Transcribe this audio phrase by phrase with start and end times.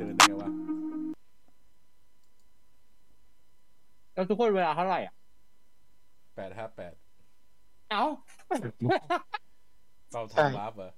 [0.00, 0.50] เดินได้ไงวะ
[4.14, 5.14] แล้วทุกคนเวลาเท่าไหร่อะ
[6.36, 6.94] แปดห้าแปด
[7.90, 8.04] เอ้า
[10.12, 10.92] เราใช่ทำไลฟ์เหรอ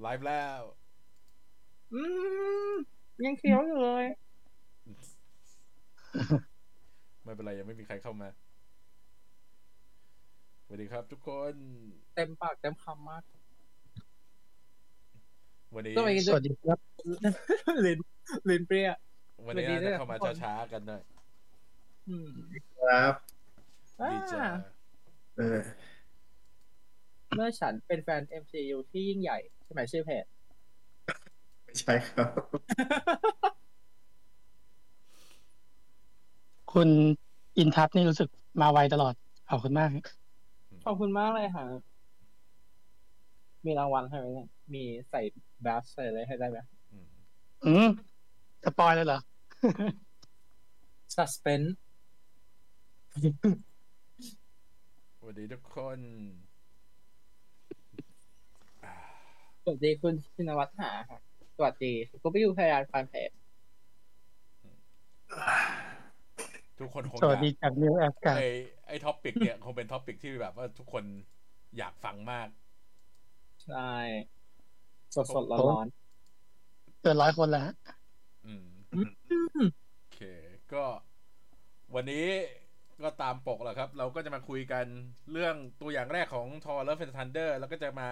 [0.00, 0.62] ไลฟ์แล้ว
[1.92, 2.02] อื
[2.70, 2.72] ม
[3.24, 4.04] ยังเคี้ยวอยู่เลย
[7.22, 8.28] ไม่เป็นไรยังไม่มีใครเข้ามา
[10.64, 11.54] สวัสดีครับทุกคน
[12.14, 13.22] เต็มปากเต็มคำมาก
[15.74, 16.78] วันนี้ต้องไปสวัสดีครับ
[17.86, 17.98] ลิ้น
[18.48, 18.90] ลิ้นเปรี้ย
[19.46, 21.02] วันนี้สวัสดีด้วยจะเข้ามาทุกคนช้าๆกันหน่อย
[22.08, 22.30] อืม
[22.80, 23.14] ครับ
[24.12, 24.50] ดีจ้าอ่า
[25.36, 25.60] เออ
[27.34, 30.24] เมื่อฉันเป็นแฟน MCU ที่ยิ่งใหญ่ใช่ไหมชื่อเพจ
[31.64, 32.28] ไม่ใช่ครับ
[36.72, 36.88] คุณ
[37.58, 38.28] อินทัศน์นี่รู้สึก
[38.60, 39.14] มาไวตลอด
[39.50, 39.90] ขอบคุณมาก
[40.84, 41.66] ขอบคุณมากเลยค่ะ
[43.66, 45.20] มีรางวัลให้ไหมเนี่ย มีใส่
[45.62, 46.58] แบสใส่อะไรให้ได้ไหม
[46.92, 47.06] อืม
[47.66, 47.88] อืม
[48.64, 49.20] สปอยเลยเหรอ
[51.14, 51.70] suspense
[55.18, 55.98] สวัสดีทุกคน
[58.84, 58.94] อ่า
[59.62, 61.18] สวัสดีคุณชินวัฒน์หาค่ะ
[61.56, 63.30] สวัสดีกูไปอยู่พยานฟันเพจ
[66.78, 68.42] ทุกคนคงสวัสอยากดีจากนิวแอฟกาไอ
[68.86, 71.04] ไอ topic เนี่ย คงเป็น topic ที่แบบว่าทุกคน
[71.78, 72.48] อยากฟังมาก
[73.64, 73.92] ใช่
[75.14, 75.86] สดสดๆร้อน
[77.02, 77.74] เกินร้อยคนแล้วฮะ
[78.46, 80.20] อืมๆโอเค
[80.72, 80.84] ก็
[81.94, 82.26] วันนี้
[83.02, 84.86] ก็ตามปกแหละครับ เราก็จะมาคุยกัน
[85.32, 88.08] เรื่องตัวอย่างแรกของ Thor Love And Thunder แล้วก็จะมา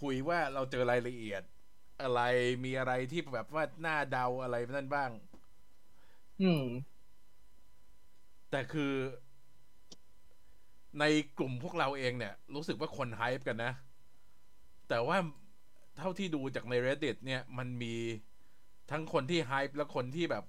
[0.00, 1.42] คุยว่าเราเจอรายละเอียด
[2.02, 2.20] อะไร
[2.64, 5.10] มีอะไรที่แบบว่าหน้าเดาอะไรนั่นบ้าง
[6.42, 6.64] อืม
[8.50, 8.94] แต่คือ
[11.00, 11.04] ใน
[11.38, 13.72] กลุ่มพวกเราเองเนี่ย รู้สึกว่าคนไฮป์กันนะ
[14.90, 15.18] แต่ว่า
[15.98, 17.94] เท่าที่ดูจากใน reddit เนี่ยมันมี
[18.90, 20.44] ทั้งคนที่ไฮป์และคนที่แบบ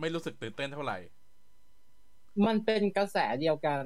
[0.00, 0.98] ไม่รู้สึกตื่นเต้นเท่าไหร่
[2.46, 3.84] มันเป็นกระแสเดียวกัน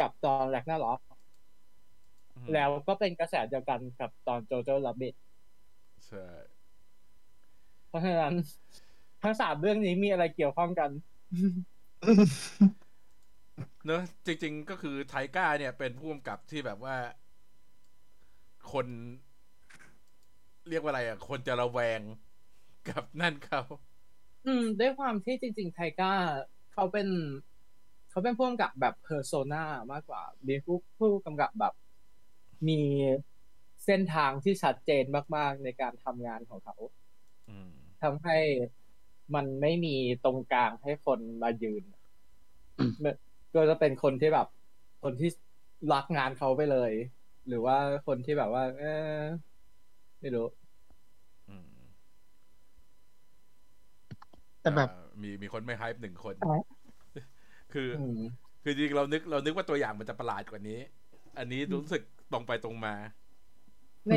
[0.00, 1.00] กับตอนแรกนาล็อก
[2.36, 5.14] อืมแล้วก็เป็นกระแสเดียวกันกับตอนโจโจ้ลับบิท
[6.06, 6.26] ใช่
[7.88, 8.34] เพราะฉะนั้น
[9.22, 10.90] ทั้งสามเรื่องนี้มีอะไรเกี่ยวข้องกัน
[13.86, 16.96] เนอะจริง ๆ ก็คือไทก้าเนี่ยเป็นผู้กำกับที่แบบว่า
[18.72, 18.86] คน
[20.68, 22.00] เรียกว่าอะไรอะ คนจะระแวง
[22.88, 23.62] กับนั่นเขา
[24.46, 26.12] อืม ด้วยความที่จริง ๆ ไทก้า
[26.72, 27.08] เขาเป็น
[28.10, 31.74] เขาเป็นผู้กำกับแบบเพอร์โซนามากกว่ามีผู้ผู้กำกับแบบ
[32.68, 32.80] มี
[33.84, 35.04] เส้นทางที่ชัดเจน
[35.36, 36.76] มาก ๆ ในการทำงานของเขา
[37.48, 37.72] อืม
[38.02, 38.38] ทำให้
[39.34, 39.94] มันไม่มี
[40.24, 41.84] ตรงกลางให้คนมายืน
[43.54, 44.48] ก็จะเป็นคนที่แบบ
[45.02, 45.30] คนที่
[45.92, 46.92] รักงานเขาไปเลย
[47.46, 47.76] หรือว่า
[48.06, 48.88] คนที่แบบว่า เออ
[50.20, 50.46] ไม่รู้
[51.48, 51.66] อืม
[54.60, 56.76] แต่แบบอ่ามีมีคนไม่ไฮป์หนึ่งคนอ๋อ
[57.72, 58.20] คืออืม
[58.62, 60.80] คือจริงๆเรานึกเรานึกว่าตัวอย่างมันจะประหลาดกว่านี้
[61.38, 62.02] อันนี้รู้สึก
[62.32, 62.94] ตรงไปตรงมา
[64.08, 64.12] ใน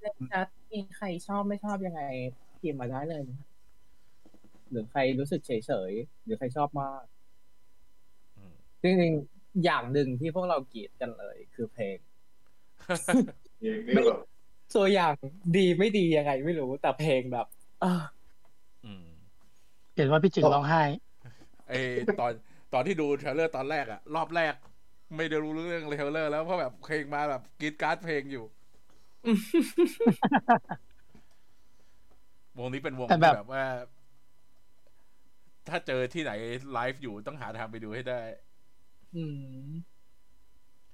[0.00, 2.02] ในแชทมีใครชอบไม่ชอบยังไง
[2.60, 3.38] พิมพ์มาได้เลยนะ
[4.70, 5.52] หรือใครรู้สึกเฉ
[5.90, 7.02] ยๆหรือใครชอบมาก
[8.36, 11.96] อืมจริงๆอย่างหนึ่งที่พวกเราเกลียดกันเลย คือเพลง
[14.76, 15.14] ตัวอย่าง
[15.56, 17.46] ดีไม่ดียังไงไม่รู้ แต่เพลงแบบ
[17.84, 17.92] อ่า
[18.84, 19.06] อืม
[19.96, 20.82] เห็นว่าพี่จึงร้องไห้
[21.68, 21.72] ไอ
[22.20, 22.32] ตอน
[22.72, 24.54] ตอนที่ดู trailer ตอนแรกอะรอบแรก
[25.16, 28.44] ไม่ได้รู้เรื่อง trailer แล้วเพราะแบบเพลงมาแบบกรี๊ดกร๊าดเพลงอยู่
[32.58, 33.64] วงนี้เป็นวงแต่ที่แบบแบบว่า
[35.68, 36.32] ถ้าเจอที่ไหน
[36.72, 38.20] ไลฟ์อยู่ต้องหาทางไปดูให้ได้
[39.14, 39.24] อื
[39.66, 39.91] ม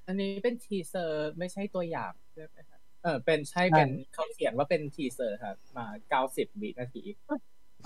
[0.08, 7.02] อันนี้เป็น teaser ไม่ใช่ตัวอย่างใช่ไหมครับเออเป็นใช่เป็นเขาเขียนว่าเป็น teaser ครับมาเก้าสิบวินาที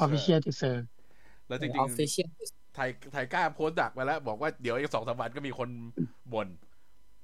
[0.01, 0.85] official teaser
[1.49, 5.69] แล้วจริง official ๆไทยไทยกล้าโพสต์ดักไปแล้ว บอกว่าเดี๋ยวอีกสองสามวันก็มีคน
[6.33, 6.49] บ่น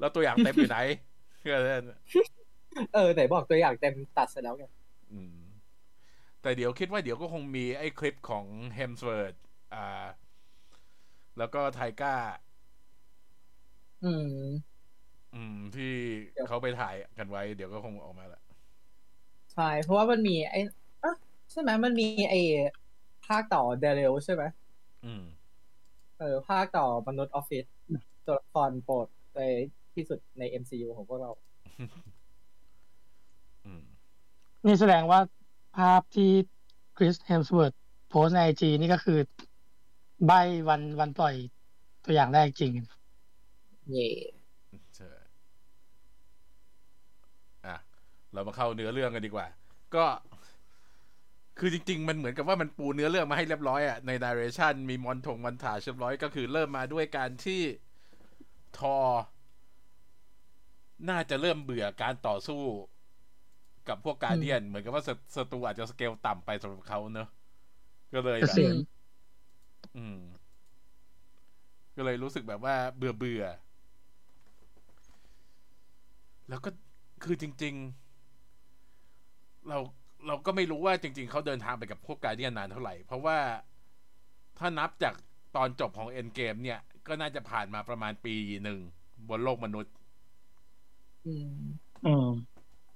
[0.00, 0.78] แล้วตัวอย่างเต็มอยู่ไหน
[1.40, 1.84] เพื่อเล่น
[2.94, 4.64] เออไหนบอกตัวอย่างเต็มตัดเสร็จแล้วไง
[5.12, 5.38] อืม
[6.42, 9.34] แต่เดี๋ยวคิดว่าเดี๋ยวก็คงมีไอ้คลิปของเฮมส์เวิร์ธ
[9.74, 10.06] อ่า
[11.38, 12.14] แล้วก็ไทก้า
[14.02, 14.77] อืม
[15.38, 15.92] อืมที่
[16.32, 18.40] เดี๋ยวเขาไปถ่ายกันไว้เดี๋ยวก็คงออกมาละ
[19.54, 20.60] ใช่เพราะว่ามันมีไอ้
[21.04, 21.14] อะ
[21.50, 22.40] ใช่ไหมมันมีไอ้
[23.26, 24.42] ภาคต่อเดเรลใช่ไหม
[25.04, 25.22] อืม
[26.18, 27.64] เออภาคต่อมนุษย์ออฟฟิศ
[28.26, 29.06] ตัวละครโปรด
[29.36, 29.40] ใน
[29.94, 31.30] ที่สุดใน MCU ของพวกเรา
[33.66, 33.82] อืม
[34.66, 35.20] นี่แสดงว่า
[35.76, 36.30] ภาพที่
[36.96, 37.72] คริสเฮมส์เวิร์ธ
[38.08, 39.18] โพสต์ใน IG นี่ก็คือ
[40.26, 40.32] ใบ
[40.68, 41.34] วันวันปล่อย
[42.04, 42.72] ตัวอย่างแรกจริง
[43.90, 44.08] เย่
[44.96, 45.06] ใช่
[47.66, 47.76] อะ
[48.32, 49.46] เรามาเข้าเนื้อเรื่องกันดีกว่า
[49.94, 50.04] ก็
[51.58, 57.62] คือจริง ๆ มันเหมือนกับว่ามันปูเนื้อเรื่องมาให้เรียบร้อยอะใน direction มี montage มอนถาเรียบร้อยก็คือเริ่มมาด้วยการที่
[58.78, 58.96] ทอร์
[61.08, 62.62] น่าจะเริ่มเบื่อการต่อสู้
[63.88, 67.28] กับพวกการเดียน เหมือนกับว่าศัศัตรูอาจจะสเกลต่ำไปสำหรับเขาเนอะ
[68.14, 68.76] ก็เลยเกแบบษียณ
[69.96, 70.18] อืม
[71.96, 73.44] ก็เลยรู้สึกแบบว่าเบื่อเบื่อ
[76.48, 76.70] แล้วก็
[77.24, 78.07] คือจริง ๆ
[79.68, 79.78] เรา
[80.26, 83.38] เราก็ไม่รู้ว่าจริง ๆ เขาเดินทางไปกับพวกการเดียนนานเท่าไหร่ เพราะว่า
[84.58, 85.14] ถ้านับจาก
[85.56, 88.34] ตอนจบของเอ็นเกมเนี่ย ก็น่าจะผ่านมาประมาณปี
[88.64, 88.78] หนึ่ง
[89.28, 89.92] บนโลกมนุษย์
[91.24, 91.46] อืม
[92.04, 92.26] อืม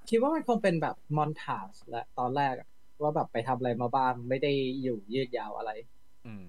[0.08, 2.68] คิดว่ามันคงเป็นแบบมอนทาสแหละตอนแรกอะ
[3.02, 4.48] ว่าแบบไปทำอะไรมาบ้าง ไม่ได้
[4.82, 5.70] อยู่ยืดยาวอะไร
[6.24, 6.46] อืม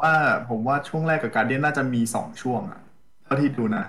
[0.00, 0.14] ว่า
[0.48, 2.80] ผมว่าช่วงแรกกับการเดียนน่าจะมีสองช่วงอะ
[3.24, 3.84] เท่าที่ดูนะ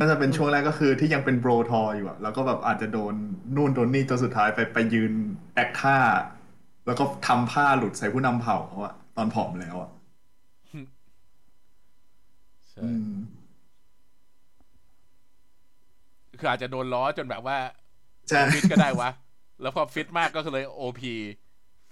[0.00, 3.14] น่าจะเป็นช่วงแรกก็คือที่ยังเป็นโบรทออยู่อะแล้วก็แบบอาจจะโดน
[3.56, 5.12] นู่นโดนนี่จนสุดท้ายไปไปยืน
[5.54, 5.96] แอคท่า
[6.86, 9.90] แล้วก็ทำผ้าหลุดใส่ผู้นำเผ่าเขาอะตอนผอมแล้วอะ
[12.70, 13.10] ใช่อืม
[16.38, 17.58] คืออาจจะโดนล้อจนแบบว่า
[18.28, 19.10] ใช่ฟิตก็ได้วะ
[19.60, 21.14] แล้วพอฟิตมากก็เลยโอพี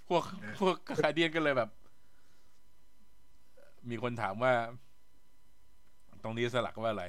[0.09, 0.23] พวก
[0.59, 1.71] พวกคาเดียนก็เลยแบบ
[3.91, 4.53] มีคนถามว่า
[6.23, 7.05] ตรงนี้สลักว่าอะไร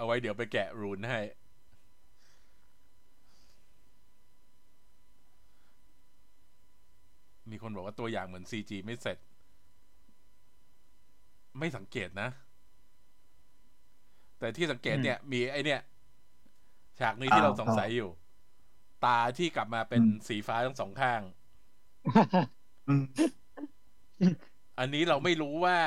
[0.00, 1.20] เอาไว้เดี๋ยวไปแกะรูนให้
[7.50, 9.18] มีคนบอกว่าตัวอย่างเหมือนซีจีไม่เสร็จ
[11.58, 12.28] ไม่สังเกตนะ
[14.38, 15.80] แต่ที่สังเกตเนี่ย มีไอเนี่ย
[17.00, 18.10] ฉากนี้ที่อ้าวเราสงสัยอยู่
[19.04, 21.20] ตาที่กลับมาเป็นอืมสีฟ้าทั้งสองข้าง
[22.88, 23.04] อืม
[24.78, 25.78] อันนี้เราไม่รู้ว่า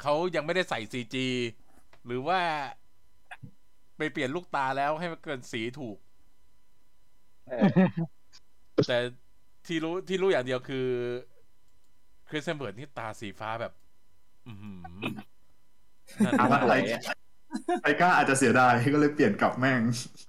[0.00, 1.26] เขายังไม่ได้ใส่ซีจี
[2.06, 2.40] หรือว่า
[3.96, 5.98] ไปเปลี่ยนลูกตาแล้วให้มันเกินสีถูก
[7.48, 7.68] เออ
[8.88, 8.98] แต่
[9.66, 10.86] ที่รู้ที่รู้อย่างเดียวคือ
[12.28, 13.72] คริสเฮมส์เวิร์ธที่ตาสีฟ้าแบบ
[14.48, 14.78] อือหือ
[16.24, 16.80] นั่นอะมากไทย
[17.82, 19.82] ไทก้าอาจจะเสียดายก็เลยเปลี่ยนกลับแม่ง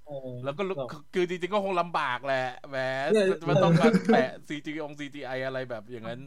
[0.06, 0.74] เออแล้วก็รู้
[1.14, 2.78] คือจริงๆก็คงลำบากแหละแหม
[3.12, 6.20] เออมันต้องมาแปะ CG อง CGI อะไรแบบอย่างนั้น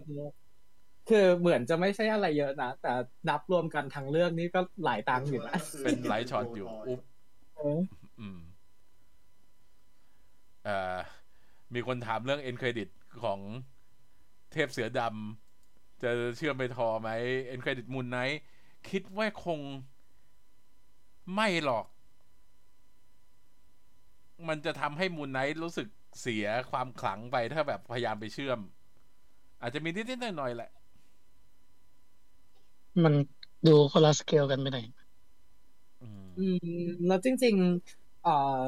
[1.09, 2.93] คือเหมือนจะไม่ใช่อะไรเยอะนะ แต่
[3.29, 6.99] นับรวมกันทั้งเรื่องนี้ก็หลายตังค์อยู่นะเป็นหลายช็อตอยู่อุ๊บ
[7.55, 7.79] เออ
[8.19, 8.39] อืม
[10.65, 10.97] เอ่อ
[11.73, 12.87] มีคนถามเรื่อง end credit
[13.23, 13.39] ของ
[14.51, 17.09] เทพเสือดำจะเชื่อมไปทอร์ไหม
[17.47, 18.41] end credit Moon Knight
[18.89, 19.59] คิดว่าคง
[21.35, 21.85] ไม่หรอก
[24.47, 25.87] มันจะทำให้ Moon Knight รู้สึก
[26.21, 28.59] เสียความขลังไปถ้าแบบพยายามไปเชื่อม
[29.61, 30.71] อาจจะมีนิดๆหน่อยๆแหละ
[33.03, 33.13] มัน
[33.67, 34.85] ดูคนละสเกลกันไปหน่อย
[36.01, 36.57] อืมอืม
[37.07, 37.55] แล้วจริง
[37.89, 38.61] ๆ เอ่อ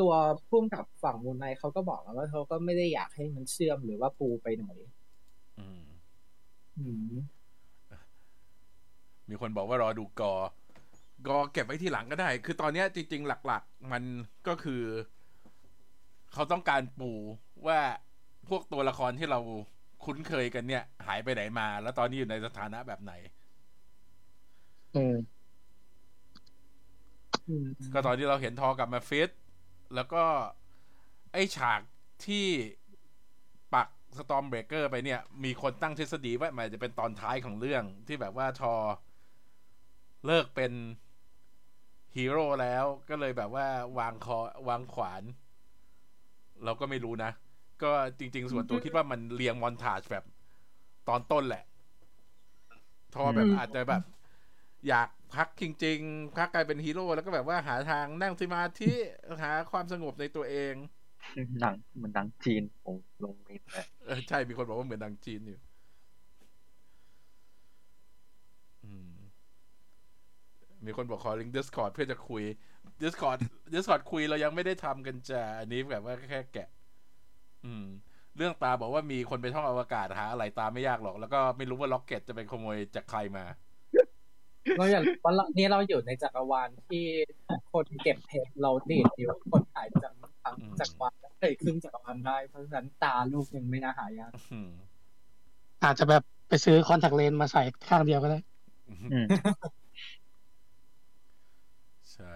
[0.00, 0.12] ตัว
[0.48, 4.66] พุ่มกับฝั่งมูนไนท์เขาก็บอกแล้วว่าเขาก็ไม่ได้อยากให้มันเชื่อมหรือว่าปูไปไหน
[5.58, 5.82] อืม
[6.78, 7.12] อืม
[9.28, 10.34] มีคนบอกว่ารอดูกอ
[11.26, 14.02] กอเก็บไว้ที่หลังก็ได้ คือตอนเนี้ยจริง ๆ หลัก ๆ มัน
[14.48, 14.82] ก็คือ
[16.32, 17.12] เขาต้องการปู
[17.66, 17.78] ว่า
[18.48, 19.40] พวกตัวละครที่เรา
[20.04, 23.12] คุ้นเคยกันเนี่ย หายไปไหนมา แล้วตอนนี้อยู่ในสถานะแบบไหน
[27.48, 29.30] อืมก็ตอนที่เราเห็นทอร์กลับมาฟิต
[29.94, 30.24] แล้วก็
[31.32, 31.80] ไอฉาก
[32.26, 32.46] ที่
[33.74, 38.74] ปัก Stormbreaker ไปเนี่ย มีคนตั้งทฤษฎีว่ามันจะเป็นตอนท้ายของเรื่องที่แบบว่าทอร์
[40.26, 40.72] เลิกเป็น
[42.16, 43.66] ฮีโร่แล้วก็เลยแบบว่า
[43.98, 45.22] วางค้อนวางขวาน
[46.64, 47.30] เราก็ไม่รู้นะ
[47.82, 50.24] ก็จริง ๆ ส่วนตัวคิดว่ามันเรียงมอนทาจแบบ
[51.08, 51.64] ตอนต้นแหละ
[53.14, 54.02] ทอแบบอาจจะแบบ
[54.86, 58.92] อยากพักจริง ๆ พักกลายเป็นฮีโร่แล้วก็แบบว่าหาทางนั่งสมาธิ
[59.42, 60.74] หาความสงบในตัวเอง
[61.60, 65.58] หนังเหมันหนังจีนผมลงมินเลยเออใช่มีคนบอกว่าเหมือนดังจีนอยู่
[68.84, 69.12] อืม
[70.86, 72.42] มีคนบอกขอลิงก์ Discord เพื่อจะคุย
[73.02, 73.38] Discord
[73.74, 76.68] Discord คุยเรายังไม่ได้ทำกันจ้ะอันนี้แบบว่าแค่แกะ
[77.64, 77.86] อืม
[78.36, 83.44] เรื่องตาบอกว่ามีคนไปท่องอวกาศหาอะไรตาไม่ยากหรอก แล้วก็ไม่รู้ว่าล็อกเก็ตจะไปขโมยจากใครมา
[84.76, 87.04] เราอย่างวันละนี้เราอยู่ในจักรวาลที่
[87.72, 94.70] คนเก็บเพชรเราดีดอยู่คนถ่ายจากทั้งอืมจักรวาลเอ้ยครึ่งจักรวาลได้ เพราะฉะนั้นตาลูกยังไม่น่าหายากอืม
[95.82, 98.38] อาจจะแบบไปซื้อคอนแทคเลนส์มาใส่ข้างเดียวก็ได้
[99.12, 99.26] อืม
[102.12, 102.32] ใช่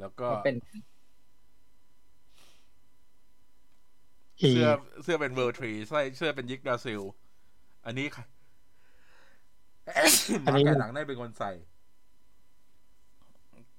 [0.00, 0.56] แล้วก็มันเป็น
[4.42, 4.68] อีเสื้อ
[5.02, 7.00] เสื้อเป็นเวอร์ทรีใส่เสื้อเป็นยิกบราซิล
[7.86, 8.41] อันนี้ค่ะอันนี้
[10.46, 11.50] มาแกะหลังได้เป็นคนใส่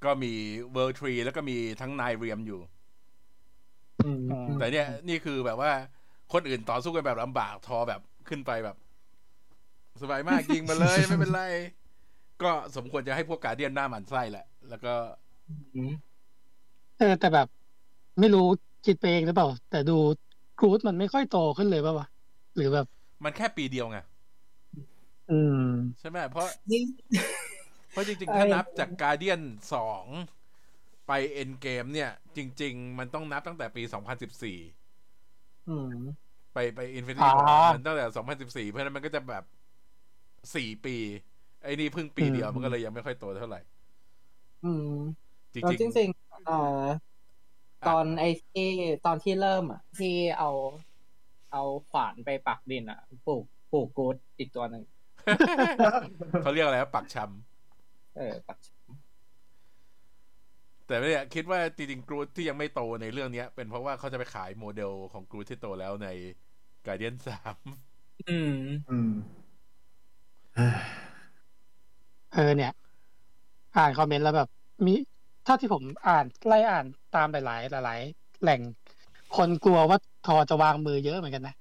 [0.03, 0.33] ก็มี
[0.71, 2.59] เวอร์ทรีแล้วก็มีทั้งนายเรียมอยู่
[4.01, 5.71] อืมอืมแต่เนี่ย นี่คือแบบว่า
[6.33, 8.75] คนอื่นต่อสู้กันแบบลำบากทอแบบขึ้นไปแบบ
[10.01, 11.41] สบายมากยิงมาเลยไม่เป็นไร
[12.41, 14.93] ก็สมควรจะให้พวกการเดียนหน้าหมันไส้แหละ แล้วก็
[15.73, 15.93] อืม
[16.97, 17.47] เออแต่แบบ
[18.19, 18.41] ไม่รู้
[18.83, 19.93] คิดไปเองหรือเปล่า แต่ดู
[20.55, 22.07] กรูดมันไม่ค่อยโตขึ้นเลยป่าวะ
[22.55, 22.85] หรือแบบ
[23.23, 23.97] มันแค่ปีเดียวไง
[25.27, 25.59] อืม
[25.99, 26.85] ใช่ไหมเพราะยิ่ง
[27.91, 29.41] เพราะจริงๆไอ้ถ้านับจากการเดียน
[29.73, 30.05] สอง
[31.07, 34.57] ไปเอ็นเกมเนี่ย จริง ๆ มันต้องนับตั้งแต่ปี2014
[35.67, 39.43] อืมไปไปอินฟินิตี้อ่ามันตั้งแต่2014เพราะฉะนั้นมันก็จะแบบ
[40.55, 40.95] สี่ปี
[41.63, 43.61] ไอ้นี่เพิ่งปีเดียวอืมมันก็เลยยังไม่ค่อยโตเท่าไหร่
[44.61, 44.85] อืม
[45.53, 46.53] แล้วจริงจริงๆเอ่อ
[47.83, 48.63] ตอนไอ้ที่
[49.03, 50.47] ตอนที่เริ่มอะ ที่เอา
[51.51, 54.92] เอาขวานไปปักดินอะ ปลูกปลูกกูดอีกตัวหนึ่งๆ
[56.41, 58.57] เขาเรียกอะไรว่าปักชำเออปัก
[60.85, 66.07] แต่เนี่ยคิดว่าจริงๆกรูทที่ยังไม่โตในเรื่องเนี้ย เป็นเพราะว่าเขาจะไปขายโมเดลของกรูทที่โตแล้วใน
[66.85, 67.57] การเดียนสาม
[68.27, 68.49] อืม
[68.89, 69.09] อืม
[72.31, 72.71] เออเนี่ย
[73.75, 74.47] อ่านคอมเมนต์แล้วแบบ
[74.87, 74.91] มี
[75.43, 78.61] เท่าที่ผมอ่านไล่อ่านตามหลายๆหลาย ๆ แหล่ง
[79.31, 81.53] คนกลัวว่าทอจะวางมือเยอะเหมือนกันนะ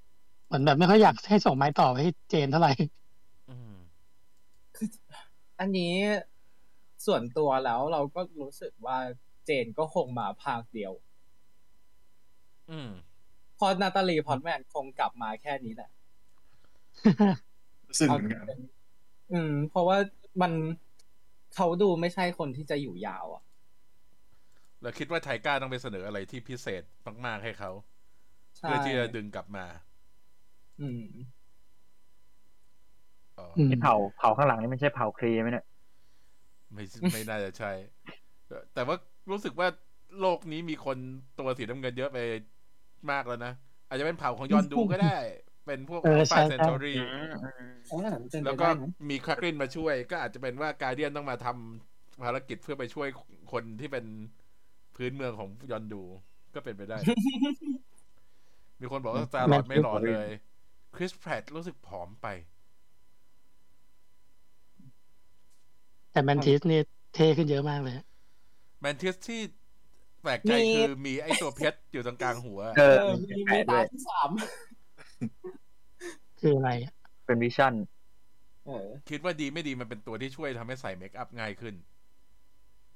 [0.47, 3.02] เหมือนแบบไม่ค่อยอยากให้ส่งไม้ต่อไปให้เจนเท่าไหร่อืม
[5.63, 5.95] อันนี้
[7.07, 8.99] ส่วนตัวแล้วเราก็รู้สึกว่า
[9.45, 10.93] เจนก็คงมาภาคเดียว
[12.71, 12.89] อืม
[13.57, 15.91] เพราะนาตาลีพอตแมนคงกลับมาแค่นี้แหละ
[17.89, 18.45] รู้สึกเหมือนกัน
[19.33, 19.99] อืม เพราะว่า
[20.43, 20.53] มัน
[21.55, 23.43] เขาดูไม่ใช่คนที่จะอยู่ยาวอะ
[24.83, 26.83] แล้วคิดว่าไทก้าต้องไปเสนออะไรที่พิเศษ
[27.27, 27.71] มาก ๆ ให้เขา
[28.59, 29.67] ใช่เพื่อที่จะดึงกลับมา
[30.79, 31.42] อืมอ๋อออืม
[33.69, 35.67] ที่เผาเผาข้างหลังนี่ไม่ใช่เผาครีไหมเนี่ย
[36.73, 37.73] ไม่ไม่น่าจะใช่
[38.75, 38.97] แต่ว่า
[39.31, 39.69] รู้สึกว่า
[40.21, 40.99] โลกนี้มีคน
[41.39, 42.19] ตัวสีน้ำเงินเยอะไป
[43.11, 43.53] มากแล้วนะ
[43.89, 45.17] อาจจะเป็นเผ่าของยอนดูก็ได้
[45.67, 46.97] เป็นพวกเออใช่ฟาใช่เซนตอรี่
[47.91, 47.99] อ๋อ
[48.31, 53.09] เป็นไปแล้วก็ได้นะมีครากรินมาช่วย ก็อาจจะเป็นว่าการเดียนต้องมาทำภารกิจเพื่อไปช่วย
[53.53, 54.05] คนที่เป็น
[54.97, 56.03] พื้นเมืองของยอนดู
[56.55, 56.99] ก็เป็นไปได้
[58.81, 60.29] มีคนบอกว่า Star-Lord ไม่หล่อเลย
[60.97, 62.27] Chris Pratt รู้สึกผอมไป
[66.13, 66.79] แต่ Mantis นี่
[67.15, 67.95] เท่ขึ้นเยอะมากเลย
[68.81, 69.41] Mantis ที่
[70.23, 74.31] แปลกใจคือมีไอตัวเพชรอยู่ตรงกลางหัว เอเอออมีมีแปะมีด้ตาวยที่สาม
[76.39, 76.93] คืออะไรอะ
[77.27, 77.75] เป็น Vision
[78.65, 78.73] เออ
[79.09, 81.75] คิดว่าดีไม่ดีมันเป็นตัวที่ช่วยทำให้ใส่ makeup ง่ายขึ้น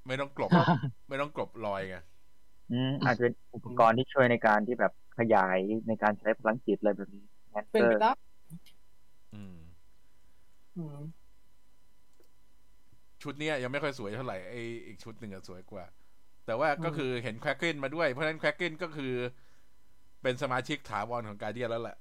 [0.07, 0.51] ไม่ต้องกลบ
[1.07, 1.95] ไม่ต้องกลบรอยไง
[2.69, 5.57] อืมอาจจะเป็นอุปกรณ์ที่ช่วยในการที่แบบขยาย
[5.87, 8.11] ในการใช้พลังจิตอะไรแบบนี้แอนเป็นเตอไปร์ได้
[9.33, 9.57] อืม
[10.75, 10.97] อืม
[13.27, 14.53] ชุดเนี้ยยังไม่ค่อยสวยเท่าไหร่ไอ
[14.87, 15.85] อีกชุดหนึ่งอะสวยกว่า
[16.45, 19.13] แต่ว่าก็คือเห็นแครกเกนมาด้วย เพราะฉะนั้นแครกเกนก็คือ
[20.21, 21.97] เป็นสมาชิกถาวรของการเดียนแล้วแหละ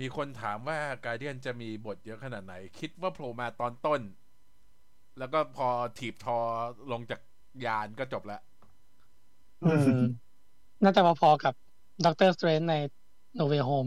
[0.00, 4.00] มีคนถามว่า Guardian จะมีบทเยอะขนาดไหน คิดว่าโผล่มาตอนต้น
[5.18, 6.38] แล้วก็พอถีบทอ
[6.92, 7.20] ลงจาก
[7.64, 8.42] ยานก็จบแล้ว
[9.62, 10.00] อืม
[10.82, 11.54] น่าจะพอๆกับ
[12.04, 12.74] Doctor Strange ใน
[13.34, 13.86] No Way Home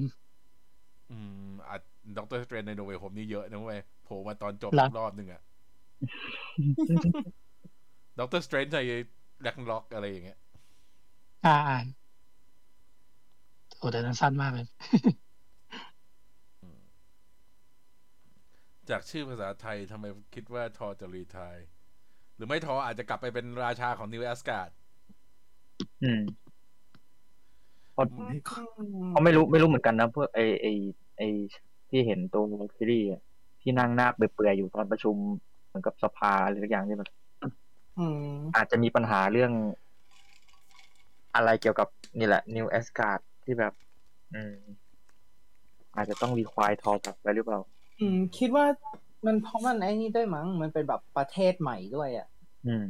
[1.12, 1.18] อื
[1.50, 1.82] มอาจ
[2.18, 5.42] ด็อกเตอร์สเตรนในโนเว e โฮมนี่เยอะนะเว้ยโผล่มาตอนจบหรอรอบหนึ่งอะ
[8.20, 8.80] Doctor Strange ใน
[9.42, 10.40] Ragnarok อะไรอย่างเงี้ย
[11.46, 11.86] อ่าอ่าน
[13.78, 14.68] โอ้แต่นั้นสั้นมากเลย
[18.90, 21.58] จากชื่อภาษาไทยทำไมคิดว่าทอจะรีทาย
[22.36, 24.70] หรือไม่ทออาจจะกลับไปเป็นราชาของนิวแอสการ์ด
[26.04, 26.22] อืม
[29.10, 30.68] เขาไม่รู้ไม่รู้เหมือนกันนะเพื่อไอไอ
[31.18, 31.22] ไอ
[31.90, 32.44] ที่เห็นตัว
[32.78, 33.22] ซีรีส์อะ
[33.62, 35.16] ที่นั่งหน้าเปื่อยๆอยู่ตอนประชุม
[35.68, 37.10] เหมือนกับสภาอะไรสักอย่างที่แบบ
[37.98, 38.24] อืม
[38.56, 39.52] อาจจะมีปัญหาเรื่อง
[41.36, 41.88] อะไรเกี่ยวกับ
[42.20, 43.74] นี่แหละ New a s g a r d ที่แบบ
[44.34, 44.56] อืม
[45.96, 47.60] อาจจะต้องรีควายทอกลับไปหรือเปล่า
[48.00, 48.66] อืม คิดว่า
[49.26, 52.28] มันเพราะมันไอ้นี่ด้วยมั้ง มันเป็นแบบประเทศใหม่ด้วยอะ
[52.68, 52.86] อืม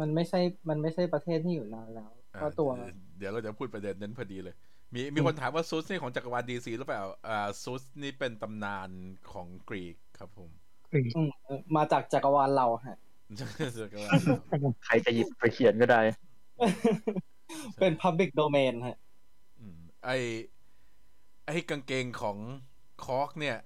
[0.00, 2.10] มันไม่ใช่ มันไม่ใช่ประเทศที่อยู่นานแล้ว
[2.40, 4.54] ก็ตัวมันเดี๋ยวเราจะพูดประเด็นนั้นพอดีเลย
[4.94, 8.88] มีมีคนถามว่าซูสนี่ของจักรวาลดีซีหรือเปล่าอ่าซูสนี่เป็นตำนาน
[9.32, 10.50] ของกรีกครับผม
[10.92, 11.28] อืม
[11.76, 12.98] มาจากจักรวาลเราฮะ
[13.40, 14.36] จักรวาลเรา
[14.84, 16.00] ใครจะหยิบไปเขียนก็ได้
[17.80, 18.98] เป็น public domain ฮะ
[19.58, 20.10] อืมไอ
[21.46, 22.36] ไอกางเกงของ
[23.04, 23.58] คอกเนี่ย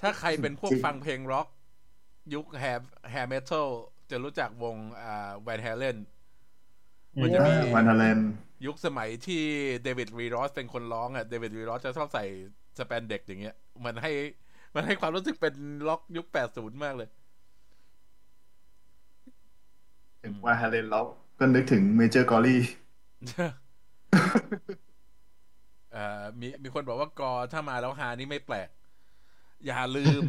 [0.00, 1.48] ถ้าใครเป็นพวกจริงฟังเพลงร็อก
[2.34, 3.68] ยุค hair hair metal
[4.10, 5.96] จะรู้จักวงอ่า Van Halen
[7.20, 8.18] มันจะมี Van Halen
[8.66, 9.42] ยุคสมัยที่
[9.82, 12.24] David Lee Roth เป็นคนร้องอะ David Lee Roth จะชอบใส่
[12.78, 13.54] สแปนเด็กอย่างเงี้ย
[13.84, 14.12] มันให้
[14.74, 15.54] มันให้ความรู้สึกเป็น
[15.88, 17.08] ร็อกยุค80มากเลย
[20.22, 22.62] ถึงว่าฮาเลนล็อกก็นึกถึง Major Glo ry
[25.92, 28.68] เอ่อมีมีคนบอกว่า Gorr ถ้ามาแล้วฮานี่ไม่แปลก
[29.66, 30.24] อย่าลืม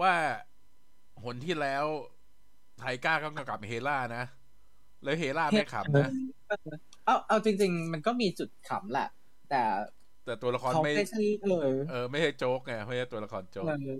[0.00, 0.14] ว่า
[1.24, 1.84] หนที่แล้ว
[2.78, 4.24] Taika ก็กำกับ Hela นะ
[5.04, 6.10] แล้ว Hela ไม่ขำนะ
[7.06, 9.08] เอาเอาจริง ๆ มันก็มีจุดขำแหละ
[9.50, 9.62] แต่
[10.24, 13.92] แต่ตัวละครเขาไม่ไม่ใช่เออเออ ไม่ใช่โจ๊กไงไม่ใช่ตัวละครโจ๊กเออ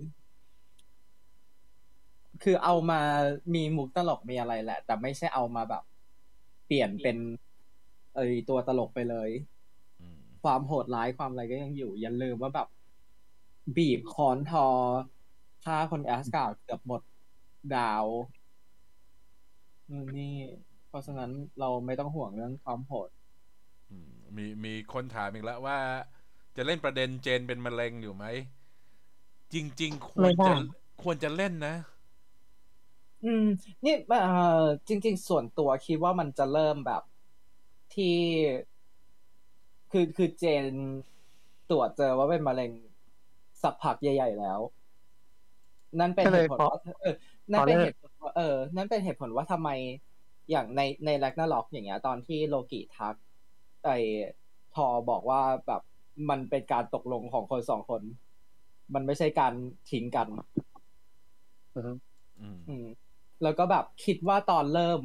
[2.42, 3.00] คือเอามา
[3.54, 5.82] มีมุกตลกมีอะไรแหละ แต่ไม่ใช่เอามาแบบ
[6.66, 7.16] เปลี่ยนเป็น
[8.14, 9.30] เอยตัวตลกไปเลย
[10.00, 12.68] อืมความโหดร้ายความอะไรก็ยังอยู่ อย่าลืมว่าแบบ
[13.76, 14.66] บีบค้อนทอ
[15.64, 17.02] ฆ่าคนแอสการ์ดเกือบหมด
[17.76, 18.04] ดาว
[19.90, 20.36] นู่นนี่
[20.73, 23.10] เพ ราะฉะนั้นเราไม่ต้องห่วงเรื่องความโหด
[23.90, 25.78] อืมมีมีคนถามอีกแล้วว่า
[26.56, 28.24] จะเล่นประเด็นเจนเป็นมะเร็งอยู่ไหม
[29.52, 30.52] จริง ๆ ควรไม่ได้จะ
[31.02, 31.74] ควรจะเล่นนะ
[33.22, 33.42] อืม
[33.84, 34.18] นี่เอ่อ
[34.88, 37.02] จริง ๆ ส่วนตัวคิดว่ามันจะเริ่มแบบ
[37.92, 38.04] ที่
[39.90, 40.74] คือคือเจน
[41.70, 42.70] ตรวจเจอว่าเป็นมะเร็ง
[43.62, 44.60] สักพักใหญ่ ๆ แล้ว
[46.00, 47.10] นั่นเป็นก็เหเลยตุผลขอว่าเออ
[47.52, 48.42] นั่นเป็นขอเลิเหกตุผลว่าเออ
[48.76, 49.68] นั่นเป็นเหตุผลว่าทำไม
[50.50, 53.14] อย่างในในแลกนาล็อกอย่างเงี้ย ตอนที่โลกิทัก
[53.84, 53.90] ไอ
[54.74, 55.82] ทอบอกว่าแบบ
[56.30, 58.02] มันเป็นการตกลงของคนสองคน
[58.94, 59.54] มันไม่ใช่การ
[59.90, 60.28] ทิ้งกัน
[61.74, 61.92] อือฮึ
[62.40, 62.86] อืมอืม
[63.42, 65.00] แล้วก็แบบคิดว่าตอนเริ่ม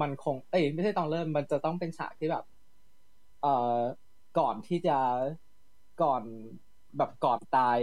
[0.00, 2.44] มันคง เอ้ยไม่ใช่ตอนเริ่ม มันจะต้องเป็นฉากที่แบบ
[3.42, 3.78] เอ่อ
[4.38, 4.98] ก่อนที่จะ
[6.02, 6.22] ก่อน
[6.96, 7.80] แบบก่อนตาย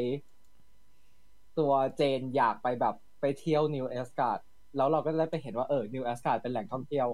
[1.59, 4.39] ตัว Jane อยากไปแบบไปเที่ยว New Asgard
[4.77, 7.07] แล้วเราก็ได้ไปเห็นว่าเออ New Asgard เป็นแหล่งท่องเที่ยว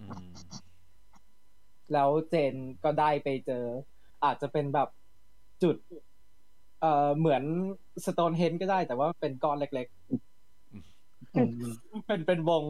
[0.00, 0.28] อืม
[1.92, 3.64] แล้ว Jane ก็ได้ไปเจอ
[4.24, 4.88] อาจจะเป็นแบบ
[5.62, 5.76] จุด
[6.80, 7.42] เอ่อเหมือน
[8.04, 9.86] Stonehenge ก็ได้แต่ว่าเป็นก้อนเล็ก
[10.72, 10.78] อื
[11.50, 12.64] มๆเป็นเป็นวง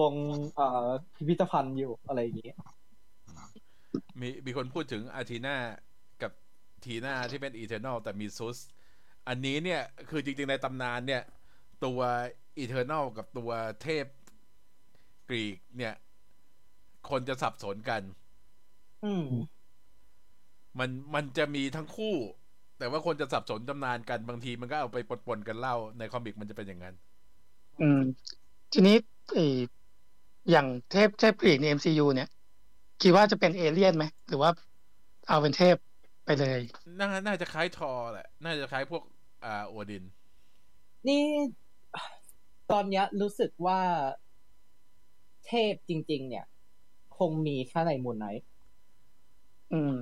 [0.00, 0.14] วง
[0.54, 2.56] เอ่อพิพิธภัณฑ์อยู่อะไรอย่างเงี้ย
[4.20, 5.56] มีมีคนพูดถึง Athena
[6.22, 6.32] กับ
[6.84, 8.58] Thena ที่เป็นอีเทอร์น l แต่มีซุส
[9.28, 11.22] อันนี้เนี่ย คือจริง ๆ ในตำนานเนี่ย
[11.84, 12.00] ตัว
[12.58, 13.50] อีเทอร์น l กับตัว
[13.82, 14.06] เทพ
[15.28, 15.94] กรีกเนี่ย
[17.10, 18.02] คนจะสับสนกัน
[19.04, 19.26] อืม
[20.78, 22.14] มันมันจะมีทั้งคู่
[22.78, 26.94] แต่ว่าคนจะสับสนตำนานกันบางทีมันก็เอาไปปนๆกันเล่าใน comic มันจะเป็นอย่างนั้น
[27.80, 28.00] อืม
[28.72, 28.96] ทีนี้
[29.32, 29.38] ไอ
[30.50, 32.28] อย่างเทพเทพกรีกใน MCU เนี่ย
[33.02, 34.50] คิดว่าจะเป็นเอเลี่ยนไหม หรือว่า
[35.28, 35.76] เอาเป็นเทพ
[36.24, 36.60] ไปเลย
[37.00, 39.02] น่าน่าจะคล้ายทอแหละ น่าจะคล้ายพวก
[39.44, 40.04] อ่าโอดิน
[41.08, 41.22] นี่
[42.70, 43.80] ตอนเนี้ยรู้สึกว่า
[45.46, 46.44] เทพจริง ๆ เนี่ย
[47.18, 48.48] คงมีแค่ในมูนไนท์
[49.72, 49.94] อืม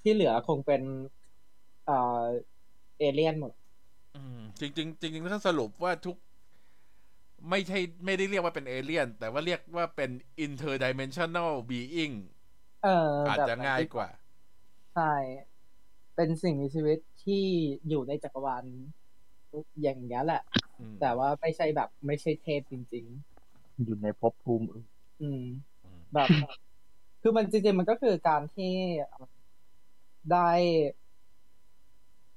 [0.00, 0.82] ที่เหลือคงเป็น
[1.86, 2.22] เอ่อ
[2.98, 3.52] เอเลี่ยนหมด
[4.14, 6.16] อืมจริงๆจริงๆถ้าสรุปว่าทุก
[7.50, 10.10] ไม่ใช่ไม่ได้เรียกว่าเป็นเอเลี่ยน แต่ว่าเรียกว่าเป็น
[10.44, 12.14] interdimensional being
[12.82, 14.08] เอออาจแบบจะนั้นง่ายกว่า
[14.94, 15.12] ใช่
[16.14, 17.44] เป็นสิ่งมีชีวิตที่
[17.88, 18.64] อยู่ในจักรวาล
[19.82, 20.38] อย่างเงี้ยแหละ
[20.78, 23.06] อืมแต่ว่าไม่ใช่แบบ ไม่ใช่เทพจริง
[23.84, 25.40] อยู่ในภพภูมิอื่นๆอืม
[25.82, 26.30] อืม แบบ
[27.20, 28.64] คือมันจริงๆมันก็คือการที่
[30.30, 30.48] ได้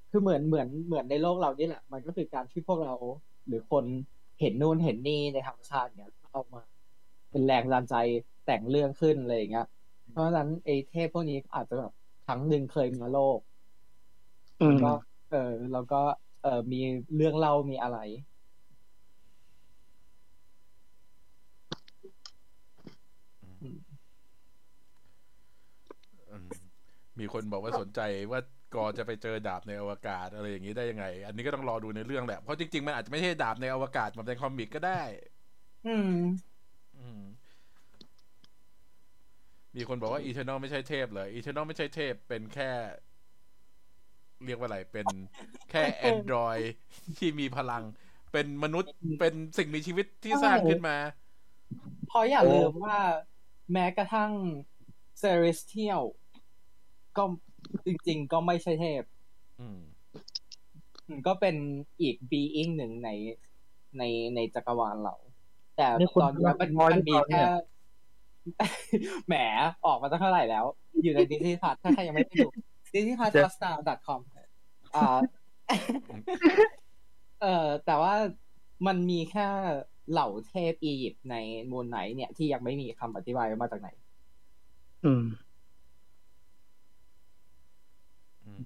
[0.10, 2.94] คือเหมือนเหมือนเหมือนในโลกเรานี่แหละ มันก็คือการที่พวกเรา
[3.48, 3.86] หรือคน
[4.40, 6.62] เห็นนู่นเห็นนี่ในธรรมชาติเนี่ยเอามา
[7.32, 7.96] เป็นแรงบันดาลใจ
[8.46, 9.66] แต่งเรื่องขึ้นอะไรอย่างเงี้ย
[10.10, 11.92] เพราะฉะนั้นไอ้เทพพวกนี้อาจจะแบบ
[12.24, 13.40] ครั้งหนึ่งเคยมาโลก
[14.62, 14.88] อืมก็
[15.30, 15.38] เออ
[15.72, 15.96] แล้วก็
[16.42, 16.78] เออมี
[17.16, 17.98] เรื่องเล่ามีอะไร
[26.30, 26.50] อืม
[27.20, 28.00] มีคนบอกว่าสนใจ
[28.32, 28.40] ว่า
[28.76, 35.02] Gorr จะไปเจอดาบในอวกาศอะไรอย่างนี้ได้ยังไง อันนี้ก็ต้องรอดูในเรื่องแหละ เพราะจริงๆ มันอาจจะไม่ใช่ดาบในอวกาศแบบใน comic ก็ได้
[35.86, 36.10] อืม
[36.98, 37.22] อืม
[39.76, 42.70] มีคนบอกว่าอีเทอร์น l ไม่ใช่เทพเลยอีเทอร์น l ไม่ใช่เทพ เป็นแค่
[44.46, 45.08] เรียกว่าอะไร เป็น
[45.70, 46.58] แค่ android
[47.18, 47.84] ที่มีพลัง
[48.32, 50.98] เป็นมนุษย์เป็นสิ่งมีชีวิตที่สร้างขึ้นมา
[52.08, 52.98] เพราะอย่าลืมว่า
[53.72, 54.32] แม้กระทั่ง
[55.20, 56.02] เซเรสเทียล
[57.18, 57.24] ก็
[57.86, 59.04] จริง ๆ ก็ไม่ใช่เทพ
[59.60, 59.80] อืม
[61.08, 61.56] อืมก็เป็น
[62.02, 63.10] อีกบีอิงหนึ่งใน
[63.98, 64.04] ใน
[64.36, 65.16] ในจักรวาลเรา
[65.76, 67.52] แต่นี่คุณตอนนี้มันน้อยมันมีหรือเปล่าเนี่แค่ย
[69.28, 69.36] แหม
[69.86, 70.66] ออกมาตั้งเท่าไหร่แล้ว
[71.04, 72.48] อยู่ในดิสนีย์พัทถ้าใครยังไม่ได้ดู
[72.94, 74.20] ดิสนีย์พัท s t a r com
[74.96, 75.20] อ่า
[77.42, 78.14] เออแต่ว่า
[78.88, 79.48] มันมีแค่
[80.12, 81.36] เหล่าเทพอียิปต์ใน
[81.72, 83.90] Moon Knight เนี่ยที่ยังไม่มีคำอธิบายว่ามาจากไหน
[85.06, 85.24] อืม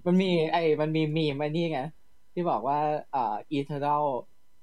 [0.06, 1.80] มันมี ไอ้มันมีมีมไอ้นี่ไง
[2.32, 2.78] ที่บอกว่า
[3.14, 4.04] อ่า Eternal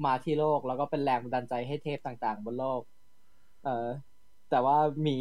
[0.05, 2.81] มาที่โลก แล้วก็เป็นแรงบันดาลใจให้เทพต่าง ๆ บนโลก
[3.63, 3.87] เอ่อ
[4.49, 5.17] แต่ว่ามี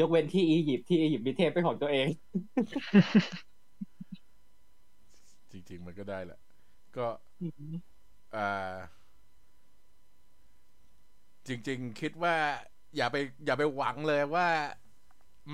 [0.00, 2.06] ยกเว้นที่อียิปต์ที่อียิปต์มีเทพเป็นของตัวเอง
[5.52, 6.38] จริง ๆ มันก็ได้แหละ
[6.96, 7.06] ก็
[8.34, 8.78] อ่า
[11.48, 12.36] จริง ๆ คิดว่า
[12.96, 14.48] อย่าไป อย่าไปหวังเลยว่า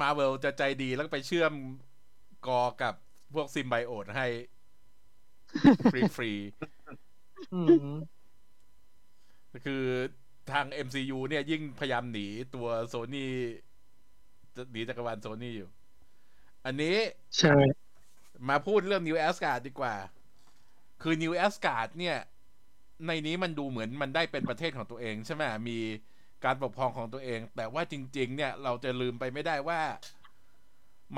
[0.01, 1.53] มาเวลจะใจดีแล้วก็ไปเชื่อม
[2.47, 2.95] กอกับ
[3.35, 4.27] พวกซิมไบโอตให้
[5.91, 6.31] ฟรี
[7.53, 9.85] อืมๆคือ
[10.51, 13.31] ทาง MCU เนี่ยยิ่งพยายามหนีตัวโซนี่
[14.73, 15.69] หนีจักรวาลโซนี่อยู่
[16.65, 16.97] อันนี้
[17.37, 17.84] ใช่
[18.49, 19.95] มาพูดเรื่อง New Asgard ดีกว่า
[21.03, 22.17] คือ New Asgard เนี่ย
[23.07, 25.79] ในนี้มันดูเหมือนมันได้เป็นประเทศของตัวเองใช่ไหมมี
[26.45, 29.81] การปกครองของตัวเอง แต่ว่าจริง ๆ เนี่ย เราจะลืมไปไม่ได้ว่า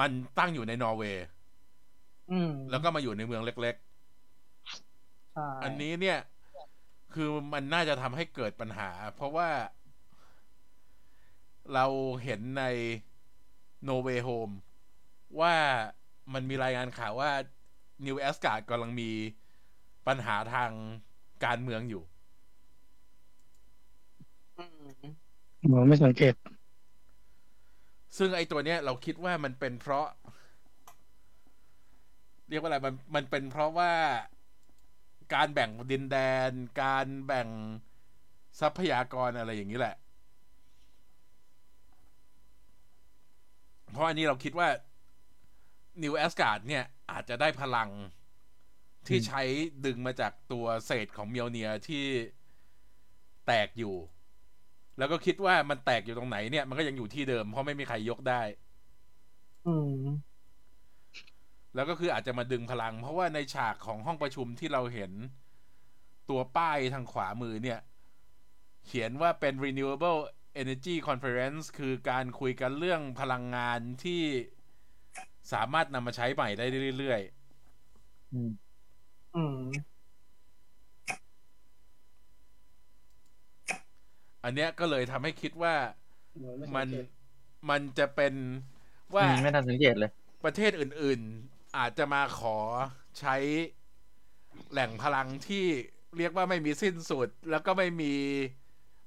[0.01, 1.27] มันตั้งอยู่ในนอร์เวย์
[2.31, 3.77] อืมแล้วก็มาอยู่ในเมืองเล็ก
[5.35, 6.19] ใช่ๆอันนี้เนี่ย
[7.15, 9.51] คือมันน่าจะทำให้เกิดปัญหา เพราะว่า
[11.75, 11.87] เรา
[12.25, 12.65] เห็นใน
[13.89, 14.55] No Way Home
[15.41, 15.55] ว่า
[16.35, 17.31] มันมีรายงานข่าวว่า
[18.07, 19.11] New Asgard กำลังมี
[20.07, 20.71] ปัญหาทาง
[21.45, 22.03] การเมืองอยู่
[24.59, 24.89] อืม
[25.61, 26.35] ผมไม่สังเกต
[28.17, 30.07] ซึ่งไอ้ตัวเนี้ยเราคิดว่ามันเป็นเพราะ
[32.49, 33.93] เรียกว่าอะไรมันมันเป็นเพราะว่า
[35.35, 36.17] การแบ่งดินแด
[36.49, 36.51] น
[36.83, 37.49] การแบ่ง
[38.61, 39.97] ทรัพยากรอะไรอย่างนี้แหละ
[43.91, 44.69] เพราะอันนี้เราคิดว่า
[46.03, 47.91] New Asgard เนี่ย อาจจะได้พลัง
[49.07, 49.43] ที่ใช้
[49.85, 52.05] ดึงมาจากตัวเศษของเมียวเนียที่
[53.47, 53.97] แตกอยู่
[54.99, 58.43] แล้วก็คิดว่ามันแตกอยู่ตรงไหนเนี่ย มันก็ยังอยู่ที่เดิม เพราะไม่มีใครยกได้
[59.67, 60.05] อืม
[61.75, 65.13] แล้วก็คืออาจจะมาดึงพลัง เพราะว่าในฉากของห้องประชุมที่เราเห็น
[66.31, 67.81] ตัวป้ายทางขวามือเนี่ย
[68.87, 70.21] เขียนว่าเป็น renewable
[70.63, 74.23] energy conference คือการคุยกันเรื่องพลังงานที่
[75.53, 76.67] สามารถนำมาใช้ใหม่ได้
[76.99, 77.21] เรื่อย
[78.33, 78.51] อืม
[79.35, 85.75] อืมๆอันเนี้ยก็เลยทำให้คิดว่า
[86.59, 86.89] ไสังเกตมัน
[87.71, 88.35] มันจะเป็น
[89.17, 90.11] ว่าอืมไม่ทันสังเกตเลย
[90.45, 92.57] ประเทศอื่น ๆ อาจจะมาขอ
[93.19, 93.37] ใช้
[94.71, 95.67] แหล่งพลังที่
[96.17, 98.15] เรียกว่าไม่มีสิ้นสุด แล้วก็ไม่มี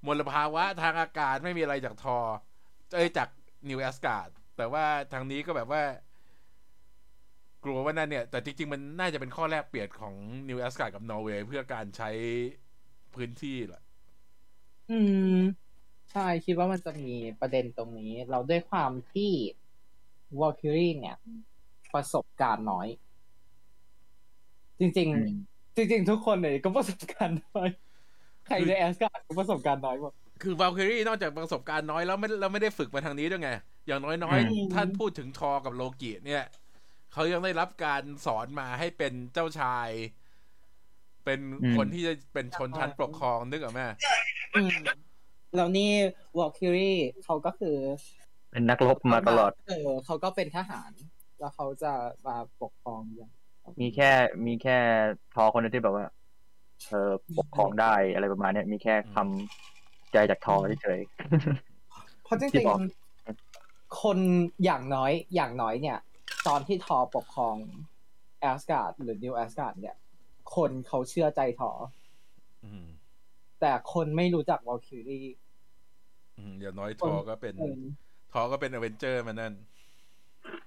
[0.05, 2.17] มลภาวะทางอากาศไม่มีอะไรจากทอ
[2.93, 3.29] เอ้ยจาก
[3.69, 5.83] New Asgard แต่ว่าทางนี้ก็แบบว่า
[7.63, 10.15] กลัวว่านั่นเนี่ย แต่จริง ๆ มันน่าจะเป็นข้อแลกเปลี่ยนของ
[10.47, 12.09] New Asgard กับนอร์เวย์เพื่อการใช้
[13.15, 13.81] พื้นที่แหละ
[14.89, 14.93] อื
[15.33, 15.37] ม
[16.11, 17.05] ใช่คิดว่ามันจะมี
[17.39, 19.31] ประเด็นตรงนี้ เราด้วยความที่
[20.39, 21.17] วอลคิรีเนี่ย
[21.93, 22.87] ประสบการณ์น้อย
[24.79, 27.69] จริงอืมๆจริง ๆ ทุกคนเลยก็ประสบการณ์น้อย
[28.45, 33.49] ใครในแอสการ์ดก็ประสบการณ์น้อยหมดคือวาลคิรีนอกจากประสบการณ์น้อยแล้วไม่เราไม่ได้ฝึกมาทางนี้ด้วยไง
[33.87, 36.43] อย่างน้อยอืมๆท่านพูดถึงธอร์กับโลกิเนี่ย
[37.13, 39.89] เขายังได้รับการสอนมาให้เป็นเจ้าชาย
[41.25, 43.79] เป็นอืมคนที่จะเป็นชนชั้นปกครองนึกออกไหม
[44.55, 44.75] อืม
[45.55, 45.91] แล้วนี่
[46.37, 46.93] วอลคิรี
[47.25, 47.77] เขาก็คือ
[48.51, 50.91] เป็นนักรบมาตลอด เออเขาก็เป็นทหาร
[51.39, 51.93] แล้วเขาจะ
[52.27, 53.31] มาปกครองอย่าง
[53.81, 54.11] มีแค่
[54.45, 54.77] มีแค่
[55.33, 56.05] ทอคนเดียวที่แบบว่า
[56.85, 60.99] เธอปกครองได้อะไรประมาณเนี้ยมีแค่คำใจจากทอเฉย
[62.23, 64.17] เพราะจที่ริงบอกๆคน
[64.65, 65.97] อย่างน้อยอย่างน้อยเนี่ย
[66.47, 67.55] ตอนที่ทอปกครอง
[68.41, 69.95] แอสการ์ดหรือนิวแอสการ์ดเนี่ย
[70.55, 71.71] คนเขาเชื่อใจทอ
[72.65, 72.85] อืม
[73.59, 75.21] แต่คนไม่รู้จักวอลคิรี
[76.37, 77.81] อืมอย่างน้อยธอร์ก็เป็นเออ
[78.33, 79.53] ธอร์ก็เป็น Avenger มานั่น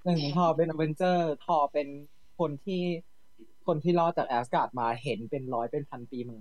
[0.05, 1.89] หนึ่งธอร์เป็น Avenger ธอร์เป็น
[2.39, 2.83] คนที่
[3.67, 6.39] คนที่รอดจากแอสการ์ดมาเห็นเป็นร้อยเป็นพันปีมา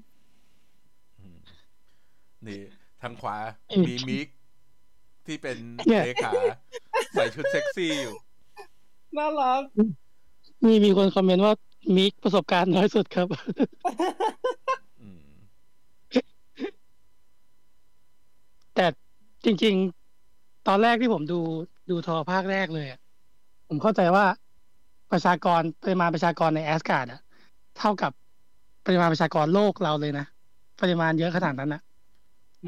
[1.19, 1.37] อืม
[2.47, 2.61] นี่
[3.01, 3.37] ทางขวา
[3.71, 4.27] อืมมี Miek
[5.25, 6.31] ที่เป็นเนี่ยเลขา
[7.13, 8.15] ใส่ชุดเซ็กซี่อยู่
[9.17, 9.61] น่ารัก
[10.65, 11.53] มีมีคนคอมเมนต์ว่า
[11.95, 13.27] มิกประสบการณ์น้อยสุดครับ
[15.01, 15.21] อืม
[18.75, 18.85] แต่
[19.45, 19.75] จริง
[20.21, 21.39] ๆ ตอนแรกที่ผมดู
[21.89, 22.99] ดูทอภาคแรกเลยอะ
[23.67, 24.25] ผมเข้าใจว่า
[25.11, 27.21] ประชากรปริมาณประชากรในแอสการ์ดอะ
[27.77, 28.11] เท่ากับ
[28.85, 30.25] ปริมาณประชากรโลกเราเลยนะ
[30.81, 31.81] ปริมาณเยอะขนาดนั้นนะ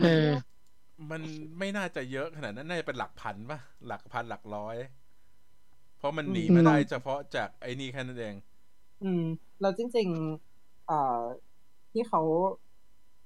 [0.01, 0.27] เออ
[1.11, 1.21] มัน
[1.59, 5.02] ไม่น่าจะเยอะขนาดนั้นน่าจะเป็นหลักพันป่ะหลักพันหลักร้อยเพ
[6.03, 8.35] ราะมันหนีอืมมาได้เฉพาะจากไอ้นี่แค่นั้นเอง
[9.01, 9.21] อืม
[9.59, 10.93] แล้วจริงๆอ่า
[11.91, 12.21] ที่เขา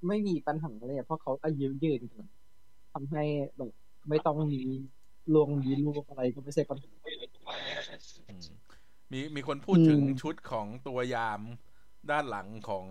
[0.06, 2.26] ไม่มีปัญหาเลยอะเพราะเขาอายุยืนกัน
[2.92, 3.22] ทำให้
[3.56, 3.70] แบบ
[4.08, 4.56] ไม่ต้องมี
[5.32, 6.92] ลวงมีลูกอะไรก็ไม่ใช่ปัญหา
[8.28, 8.46] อืม
[9.12, 11.40] มีมีคนพูดถึงอืมชุดของตัวยาม
[12.10, 12.86] ด้านหลังของ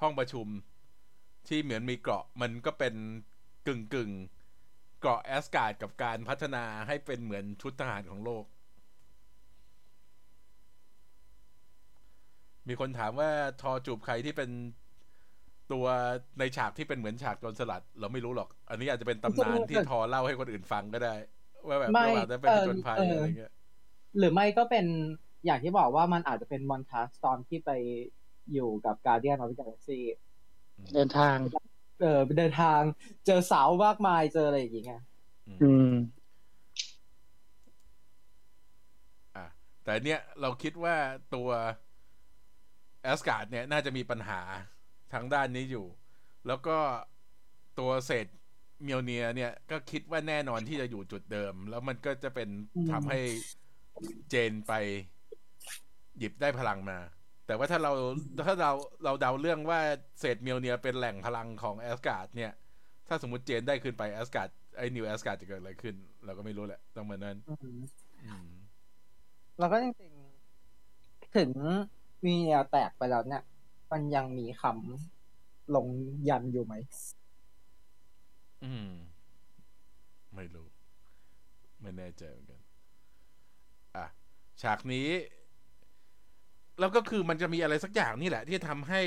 [0.00, 0.46] ห้องประชุม
[1.48, 2.94] ที่เหมือนมีเกราะมันก็เป็น
[3.66, 8.44] กึ่งกึ่งเเกราะแอสการ์ดกับการพัฒนาให้เป็นเหมือนชุดทหารของโลก
[12.68, 13.30] มีคนถามว่า
[13.62, 14.50] ทอจูบใครที่เป็น
[15.72, 15.86] ตัว
[16.38, 21.14] ในฉากที่เป็นเหมือนฉากโจรสลัด เราไม่รู้หรอก อันนี้อาจจะเป็นตำนานที่ทอเล่าให้คนอื่นฟังก็ได้
[21.68, 23.52] ว่าแบบไม่ระหว่างนั้นเป็นผจญภัยเออเออออะไรเงี้ย
[24.18, 24.86] หรือไม่ก็เป็น
[25.44, 27.70] อย่างที่บอกว่ามันอาจจะเป็นมอนทาสตอนที่ไป
[28.52, 30.04] อยู่กับการเดียนออฟ g ก a ล็กซี่
[30.94, 31.36] เดินทาง
[32.00, 32.80] เออเดินทาง
[33.26, 35.02] เจอสาวมากมายเจออะไรอย่างเงี้ย
[35.62, 35.92] อืม
[39.36, 39.46] อะ
[39.84, 40.96] แต่เนี้ยเราคิดว่า
[41.34, 41.48] ตัว
[43.04, 44.40] แอสการ์ดเนี่ยน่าจะมีปัญหา
[45.12, 45.86] ทางด้านนี้อยู่
[46.46, 46.76] แล้วก็
[47.78, 48.26] ตัวเศษ
[48.82, 53.18] Mjolnir เนี่ยก็คิดว่าแน่นอนที่จะอยู่จุดเดิม แล้วมันก็จะเป็นอืมทำให้
[54.30, 54.72] เจนไป
[56.18, 56.98] หยิบได้พลังมา
[57.46, 57.92] แต่ว่าถ้าเรา
[58.46, 58.72] ถ้าเรา
[59.04, 59.80] เราเดาเรื่องว่า
[60.20, 62.52] เศษ Mjolnir เป็นแหล่งพลังของแอสการ์ดเนี่ย
[63.08, 67.80] ถ้าสมมติเจนได้ขึ้นไปแอสการ์ดไอ้ New Asgard จะเกิดอะไรขึ้น เราก็ไม่รู้แหละต้องมานั้นอืม
[68.24, 68.48] อืม
[69.58, 71.50] แล้วก็จริงๆถึง
[72.24, 73.42] Mjolnir แตกไปแล้วเนี่ย
[73.92, 75.86] มันยังมีคำลง
[76.28, 76.74] ยันต์อยู่ไหม
[78.64, 78.90] อืม
[80.34, 80.66] ไม่รู้
[81.80, 82.60] ไม่แน่ใจเหมือนกัน
[83.96, 84.06] อะ
[84.62, 85.08] ฉากนี้
[86.80, 89.02] แล้วก็คือมันจะมีอะไรสักอย่างนี่แหละ ที่ทำให้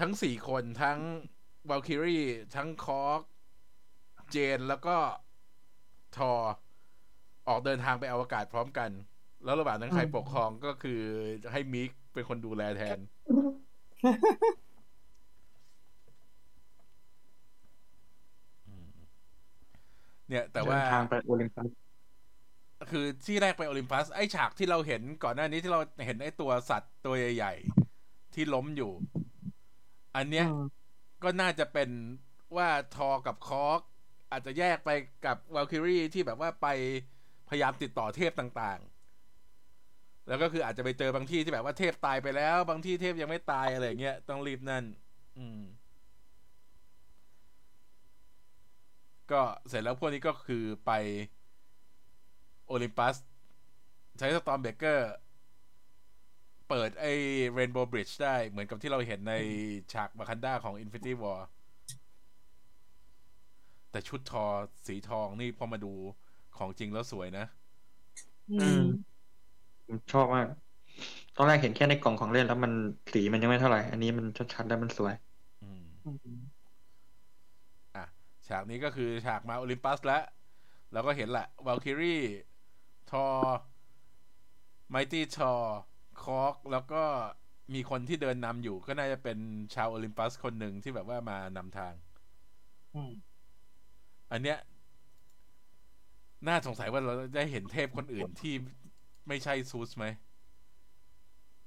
[0.00, 0.98] ทั้งสี่คนทั้ง
[1.68, 2.18] วาลคิรี
[2.56, 3.20] ทั้งคอร์ก
[4.30, 4.96] เจนแล้วก็
[6.16, 6.32] ทอ
[7.48, 8.90] ออกเดินทางไปอวกาศพร้อมกัน
[9.44, 11.00] แล้วระหว่างนั้นใครอืมปกครองก็คือ
[11.52, 12.98] ให้มิกเป็นคนดูแลแทน
[20.28, 21.68] เนี่ยแต่ว่าเดินทางไปโอลิมปัส
[22.90, 27.54] คือที่แรกไปโอลิมปัส ไอ้ฉากที่เราเห็นก่อนหน้านี้ที่เราเห็นไอ้ตัวสัตว์ตัวใหญ่
[27.94, 28.92] ๆ ที่ล้มอยู่
[30.16, 30.64] อันเนี้ยอืม
[31.22, 31.90] ก็น่าจะเป็น
[32.56, 33.80] ว่าทอกับคอก
[34.30, 34.90] อาจจะแยกไป
[35.26, 36.68] กับว a ลคิรีที่แบบว่าไป
[37.48, 38.91] พยายามติดต่อเทพต่างๆ
[40.32, 44.84] แล้วก็คืออาจจะไปเจอบางที่ที่แบบว่าเทพตายไปแล้ว บางที่เทพยังไม่ตายอะไรเงี้ยต้องรีบนั่น
[45.38, 45.60] อืม
[49.30, 50.90] ก็เสร็จแล้วพวกนี้ก็คือไป
[52.66, 53.16] โอลิมปัส
[54.18, 55.12] ใช้สตอมเบเกอร์
[56.68, 57.12] เปิดไอ้
[57.50, 59.34] เรนโบว์บริดจ์ได้เหมือนกับที่เราเห็นใน
[59.92, 61.40] ฉากมาคันด้าของ Infinity War
[63.90, 64.44] แต่ชุดทอ
[64.86, 65.92] สีทองนี่พอมาดู
[66.56, 67.46] ของจริงแล้วสวยนะ
[68.60, 68.82] อืม
[69.86, 70.46] ผมชอบมาก
[71.34, 72.72] ตอนแรกเห็นแค่ในกล่องของเล่นแล้วมัน
[73.12, 75.14] สีมันยังไม่เท่าไหร่ อันนี้มันชัดๆแล้วมันสวย
[75.60, 76.40] อืมอืม
[77.94, 78.04] อะ
[78.46, 80.22] ฉากนี้ก็คือฉากมาโอลิมปัสแล้ว
[80.92, 82.16] เราก็เห็นแหละว a ลคิรี
[83.10, 83.26] ทอ
[84.90, 85.52] ไมตี้ทอ
[86.22, 87.02] คอกแล้วก็
[87.74, 89.38] มีคนที่เดินนำอยู่ ก็น่าจะเป็น
[89.74, 91.94] ชาวโอลิมปัสคนหนึ่งที่แบบว่ามานำทาง
[92.94, 93.12] อืม
[94.30, 94.58] อันเนี้ย
[96.48, 98.54] น่าสงสัยว่าเราได้เห็นเทพคนอื่นที่
[99.28, 100.06] ไม่ใช่ซูสไหม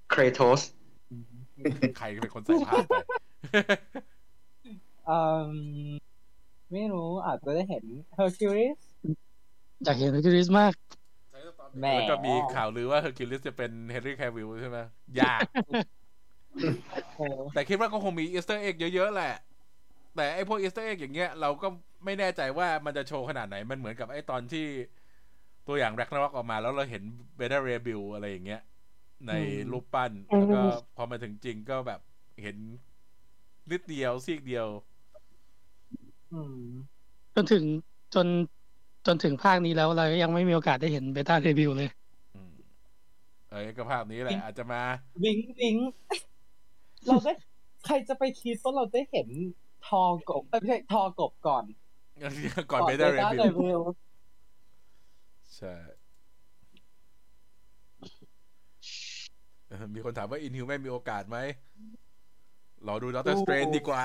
[0.10, 0.60] Kratos
[1.12, 1.24] อืม
[1.98, 2.96] ใครเป็นคนใส่ผ้าไป
[5.10, 5.20] อื
[5.56, 5.96] ม
[6.72, 7.84] ไม่รู้อาจจะได้เห็น
[8.18, 8.80] Hercules
[9.84, 10.74] อยากเห็นคริสมาก
[11.80, 14.78] แหมแล้วก็มีข่าวลือว่าเฮอร์คิวลิสจะเป็นเฮนรี่แควิลใช่ไหม
[15.22, 15.42] ยาก
[17.18, 19.34] เออแต่คิดว่าก็คงมี Easter egg เยอะๆแหละ
[20.16, 21.68] แต่ไอ้พวก Easter egg อย่างเงี้ยเราก็
[22.06, 24.66] ไม่แน่ใจว่ามันจะโชว์ขนาดไหน มันเหมือนกับไอ้ตอนที่
[25.68, 27.04] ตัวอย่างแร็กนาร็อกออกมาแล้วเราเห็น
[27.36, 28.62] Beta Ray Bill อะไรอย่างเงี้ย
[29.28, 29.34] ใน
[29.72, 30.62] รูปปั้น แล้วก็
[30.96, 32.02] พอมาถึงจริงก็แบบ
[32.42, 32.58] เห็น
[33.72, 34.68] นิดเดียวซีกเดียว
[36.34, 36.60] อืม
[37.36, 37.64] จนถึง
[38.16, 38.28] จน
[39.08, 41.90] จนถึงภาคนี้แล้วเราก็ยังไม่มีโอกาสได้เห็น Beta Ray Bill เลย
[42.36, 42.54] อืม
[43.50, 44.82] เอ้ยก็ภาคนี้แหละ อาจจะมา
[45.24, 45.76] วิงวิง
[47.06, 47.34] เราได้
[47.86, 49.28] ใครจะไปคิดว่าเราได้เห็น
[49.88, 51.64] ทอกบเอ้ยไม่ใช่ทอกบก่อน
[52.72, 53.82] ก่อนเบเดเรบิล Beta Reveal
[55.56, 55.68] ใช่
[59.68, 61.38] เออมีคนถามว่าอินฮิวไม่มีโอกาสไหม
[62.88, 64.04] รอดูด็อกเตอร์สเตรนดีกว่า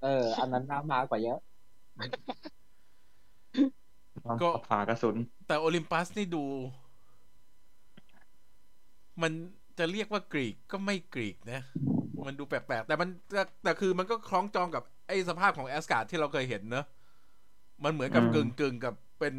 [0.00, 1.38] เออ อันนั้นน่ามากกว่าเยอะ
[4.40, 5.16] ก็ผ่ากระสุน
[5.46, 6.44] แต่โอลิมปัสนี่ดู
[9.22, 9.32] มัน
[9.78, 11.60] จะเรียกว่ากรีกก็ไม่กรีกนะ
[12.26, 16.86] มันดูแปลกๆ แต่มันแต่แต่คือมันก็คล้องจองกับไอ้สภาพของแอสการ์ดที่เราเคยเห็นเนอะ
[17.84, 19.34] มันเหมือนกับอืมกึ่งกึ่งๆกับเป็น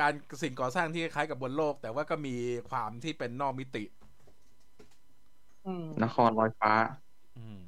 [0.00, 2.36] การสิ่งก่อสร้างที่คล้ายกับบนโลก แต่ว่าก็มี
[2.70, 3.84] ความที่เป็นนอกมิติ
[5.66, 6.72] อืมนครลอยฟ้า
[7.38, 7.60] อืม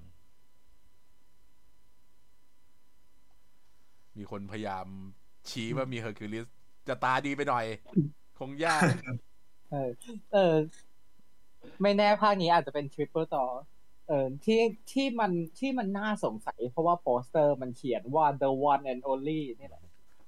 [4.17, 4.87] มีคนพยายาม
[5.51, 6.47] ชี้ว่ามีเฮอร์คิวลิส
[6.89, 7.67] จะตาดีไปหน่อย
[8.39, 8.83] คงยาก
[9.71, 9.89] เออ
[10.33, 10.55] เออ
[11.83, 13.45] ไม่แน่ภาคนี้อาจจะเป็น triple Thor
[14.09, 14.61] เออที่
[14.93, 19.83] ที่มันที่มันน่าสงสัย เพราะว่าโปสเตอร์มันเขียนว่า the one and only นี่แหละ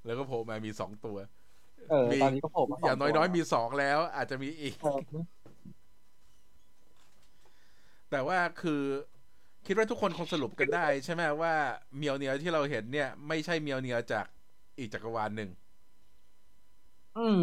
[0.06, 1.16] แล้วก็โผล่มามีสองตัว
[1.88, 5.22] เออมีตอนนี้ก็โผล่มาอย่างสน้อยๆตัวมีสองแล้ว อาจจะมีอีกเออ
[8.10, 8.82] แต่ว่าคือ
[9.66, 11.54] คิดว่าทุกคนคงสรุปกันได้ใช่ไหมว่า
[11.96, 14.26] เมียวเนียที่เราเห็นเนี่ย ไม่ใช่เมียวเนียจาก
[14.78, 15.50] อีกจักรวาลหนึ่ง
[17.14, 17.42] อืม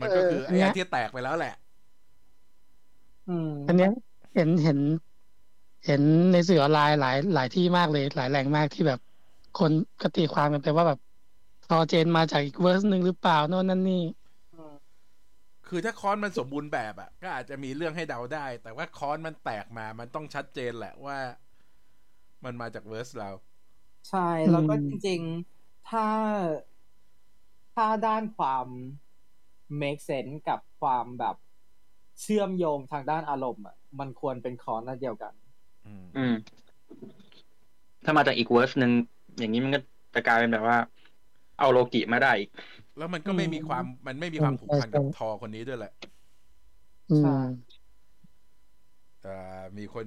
[0.00, 1.54] มันก็คือเออไอ้อัเนี่นยที่แตกไปแล้วแหละ
[3.28, 3.90] อืมอันเนี้ย
[4.34, 4.78] เห็นเห็น
[5.84, 8.98] เห็นในสื่อออนไลน์หลายหลายที่มากเลย หลายแหล่งมากที่แบบ
[9.54, 10.98] คนกตีความกันไปว่าแบบ
[11.68, 14.04] ทอเจนมาจากอีกเวอร์สหนึ่งหรือเปล่าโน่นนั่นนี่
[15.68, 21.18] คือถ้าค้อนมันสมบูรณ์แบบอะก็อาจจะมีเรื่องให้เดาได้ แต่ว่าค้อนมันแตกมามันต้องชัดเจนแหละว่า
[22.44, 23.30] มันมาจากเวอร์สเรา
[24.08, 25.20] ใช่ แล้วก็อืมจริง
[25.54, 26.06] ๆ ถ้า
[27.74, 28.66] ถ้าด้านความ
[29.80, 31.36] make sense กับความแบบ
[32.20, 35.32] เชื่อมโยงทางด้านอารมณ์อะมันควรเป็นคอนนั่นเดียวกัน
[35.86, 36.34] อืมอืม
[38.04, 38.92] ถ้ามาจากอีกเวอร์สหนึ่ง
[39.38, 39.80] อย่างนี้มันก็
[40.14, 40.78] จะกลายเป็นแบบว่า
[41.58, 42.50] เอาโลกิมาได้อีก
[42.98, 45.92] แล้วมันก็ไม่มีความมันไม่มีความผูกพันกับทอคนนี้ด้วยแหละ
[47.10, 47.44] อืใช่ม
[49.26, 50.06] อ่ามีคน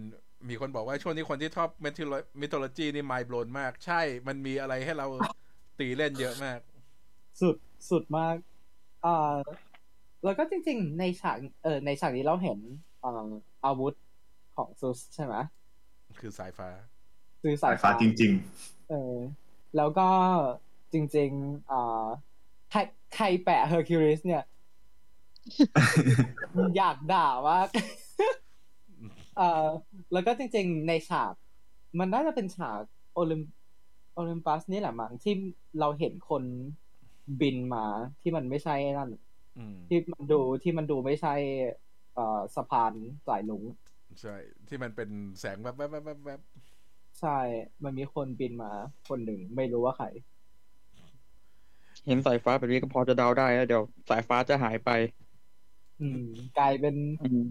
[0.50, 2.00] มีคนบอกว่าช่วงนี้คนที่ชอบมิท
[2.40, 5.08] มิโทโลจีนี่ไม b ์โบ w นมาก ใช่มันมีอะไรให้เรา
[5.80, 6.60] ตีเล่นเยอะมาก
[7.42, 7.56] สุด
[7.90, 8.36] สุดมาก
[9.06, 9.36] อ่า
[10.24, 12.58] แล้วก็จริง ๆ ในฉากเออในฉากนี้เราเห็น
[13.04, 13.30] อ่า
[13.66, 13.94] อาวุธ
[14.56, 15.36] ของซูสใช่ไหม
[16.20, 16.70] คือสายฟ้า
[17.42, 18.32] คือสาสายฟ้าจริง
[18.90, 19.16] เออ
[19.78, 20.08] แล้วก็
[20.94, 22.06] จริงๆอ่า
[22.72, 22.80] ใคร
[23.16, 24.44] ใครแปะเฮอร์คิวลิสเนี่ย
[26.78, 27.68] อยากด่ามาก
[29.38, 29.68] เอ่อ
[30.14, 31.34] แล้วก็จริงๆ ในฉาก
[32.00, 32.82] มันน่าจะเป็นฉาก
[33.14, 33.42] โอลิม
[34.14, 35.34] โอลิมปัสนี่แหละมั้งที่
[35.80, 36.44] เราเห็นคน
[37.42, 37.86] บินมา
[38.22, 39.12] ที่มันไม่ใช่นั่น
[39.58, 41.34] อืมที่มันดูที่มันดูไม่ใช่
[42.14, 42.94] เอ่อสะพาน
[43.28, 43.64] สายลุง
[44.22, 44.36] ใช่
[44.68, 46.42] ที่มันเป็นแสงแวบแวบแวบแวบแวบ
[47.20, 47.38] ใช่
[47.84, 48.72] มันมีคนบินมา
[49.10, 50.08] คนหนึ่งไม่รู้ว่าใคร
[52.08, 54.90] เห็นสายฟ้าแบบนี้ก็พอจะเดาได้แล้วเดี๋ยวสายฟ้าจะหายไป
[56.02, 56.22] อืม
[56.60, 57.42] กลายเป็นอืม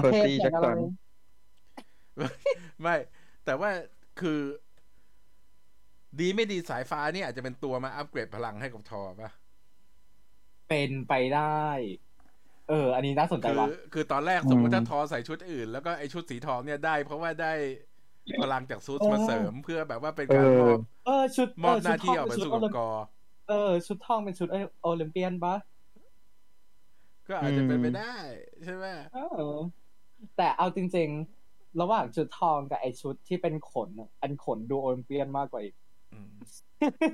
[0.00, 0.78] เพอร์เทพซี่อแจ็ย่าคงอะไรสัน
[2.82, 2.96] ไม่
[3.44, 3.70] แต่ว่า
[4.20, 4.40] คือ
[6.20, 9.30] ดีไม่ดีสายฟ้านี่อาจจะเป็นตัวมาอัปเกรดพลังให้กับทอป่ะ
[10.68, 11.66] เป็นไปได้
[12.68, 17.52] เออ อันนี้น่าสนใจคือว่ะคือตอนแรกสมมติถ้าทอใส่ชุดอื่น แล้วก็ไอชุดสีทองเนี่ยได้ เพราะว่าได้
[18.40, 22.88] พลังจากซูสมาเสริมเพื่อแบบว่าเป็นการมอบเออชุดมอบเหน้าที่ชุดเอาไปทงสู้ป็นกับชุดกอ
[23.48, 24.48] เออ ชุดทองเป็นชุด
[24.82, 25.54] โอลิมเปียนปะ
[27.28, 28.14] ก็อาจจะเป็นไปได้
[28.64, 29.18] ใช่ไหมเอ
[29.54, 29.58] อ
[30.36, 31.08] แต่เอาจริง
[31.44, 35.74] ๆ ระหว่างชุดทองกับไอชุดที่เป็นขนอะอันขนดูโอลิมเปียนมากกว่าอีก
[36.12, 36.32] อืม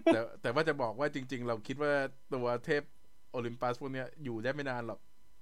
[0.04, 1.92] แต่แต่ว่าจะบอกว่าจริง ๆ เราคิดว่า
[2.32, 2.82] ตัวเทพ
[3.30, 4.98] โอลิมปัสพวกเนี้ยอยู่ได้ไม่นานหรอก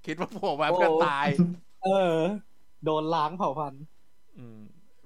[0.07, 1.29] คิดว่าโผล่มาเพื่อตาย
[1.85, 2.17] เออ
[2.85, 3.83] โดนล้างเผ่าพันธุ์
[4.39, 4.61] อืม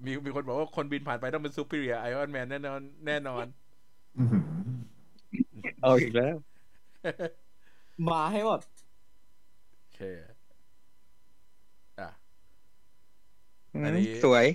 [0.04, 4.79] มีมีคนบอกว่าคนบินผ่านไปต้องเป็น Superior Iron Man แน่นอน แน่นอนๆอื้อหือ
[5.80, 6.36] เอาอีกแล้ว
[8.08, 8.60] มาให้หมด
[9.78, 9.98] โอเค
[11.98, 12.08] อะ
[13.84, 14.46] อันนี้สวย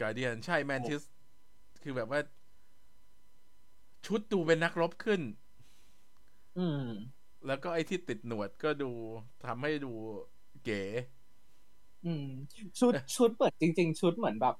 [0.00, 1.02] Guardian ใช่ Mantis
[1.82, 2.20] คือแบบว่า
[4.06, 5.20] ชุดดูเป็นนักรบขึ้น
[6.56, 6.78] อืม
[7.46, 8.90] แล้วก็ไอ้ที่ติดหนวดก็ดู
[9.44, 9.92] ทำให้ดู
[10.64, 10.80] เก๋
[12.04, 12.24] อืม
[12.78, 14.54] ชุดชุดเปิดจริง ๆ ชุดเหมือนแบบ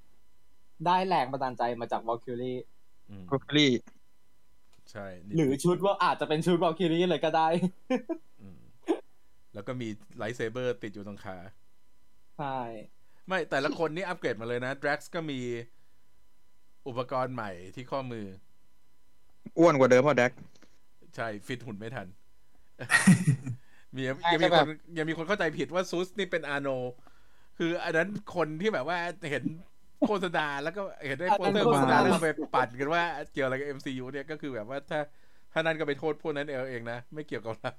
[0.84, 2.56] ได้แรงบันดาลใจมาจากวอลคิรี
[3.08, 3.70] อืมวอลคิรี
[4.92, 7.48] ใช่นี่หรือชุดว่าอาจจะเป็นชุดวอลคิรีเลยก็ได้
[8.60, 8.62] ม
[9.54, 11.36] แล้วก็มี lightsaber ติดอยู่ตรงขา
[12.38, 12.58] ใช่
[13.26, 15.40] ไม่แต่ละคนนี่อัปเกรดมาเลยนะ Drax ก็มี
[16.88, 18.26] อุปกรณ์ใหม่ที่ข้อมือ
[19.58, 20.32] อ้วนกว่าเดิมพ่อแดก
[21.16, 22.06] ใช่ ฟิตหุ่นไม่ทัน
[23.96, 26.68] มีอาจยังจะมีแบคบนยังมีคนเข้าใจผิดว่าซูสนี่เป็นอาโน
[27.58, 28.98] คืออันนั้นคนที่แบบว่า
[29.30, 29.44] เห็น
[30.06, 35.00] โฆษณาแล้วก็เห็นได้โปสเตอร์โฆษณาแล้วก็ไปปั่นกันว่าเกี่ยวอะไรกับ MCU เนี่ยก็คือแบบว่าถ้า
[35.52, 37.74] ถ้านั้นก็ไปโทษพวกนั้นเองเองนะ ไม่เกี่ยวกับเรา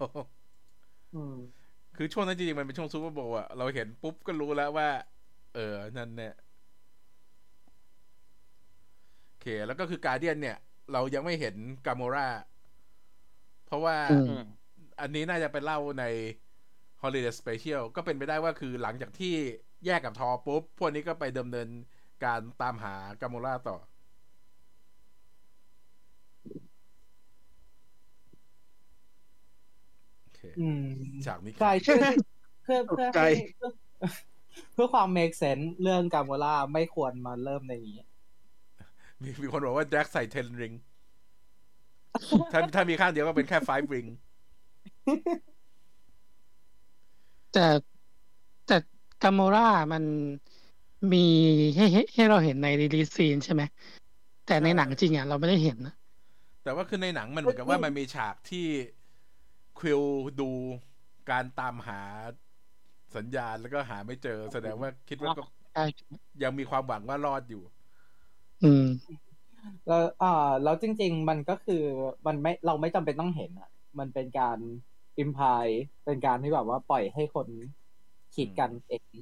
[1.15, 1.35] อืม
[1.97, 4.89] คือช่วงนั้นจริงๆ มันเป็นช่วงซูเปอร์โบว์อะเราเห็นปุ๊บก็รู้แล้วว่า
[5.53, 6.33] เออ นั่นเนี่ย
[9.27, 10.57] โอเค แล้วก็คือการเดียนเนี่ย
[10.93, 12.27] เรายังไม่เห็นกาโมรา
[13.65, 14.43] เพราะว่าอืม
[15.01, 16.05] อันนี้น่าจะเป็นเล่าใน
[17.01, 19.33] Holiday Special ก็เป็นไปได้ว่าคือหลังจากที่
[19.85, 21.67] แยกกับทอปุ๊บ พวกนี้ก็ไปดำเนิน
[22.23, 23.77] การตามหากาโมราต่อ
[30.21, 30.85] โอเคอืม
[31.25, 31.97] ฉากนี้ใช่เพื่อ
[32.63, 33.71] เพื่อเพื่อตกใจให้เพื่อ
[34.73, 37.97] เพื่อความ make sense เรื่องกาโมล่าไม่ควรมาเริ่มในนี้
[39.21, 40.73] มีมีคนบอกว่าแจ็คใส่เทนริง
[42.53, 44.05] ถ้าถ้ามีข้างเดียวก็เป็นแค่ไฟริง
[47.53, 47.65] แต่
[48.67, 48.77] แต่
[49.23, 50.03] กาโมรามัน
[51.11, 51.17] มี
[51.75, 53.61] ให้ให้ให้เราเห็นในรีลีซีนใช่ไหม
[54.45, 55.93] แต่ในหนังจริงอะเราไม่ได้เห็นนะ
[56.63, 58.65] แต่ว่าคือในหนังมันเหมือนกับว่ามันมีฉากที่
[59.79, 60.01] ควิล
[60.41, 60.49] ดู
[61.29, 62.01] การตามหา
[63.15, 65.43] สัญญาณแล้วก็หาไม่เจอ แสดงว่าคิดว่าก็
[65.73, 65.85] ใช่
[66.43, 67.63] ยังมีความหวังว่ารอดอยู่
[68.63, 68.85] อืม
[69.87, 71.83] แล้วอ่าแล้วจริง ๆ มันก็คือ
[72.27, 74.57] มันไม่เราไม่จำเป็นต้องเห็นอะ มันเป็นการ
[75.19, 75.67] อิมพาย
[76.05, 77.47] เป็นการที่แบบว่าปล่อยให้คน
[78.35, 79.13] คิดกันเอง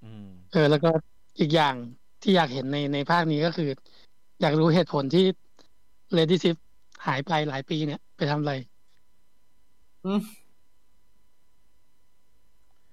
[0.51, 0.89] เออ แล้วก็
[1.39, 1.75] อีกอย่าง
[2.21, 3.69] ที่อยากเห็นในในภาคนี้ก็คือ
[4.41, 5.25] อยากรู้เหตุผลที่
[6.13, 6.55] เลดี้ซิฟ
[7.05, 8.53] หายไปหลายปีเนี่ย ไปทำอะไร
[10.05, 10.21] อืม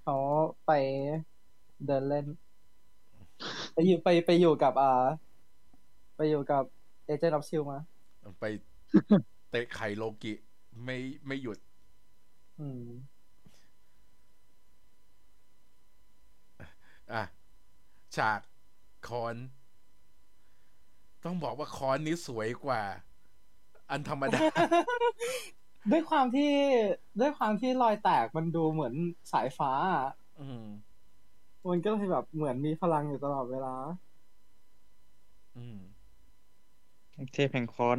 [0.03, 0.17] เขา
[0.67, 0.71] ไป
[1.87, 2.27] เดินเล่น
[3.73, 4.93] ไปอยู่ไปไปอยู่กับอ่า
[6.17, 6.63] ไปอยู่กับ
[7.05, 7.63] Agents of S.H.I.E.L.D.
[7.71, 7.79] มา
[8.41, 8.45] ไป
[9.51, 10.33] เตะไข่โลกิ
[10.85, 10.97] ไม่
[11.27, 11.59] ไม่หยุด
[12.61, 12.83] อืม
[17.13, 17.25] อะ
[18.17, 18.41] ฉาก
[19.09, 19.37] คอน
[21.25, 22.83] ต้องบอกว่าคอนนี้สวยกว่า
[23.91, 24.41] อันธรรมดา
[25.91, 26.51] ด้วยความที่
[27.21, 28.95] ด้วยความที่รอยแตกมันดูเหมือน
[29.33, 30.65] สายฟ้าอะอืม
[31.69, 33.75] มันก็เลยแบบเหมือนมีพลังอยู่ตลอดเวลา
[35.57, 35.79] อืม
[37.33, 37.99] เทพแห่งค้อน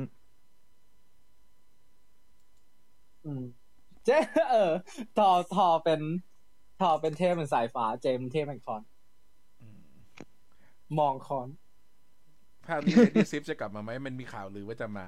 [3.23, 3.41] อืม
[4.05, 4.13] เจ๊
[4.49, 4.71] เออ
[5.15, 6.01] ทอทอเป็น
[6.77, 8.98] ทอเป็นเทพเป็นสายฟ้าเจนเทพแห่งค้อนอืม
[10.97, 11.49] มองคอน
[12.65, 15.05] ภาคนี้เลดี้ซิฟจะกลับมาไหมมันมีข่าวหรือว่าจะมา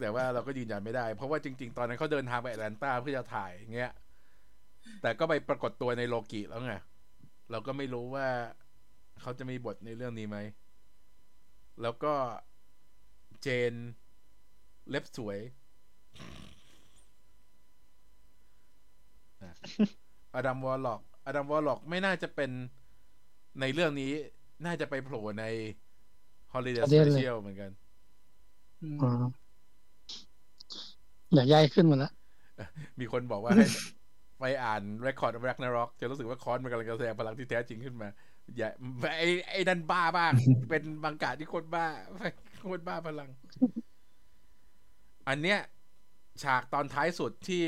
[0.00, 3.92] แต่ว่าเราก็ยืนยันไม่ได้ เพราะว่าจริง ๆ ตอนนั้นเขาเดินทางไปแอตแลนตาเพื่อจะถ่ายเงี้ย
[5.02, 6.74] แต่ก็ไปปรากฏตัวในโลกิแล้วไง
[7.50, 8.26] เราก็ไม่รู้ว่า
[9.20, 10.38] เขาจะมีบทในเรื่องนี้ไหม
[11.82, 12.14] แล้วก็
[13.42, 13.72] เจน
[14.90, 15.38] เล็บสวย
[20.34, 22.50] อดัมวอร์ล็อกอดัมวอร์ล็อกไม่น่าจะเป็น
[23.60, 24.12] ในเรื่องนี้
[24.66, 25.44] น่าจะไปโผล่ใน
[26.52, 27.70] Holiday Holiday เลย Special เหมือนกัน
[28.82, 29.24] อืมอ๋อ
[31.32, 32.12] เดี๋ยวย้ายขึ้นหมดแล้ว
[33.00, 33.66] มีคนบอกว่าให้
[34.40, 38.08] ไปอ่าน Record of Ragnarok จะรู้สึกว่าค้อนมันกำลังจะแสดงพลังที่แท้จริงขึ้นมา
[38.56, 38.68] อย่า
[39.18, 40.32] ไอ้ไอ้นั่นบ้าบ้าง
[40.70, 41.86] เป็นบังกาที่โคนบ้า
[42.62, 43.30] โคนบ้าพลัง
[45.28, 45.58] อันเนี้ย
[46.42, 47.64] ฉากตอนท้ายสุดที่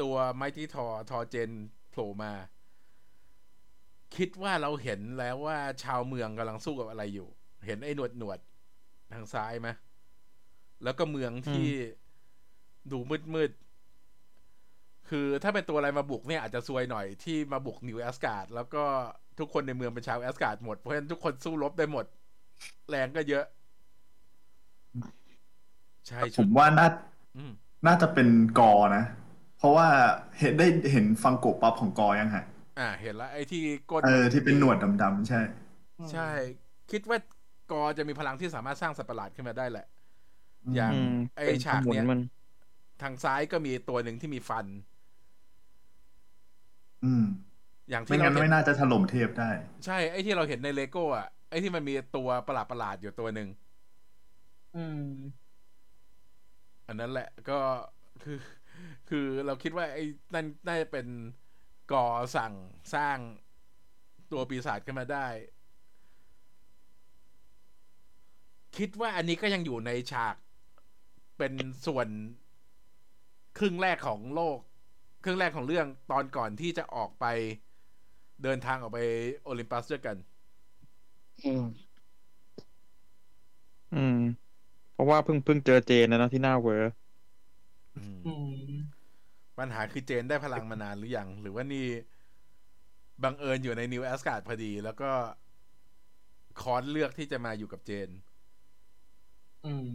[0.00, 1.50] ตัวไมตี้ทอทอเจน
[1.90, 2.32] โผล่มา
[4.16, 7.28] คิดว่าเราเห็นแล้วว่าชาวเมืองกำลังสู้กับอะไรอยู่
[7.66, 9.68] เห็นไอ้หนวดหนวดๆทางซ้ายไหม
[10.84, 11.68] แล้วก็เมืองที่
[12.92, 18.84] ดูมืดมืดๆคือถ้าเป็นตัวอะไรมาบุกเนี่ยอาจจะซวยหน่อยที่มาบุกนิวแอสการ์ดแล้วก็
[19.38, 22.04] ทุกคนในเมืองเป็นชาวแอสการ์ดหมด เพราะฉะนั้นทุกคนสู้รบได้หมด
[22.88, 23.44] แรงก็เยอะ
[26.06, 26.88] ใช่ผชุดมว่าน่า
[27.36, 27.52] อืม
[27.86, 29.04] น่าจะเป็นกอนะ
[29.58, 29.86] เพราะว่า
[30.40, 32.44] เห็นได้เห็นฟังโกะป๊อปของกอยังฮะ
[32.76, 33.58] อ่า เห็นแล้วไอ้ที่
[33.90, 35.40] ก้นเออที่เป็นหนวดดำๆใช่
[36.10, 36.20] ใช่
[36.90, 37.18] คิดว่า
[37.66, 39.86] กอจะมีพลังที่สามารถสร้างสัตว์ประหลาดขึ้นมาได้แหละ
[40.74, 42.18] อย่างอืมไอ้เป็นฉากหมุนเนี้ยมัน
[43.02, 44.66] ทางซ้ายก็มีตัวหนึ่งที่มีฟัน
[47.02, 47.22] อืม
[47.90, 49.50] อย่างไม่ที่งั้เรานเห็ไม่นน่าจะถล่มเทพได้
[49.84, 53.48] ใช่ ไอ้ที่เราเห็นในเลโก้อะไอ้ที่มันมีตัวประหลาดประหลาดๆอยู่ตัวหนึ่ง
[54.74, 55.52] อืม
[56.86, 57.52] อันนั้นแหละก็
[58.20, 58.32] คือ
[59.06, 60.02] คือเราคิดว่า ไอ้
[60.34, 61.06] นั่นน่าจะเป็น
[61.90, 62.06] กอ
[62.36, 62.54] สั่ง
[62.94, 63.18] สร้าง
[64.30, 65.26] ตัวปีศาจขึ้นมาได้
[68.76, 70.36] คิดว่าอันนี้ก็ยังอยู่ในฉาก
[71.38, 71.52] เป็น
[71.86, 72.08] ส่วน
[73.58, 74.58] ครึ่งแรกของโลก
[75.24, 77.24] ครึ่งแรกของเรื่องตอนก่อนที่จะออกไป
[78.42, 79.00] เดินทางออกไป
[79.42, 80.16] โอลิมปัสด้วยกัน
[81.44, 81.62] อืม
[83.92, 84.14] อืม
[84.92, 87.01] เพราะว่าเพิ่งเพิ่งเจอเจนนะเนอะที่หน้าเวอร์อืมอืม
[89.62, 91.86] ปัญหาคือเจนได้พลังมานานหรือยัง หรือว่านี่
[93.22, 95.10] บังเอิญอยู่ในนิวแอสการ์ดพอดี แล้วก็
[96.60, 98.08] ค้อนเลือกที่จะมาอยู่กับเจน
[99.64, 99.88] อืม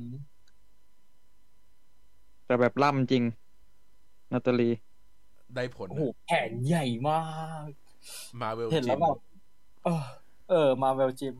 [2.45, 3.23] แต่แบบล่ำจริง
[4.31, 4.69] นาตาลี
[5.55, 7.19] ได้ผลโอ้โหแขนใหญ่มา
[7.67, 7.69] ก
[8.41, 9.17] มาเวลเห็นจิแล้วมแบบ
[9.83, 10.03] เออ
[10.49, 11.35] เออ มาเวลจิม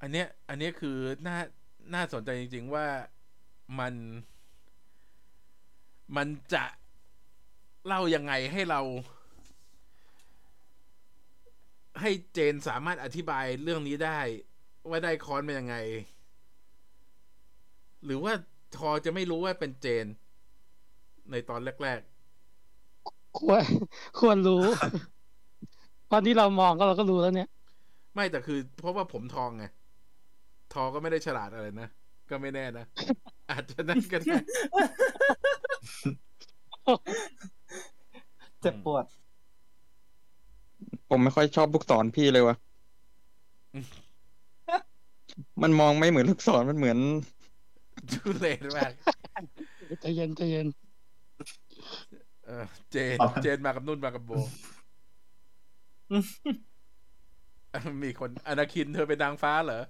[0.00, 1.38] อันเนี้ย อันเนี้ยคือน่า
[1.94, 2.86] น่าสนใจจริง ๆ ว่า
[3.78, 3.94] มัน
[6.16, 6.64] มันจะ
[7.86, 8.80] เล่ายังไงให้เรา
[12.00, 14.20] ให้เจนสามารถอธิบายเรื่องนี้ได้
[14.88, 15.76] ว่าได้คอนเป็นยังไง
[18.04, 18.32] หรือว่า
[18.76, 20.06] ทอจะไม่รู้ว่าเป็นเจน
[21.30, 22.00] ในตอนแรก
[23.38, 23.64] ควร
[24.20, 24.62] ควรรู้
[26.12, 29.64] ตอนที่เรามองก็เราก็รู้แล้วเนี่ยๆไม่แต่คือ เพราะว่าผมทองไง
[30.72, 31.88] ทอก็ไม่ได้ฉลาดอะไรนะ
[32.30, 32.86] ก็ไม่แน่นะ
[33.50, 34.36] อาจจะนั่นก็ได้
[38.60, 39.04] เจ็บปวด
[41.08, 42.56] ผมไม่ค่อยชอบลูกศรพี่เลยวะ
[45.62, 46.98] มันมองไม่เหมือนลูกศรมันเหมือน
[48.12, 48.92] ทุเรศมาก
[50.00, 50.66] ใจเย็นใจเย็น
[52.46, 54.30] เออเจน เจนมากับนุ่นมากับโบ
[58.02, 59.82] มีคนอนาคินเธอเป็นนางฟ้าเหรอ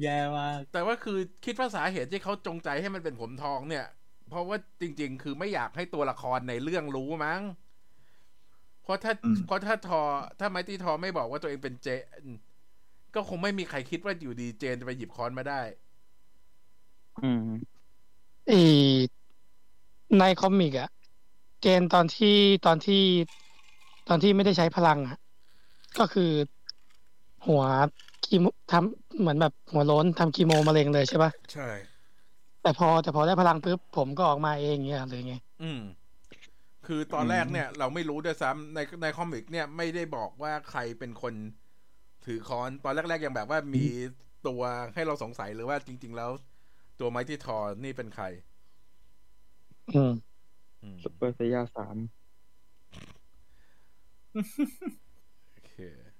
[0.00, 3.84] แย่มากแต่ว่าคือคิดว่าสาเหตุที่เขาจงใจให้มันเป็นผมทองเนี่ย
[4.28, 7.40] เพราะว่าจริง ๆ คือไม่อยากให้ตัวละครในเรื่องรู้มั้ง
[8.82, 10.02] เพราะถ้าอืมเพราะถ้าทอ
[10.38, 11.88] ถ้าไมตี้ทอไม่บอกว่าตัวเองเป็นเจ
[12.22, 12.24] น
[13.14, 15.60] ก็คงไม่มีใครคิดว่าอยู่ดีเจนจะไปหยิบค้อนมาได้
[17.20, 17.72] อืม
[18.48, 18.54] อี
[20.18, 20.88] ในคอมิกอะ
[21.60, 22.28] เจนตอนที่
[22.64, 23.02] ตอนที่
[24.08, 25.16] ตอนที่ไม่ได้ใช้พลังอะ
[25.98, 26.30] ก็คือ
[27.46, 27.62] หัว
[28.24, 31.68] คีโมทำเหมือนแบบหัวโล้นทำคีโมมะเร็งเลยใช่ปะใช่
[32.62, 35.80] แต่พอแต่พอได้พลังปุ๊บผมก็ออกมาเองเงี้ยเลยไง อืม
[36.86, 41.34] คือตอนแรกเนี่ย เราไม่รู้ด้วยซ้ำในใน comic เนี่ยไม่ได้บอกว่าใครเป็นคน
[42.26, 43.86] ถือค้อนตอนแรกๆยังแบบว่ามี
[44.48, 44.62] ตัว
[44.94, 46.30] ให้เราสงสัยหรือว่าจริง ๆ แล้ว
[47.00, 48.24] ตัวไมตี้ทอนี่เป็นใคร
[49.94, 50.12] อืม
[50.82, 51.96] อืมซุปเปอร์ไซย่าสาม
[55.52, 56.11] โอเคอะ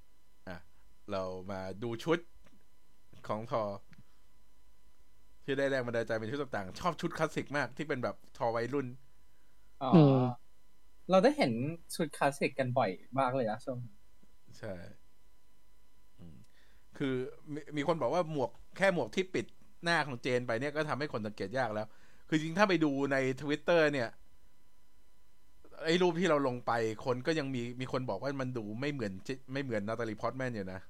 [1.10, 2.18] เรามาดูชุด
[3.28, 3.62] ของทอ
[5.44, 8.86] ที่ได้แรงบันดาลใจเป็นชุดต่างๆ ชอบชุดคลาสสิกมากที่เป็นแบบทอวัยรุ่น
[9.82, 10.16] อ๋ออืม
[11.10, 11.52] เราได้เห็น
[11.94, 13.94] ชุดคลาสสิกกันบ่อยมากเลยนะช่วงนี้
[14.58, 14.74] ใช่
[16.18, 16.36] อืม
[16.98, 17.14] คือ
[17.54, 19.46] มีมีคนบอกว่าหมวกแค่หมวกที่ปิด
[19.84, 21.86] หน้าของเจนไปเนี่ยก็ทำให้คนสังเกตยากแล้ว
[22.28, 24.08] คือจริงๆถ้าไปดูในทวิตเตอร์เนี่ย
[25.84, 26.72] ไอ้รูปที่เราลงไป
[27.04, 30.80] คนก็ยังมีมีคนบอกว่ามันดูไม่เหมือนเจไม่เหมือนนาตาลีพอตแมนอยู่นะ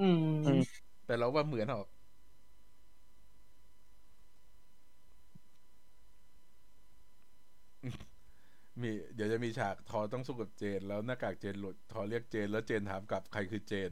[0.00, 0.08] อื
[0.54, 0.58] ม
[1.06, 1.86] แต่เราว่าเหมือนออก
[8.82, 13.90] มี เดี๋ยวจะมีฉากทอต้องสู้กับเจน แล้วหน้ากากเจนหลุดทอเรียกเจน แล้วเจนถามกลับใครคือเจน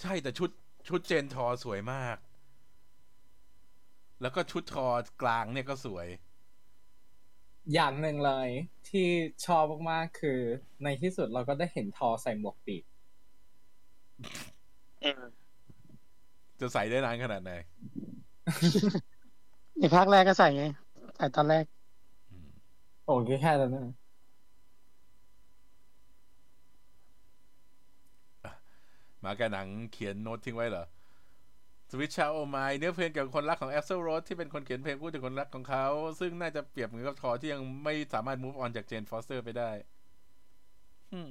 [0.00, 0.50] ใช่แต่ชุด
[0.88, 2.16] ชุดเจนทอสวยมาก
[4.22, 4.86] แล้วก็ชุดทอ
[5.22, 6.08] กลางเนี่ยก็สวย
[7.74, 8.48] อย่างหนึ่งเลย
[8.88, 9.06] ที่
[9.46, 10.38] ชอบมากๆคือ
[10.84, 12.84] ในที่สุดเราก็ได้เห็นทอใส่หมวกปีก
[16.60, 17.52] จะใส่ได้นานขนาดไหน
[19.78, 20.64] ในภาคแรกก็ใส่ไง
[21.16, 21.64] ใส่ตอนแรก
[23.04, 23.94] โอ้ยแค่นั้นนะ
[29.24, 30.84] มาแกหนังเขียนโน้ตทิ้งไว้เหรอ
[31.90, 35.86] Sweet Child O' Mine เนื้อเพลงเกี่ยวกับคนรักของแอ s เซ r โรสที่เป็นคนเขียนเพลงพูดถึงคนรักของเขา
[36.20, 39.70] ซึ่งน่าจะเปรียบเหมือนกับทอที่ยังไม่สามารถ move on จากเจนฟอสเตอร์ไปได้
[41.12, 41.28] อืม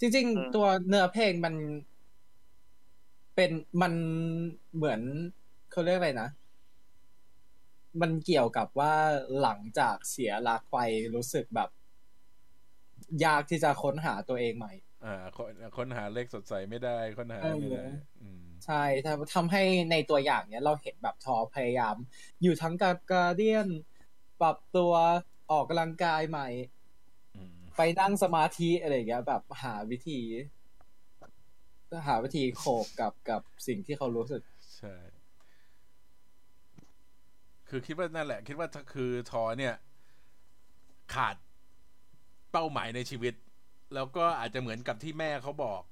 [0.00, 1.54] จริง ๆ ตัวเนื้อเพลงมัน
[3.34, 3.50] เป็น
[3.82, 3.92] มัน
[4.74, 5.00] เหมือน
[5.70, 6.28] เขาเรียกอะไรนะ
[8.00, 8.94] มันเกี่ยวกับว่า
[9.40, 10.78] หลังจากเสียรักไป
[11.14, 11.70] รู้สึกแบบ
[13.24, 14.72] ยากที่จะค้นหาตัวเองใหม่
[15.04, 17.84] อ่าค้นค้นหาเลขสดใสไม่ได้ ค้นหาไม่ได้
[18.22, 21.96] อืม ใช่ทำทำให้ในตัวอย่างเนี้ยเราเห็นแบบทอพยายาม
[22.42, 23.68] อยู่ทั้งกับการเดียน
[24.40, 24.92] ปรับตัว
[25.50, 26.48] ออกกำลังกายใหม่
[27.36, 30.20] อืมไปนั่งสมาธิอะไรอย่างเงี้ย แบบหาวิธี
[32.06, 34.42] หาวิธีโขบกับกับสิ่งที่เขารู้สึก
[34.76, 34.94] ใช่
[37.68, 39.74] คือคิดว่านั่นแหละ คิดว่าถ้าคือทอเนี่ย
[41.14, 41.36] ขาด
[42.52, 43.34] เป้าหมายในชีวิต
[43.94, 45.82] แล้วก็อาจจะเหมือนกับที่แม่เขาบอก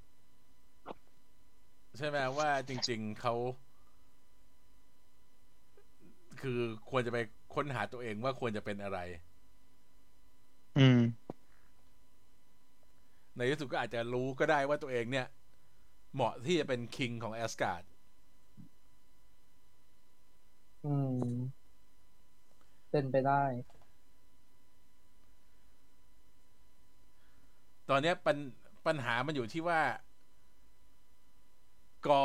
[1.99, 3.35] ใช่ไหมว่าจริง ๆเขา
[6.41, 7.19] คือควรจะไป
[7.55, 8.99] ค้นหาตัวเองว่าควรจะเป็นอะไร
[10.77, 10.99] อืม
[13.37, 15.27] ในที่สุดก็อาจจะรู้ก็ได้ว่าตัวเองเนี่ย
[16.15, 17.83] เหมาะที่จะเป็นคิงของแอสการ์ด
[20.85, 21.65] อืม
[22.91, 23.45] เป็นไปได้
[27.91, 28.37] ตอนเนี้ยปัญ
[28.87, 29.81] ปัญหามันอยู่ที่ว่า
[32.07, 32.25] กอ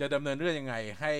[0.00, 1.12] จะดำเนินเรื่องยังไง ให้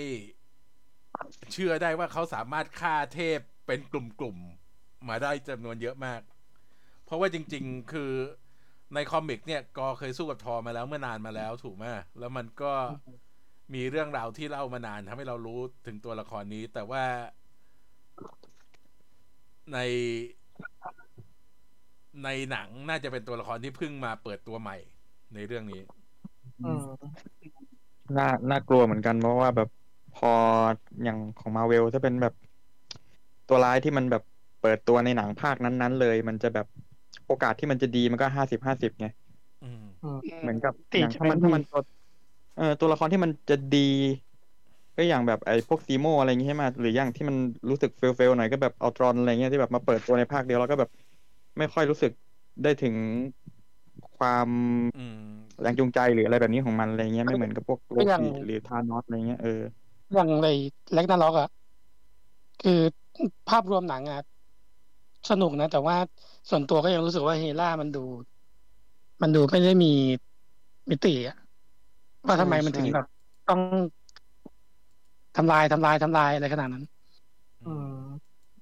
[1.52, 6.20] เชื่อได้ว่าเขาสามารถฆ่าเทพเป็นกลุ่มๆมาได้จำนวนเยอะมาก
[7.04, 8.12] เพราะว่าจริง ๆ คือ
[8.94, 11.84] ในคอมิกเนี่ยกอเคยสู้กับทอมาแล้วเมื่อนานมาแล้วถูกไหม
[12.18, 12.72] แล้วมันก็
[13.74, 17.04] มีเรื่องราวที่เล่ามานานทำให้เรารู้ถึงตัวละครนี้ แต่ว่า
[19.72, 19.78] ใน
[22.24, 24.76] ในหนังน่าจะเป็นตัวละครที่เพิ่งมาเปิดตัวใหม่
[25.34, 25.80] ในเรื่องนี้
[26.60, 26.80] อืม
[28.16, 29.68] น่าน่ากลัวเหมือนกันเพราะว่าแบบ
[30.12, 30.28] พอ
[31.02, 32.34] อย่างของมาเวลถ้าเป็นแบบ
[33.48, 34.22] ตัวร้ายที่มันแบบ
[34.60, 36.66] เปิดตัวในหนังภาคนั้นๆเลย มันจะแบบ
[37.26, 39.06] โอกาสที่มันจะดีมันก็ห้าสิบห้าสิบไง
[39.60, 39.80] อืม
[40.40, 41.80] เหมือนกับตีอย่างจะถ้ามันเป็นถ้ามันตัว
[42.54, 43.78] เออตัวละครที่มันจะดี
[44.96, 47.36] ก็อย่างแบบไอ้พวกซีโมอะไรอย่างงี้ใช่ไหมหรืออย่างที่มัน
[47.70, 50.90] รู้สึกเฟลเฟลหน่อยก็แบบอัลตรอนอะไรเงี้ยที่แบบมาเปิดตัวในภาคเดียวแล้วก็แบบ
[51.58, 52.10] ไม่ค่อยรู้สึก
[52.62, 52.94] ได้ถึง
[54.20, 54.48] ความ
[54.94, 55.16] อืม
[55.60, 59.50] แรงจูงใจหรืออะไรแบบนี้ของมันอะไรเงี้ยไม่เหมือนกับพวกโลกิหรือทานอสอะไรเงี้ยเออ
[60.14, 60.46] อย่างใน
[60.92, 61.48] เล็กนาล็อกอะ
[62.62, 62.80] คือ
[63.48, 64.20] ภาพรวมหนังอะ
[65.30, 65.96] สนุกนะ แต่ว่า
[66.50, 68.00] ส่วนตัวก็ยังรู้สึกว่าเฮล่ามันดู
[69.22, 69.92] มันดูไม่ได้มี
[70.90, 71.36] มิติอะ
[72.26, 73.04] ว่าทำไมมันถึงใช่แบบ
[73.46, 73.60] ต้อง
[75.36, 76.84] ทำลายทำลายทำลายอะไรขนาดนั้น
[77.62, 77.94] อืม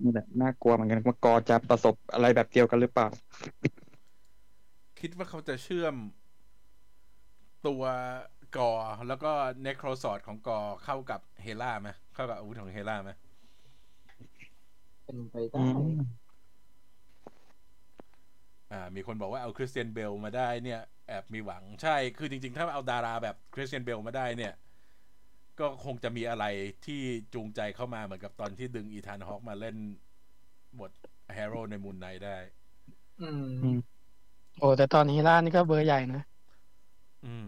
[0.03, 3.07] นี่แหละน่ากลัวเหมือนกันว่ากอจะประสบอะไรแบบเดียวกันหรือเปล่า
[4.99, 5.95] คิดว่าเขาจะเชื่อม
[7.63, 7.83] ตัว
[8.53, 8.63] กอ
[9.07, 9.29] แล้วก็
[9.63, 10.55] เนโครซอร์ดของกอร์
[10.85, 13.11] เข้ากับเฮล่าไหมเข้ากับอาวุธของเฮล่าไหม
[15.05, 15.63] เป็นไปได้
[18.71, 24.53] อ่า มีคนบอกว่าเอาคริสเตียนเบลมาได้เนี่ย แอบมีหวังใช่ คือจริง ๆ ถ้าเอาดาราแบบคริสเตียนเบลมาได้เนี่ย
[25.61, 26.45] ก็คงจะมีอะไร
[26.87, 26.95] ที่
[27.35, 29.77] จูงใจเข้ามาเหมือนกับตอนที่ดึงอีธานฮอกมาเล่น
[30.79, 30.93] บท
[31.33, 32.37] แฮร์โรว์ในมูนไนได้
[33.19, 33.98] อืม
[34.59, 36.21] โอ้แต่ตอนเฮล่านี่ก็เบอร์ใหญ่นะ
[37.25, 37.45] อืม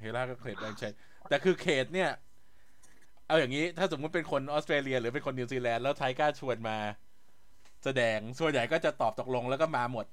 [0.00, 0.88] เฮล่าก็เคตแรงใช่
[1.28, 2.08] แต่คือเคตเนี่ย
[3.26, 6.76] เอาอย่างนี้ถ้าสมมติเป็นคนออสเตรเลีย หรือเป็นคนนิวซีแลนด์แล้วไทก้าชวนมา
[7.84, 10.06] แสดงส่วนใหญ่ก็จะตอบตกลงแล้วก็มาหมด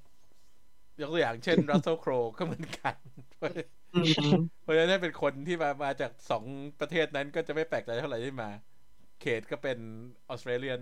[1.00, 2.96] ยกตัวอย่างเช่นรัสเซลโครว์ก็เหมือนกัน
[3.92, 3.98] อื
[4.32, 6.44] มเพราะฉะนั้นเป็นคนที่มามาจากสอง
[6.80, 8.50] ประเทศนั้นก็จะไม่แปลกใจเท่าไหร่ที่มา
[9.20, 9.78] เคตก็เป็น
[10.28, 10.78] ออสเตรเลียน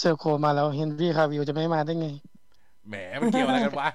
[0.00, 2.08] เซลโครว์มาแล้วเฮนรี่คาวิลจะไม่มาได้ไง
[2.88, 3.88] แหมมันเกี่ยวอะไรกันวะ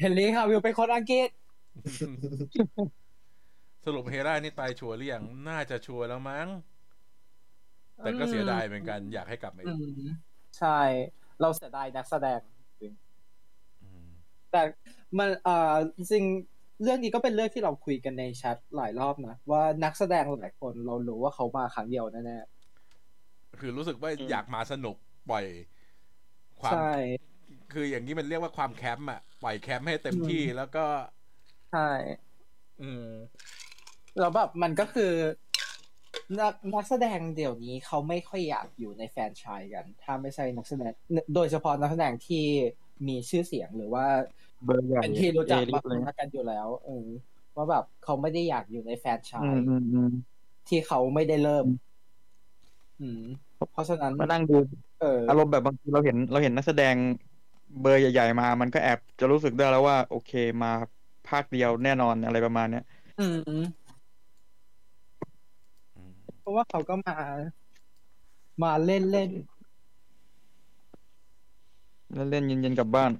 [0.00, 1.28] เฮนรี่คาวิลเป็นคนอังกฤษ
[3.84, 6.48] สรุปเฮล่านี่ตายชัวร์หรือยัง น่าจะชัวร์แล้วมั้ง
[7.96, 10.08] แต่ก็เสียดายเหมือนกัน อยากให้กลับมาอีก อืม
[10.58, 10.78] ใช่
[11.40, 12.40] เราเสียดายนักแสดง
[13.82, 14.06] อืม
[14.52, 14.62] แต่
[15.18, 22.38] มันเอ่อจริงๆเรื่องนี้ก็เป็นเรื่องที่เราคุยกันในแชทหลายรอบนะ ว่านักแสดงหลายคนเรารู้ว่าเขามาครั้งเดียวแน่
[23.60, 24.96] คือรู้สึกว่าอืมอยากมาสนุก
[25.30, 26.78] ปล่อยๆความใช่
[27.72, 30.84] คืออย่างนี้มันเรียกว่าความแคมป์อะปล่อยแคมป์ให้เต็มอืมที่แล้วก็
[31.70, 31.80] ใช่
[32.80, 33.08] อืม
[34.18, 35.12] แล้วแบบมันก็คือ
[36.40, 40.92] นักนักแสดงเดี๋ยวนี้เขาไม่ค่อยอยากอยู่ในแฟรนไชายกัน ถ้าไม่ใช่นักแสดง
[41.34, 42.44] โดยเฉพาะนักแสดงที่
[43.08, 44.06] มีชื่อเสียงหรือว่า
[44.64, 47.06] เบอร์ใหญ่เป็นที่รู้จักเอลิมาสเลยกกันอยู่แล้วเออ
[47.56, 50.08] ว่าแบบเขาไม่ได้อยากอยู่ในแฟรนไชาอืยมอืมอืม
[50.68, 51.76] ที่เขาไม่ได้เริ่มอืม
[53.72, 54.56] เพราะฉะนั้นมานั่งดู
[55.00, 56.94] เอออารมณ์แบบบางทีเราเห็นเราเห็นนักแสดง
[57.80, 60.32] เบอร์ใหญ่ ๆ มา มันก็แอบจะรู้สึกได้แล้วว่า โอเค
[60.62, 60.72] มา
[61.28, 62.84] ภาคเดียวแน่นอนอะไรประมาณเนี้ย
[63.20, 63.64] อืมอืม
[66.40, 67.16] เพราะว่าเขาก็มา
[68.62, 69.30] มาเล่นเล่น
[72.14, 73.12] แล้วเล่นเย็นๆกลับบ้าน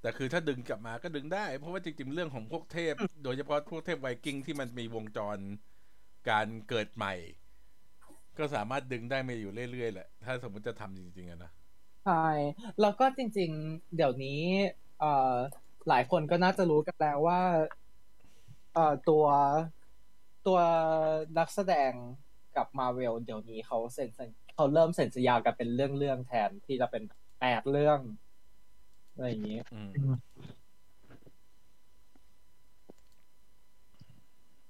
[0.00, 5.38] แต่คือถ้าดึงกลับมาก็ดึงได้ เพราะว่าจริงๆ เรื่องของพวกเทพ โดยเฉพาะพวกเทพไวกิ้งที่มันมีวงจร
[6.28, 7.14] การเกิดใหม่
[8.38, 11.50] ก็สามารถดึงได้มาอยู่เรื่อยๆแหละ ถ้าสมมติจะทำจริงๆอะนะ
[12.04, 12.26] ใช่
[12.80, 14.40] แล้วก็จริง ๆ เดี๋ยวนี้
[15.00, 15.34] เอ่อ
[15.88, 17.40] หลายคนก็น่าจะรู้กันแล้วว่า
[18.74, 19.24] เอ่อตัว
[20.46, 20.58] ตัว
[21.38, 21.92] นักแสดง
[22.56, 27.02] กับมาเวลเดี๋ยวนี้เขาเซ็นสัญเขาเริ่มเซ็นสัญญากันเป็นเรื่องๆแทนที่จะเป็น
[27.40, 27.98] แปดเรื่อง
[29.12, 29.90] อะไรอย่างนี้อืม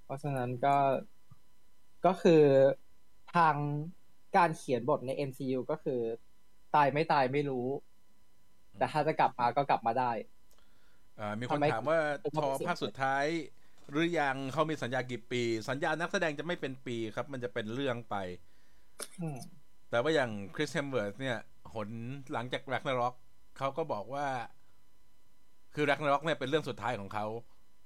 [0.04, 0.76] เพราะฉะนั้นก็
[2.06, 2.42] ก็คือ
[3.36, 3.54] ทาง
[4.36, 6.00] การเขียนบทใน MCU ก็คือ
[6.74, 7.66] ตายไม่ตายไม่รู้
[8.78, 10.12] แต่ถ้าจะกลับมาก็กลับมาได้
[11.20, 13.24] อ่ามีคนทำไมถามว่าถึงทอไม่เสียภาคสุดท้าย
[13.90, 18.16] หรือยังเขามีสัญญากี่ปี สัญญานักแสดงจะไม่เป็นปีครับ มันจะเป็นเรื่องไป
[19.20, 19.38] อืม
[19.90, 21.38] แต่ว่าอย่างคริสเฮมเวิร์ธเนี่ย
[21.74, 21.88] หน
[22.32, 23.14] หลังจากแร็กนาร็อก
[23.58, 24.26] เขาก็บอกว่า
[25.74, 27.26] คือแร็กนาร็อกเนี่ยเป็นเรื่องสุดท้ายของเขา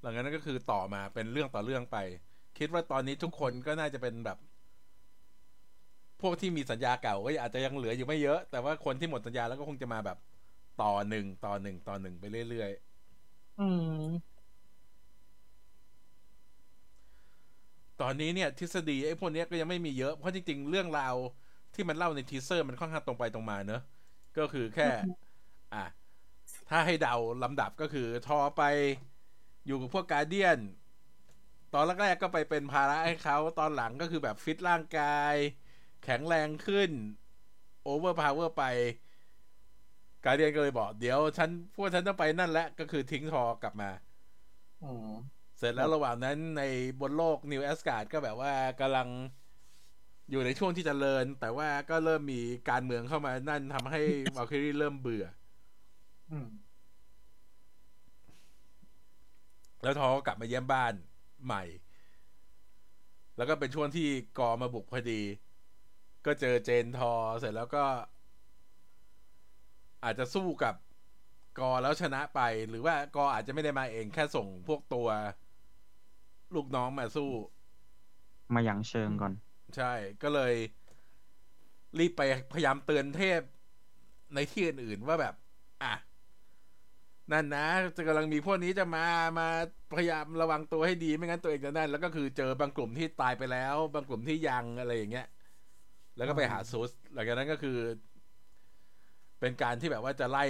[0.03, 1.99] หลังจากนั้นก็คือต่อมาเป็นเรื่องต่อเรื่องไป
[2.59, 4.39] คิดว่าตอนนี้ทุกคนก็น่าจะเป็นแบบ
[6.21, 10.19] พวกที่มีสัญญาเก่าก็อาจจะยังเหลืออยู่ไม่เยอะ แต่ว่าคนที่หมดสัญญาแล้วก็คงจะมาแบบ
[10.83, 12.71] ต่อหนึ่งต่อหนึ่งต่อหนึ่งไปเรื่อย
[13.59, 13.63] อื
[14.11, 21.15] มๆตอนนี้เนี่ย ทฤษฎีไอ้พวกเนี้ยก็ยังไม่มีเยอะ เพราะจริงๆ เรื่องราว
[21.75, 23.81] ที่มันเล่าใน teaser มันค่อนข้างตรงไปตรงมาเนอะ
[24.39, 24.91] ก็คือแค่
[25.73, 25.85] อะ
[26.69, 28.63] ถ้าให้เดาลำดับก็คือทอไป
[29.67, 30.59] อยู่กับพวกการ์เดียน
[31.75, 35.35] ตอนแรกๆก็ไปเป็นภาระให้เขาตอนหลังก็คือแบบฟิตร่างกาย
[36.05, 36.91] แข็งแรงขึ้น
[37.83, 38.63] overpower ไป
[40.25, 43.91] การ์เดียนก็เลยบอกเดี๋ยวฉันพวกฉันต้องไปนั่นแหละก็คือทิ้งทอกลับมา
[44.83, 45.09] อืม
[45.59, 46.63] เสร็จแล้วระหว่างนั้นใน
[47.01, 49.09] บนโลกนิวแอสการ์ดก็แบบว่ากำลัง
[50.31, 54.01] อยู่ในช่วงที่จเจริญ แต่ว่าก็เริ่มมีการเมืองเข้ามานั่นทำให้
[54.35, 55.27] วาลคิรีเริ่มเบื่อ
[56.31, 56.49] อืม
[59.83, 60.95] แล้วทอก็กลับมาเยี่ยมบ้าน
[61.47, 61.63] ใหม่
[63.37, 65.23] แล้วก็เป็นช่วงที่กอมาบุกพอดี
[66.27, 67.85] ก็เจอเจนทอเสร็จแล้วก็
[70.05, 70.75] อาจจะสู้กับ
[71.59, 75.09] กอแล้วชนะไป หรือว่ากออาจจะไม่ได้มาเองแค่ส่งพวกตัว
[76.55, 77.31] ลูกน้องมาสู้
[78.55, 79.33] มาหยังเชิงก่อน
[79.77, 79.93] ใช่
[80.23, 80.55] ก็เลย
[81.99, 82.23] รีบไป
[82.53, 83.41] พยายามเตือนเทพ
[84.35, 85.35] ในที่อื่นๆว่าแบบ
[85.83, 85.95] อะ
[87.33, 87.61] นั่นนะ
[87.97, 89.01] จะกำลังมีพวกนี้จะมา
[89.39, 89.45] มา
[89.91, 95.25] พยายามระวังตัวให้ดีไม่งั้นตัวเองจะนั่นแล้วก็คือเจอบางกลุ่มที่ตายไปแล้ว บางกลุ่มที่ยังอะไรอย่างเงี้ย
[96.17, 97.71] แล้วก็ไปหาซูสหลังจากนั้นก็คือ
[99.41, 100.45] เป็นการที่แบบว่าจะไล่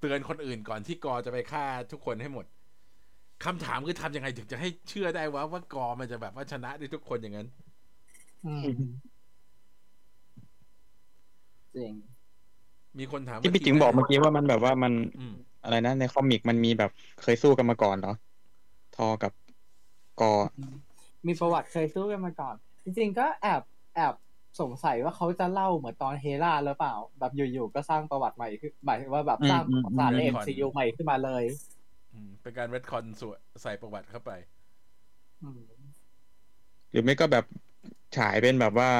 [0.00, 2.46] เตือนคนอื่นก่อนที่กอจะไปฆ่าทุกคนให้หมด
[3.44, 7.48] คำถามคือทำยังไงถึงจะให้เชื่อได้ว่าว่ากอมันจะแบบว่าชนะได้ทุกคนอย่างนั้น
[8.44, 9.12] อืม
[11.74, 11.92] จริง
[12.98, 16.90] มีคนถามที่พี่จิงบอกเมื่อกี้ว่ามันแบบว่ามันอืมอะไรนะในคอมิกมันมีแบบ
[17.22, 18.14] เคยสู้กันมาก่อนเหรอ
[18.96, 19.32] ทอกับ
[20.20, 20.32] กอ
[21.26, 23.62] มีประวัติเคยสู้กันมาก่อน จริงๆก็แอบ
[23.96, 24.14] แอบ
[24.60, 31.44] สงสัยว่าเขาจะเล่าเหมือนตอนเฮราหรือเปล่า แบบอยู่ๆก็สร้างประวัติใหม่ขึ้นหมายถึงว่าแบบสร้างประวัติศาสตร์ใน MCU ใหม่ขึ้นมาเลย
[32.12, 34.30] อืมเป็นการเวทคอนสวยใส่ประวัติเข้าไป
[35.42, 35.92] อืม
[36.90, 37.44] หรือไม่ก็แบบ
[38.16, 38.90] ฉายเป็นแบบว่า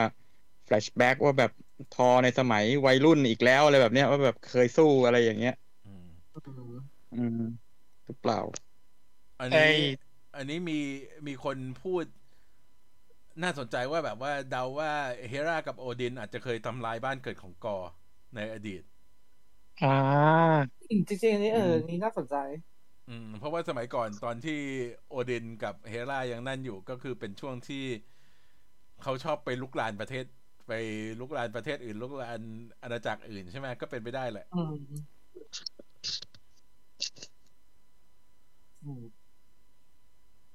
[0.64, 1.50] แฟลชแบ็กว่าแบบ
[1.90, 5.52] ทอในสมัยวัยรุ่นอีกแล้วอะไรแบบเนี้ยว่าแบบเคยสู้อะไรอย่างเงี้ย
[5.84, 6.06] อืม
[6.46, 7.38] อืมอืม
[8.06, 8.38] หรือเปล่า
[9.40, 9.74] อันไอ้นี้
[10.36, 10.78] อันนี้มี
[11.26, 12.04] มีคนพูด
[13.42, 14.92] น่าสนใจว่าแบบว่าเดาว่า
[15.28, 17.76] เฮรากับโอดิน อาจจะเคยทำลายบ้านเกิดของกอ
[18.34, 18.82] ในอดีต
[19.80, 20.52] อ่า
[20.90, 22.34] จริงๆอันนี่เออนี่น่าสนใจ
[23.08, 24.52] อืม เพราะว่าสมัยก่อนตอนที่
[25.08, 27.76] โอดินกับเฮรายังนั่นอยู่ก็คือเป็นช่วงที่
[29.02, 30.24] เขาชอบไปลุกลานประเทศ
[30.66, 30.72] ไป
[31.20, 32.40] ลุกลานประเทศอื่น ลุกลาน
[32.82, 34.74] อาณาจักรอื่นใช่ไหมก็เป็นไปได้แหละอืม
[38.84, 39.02] อืม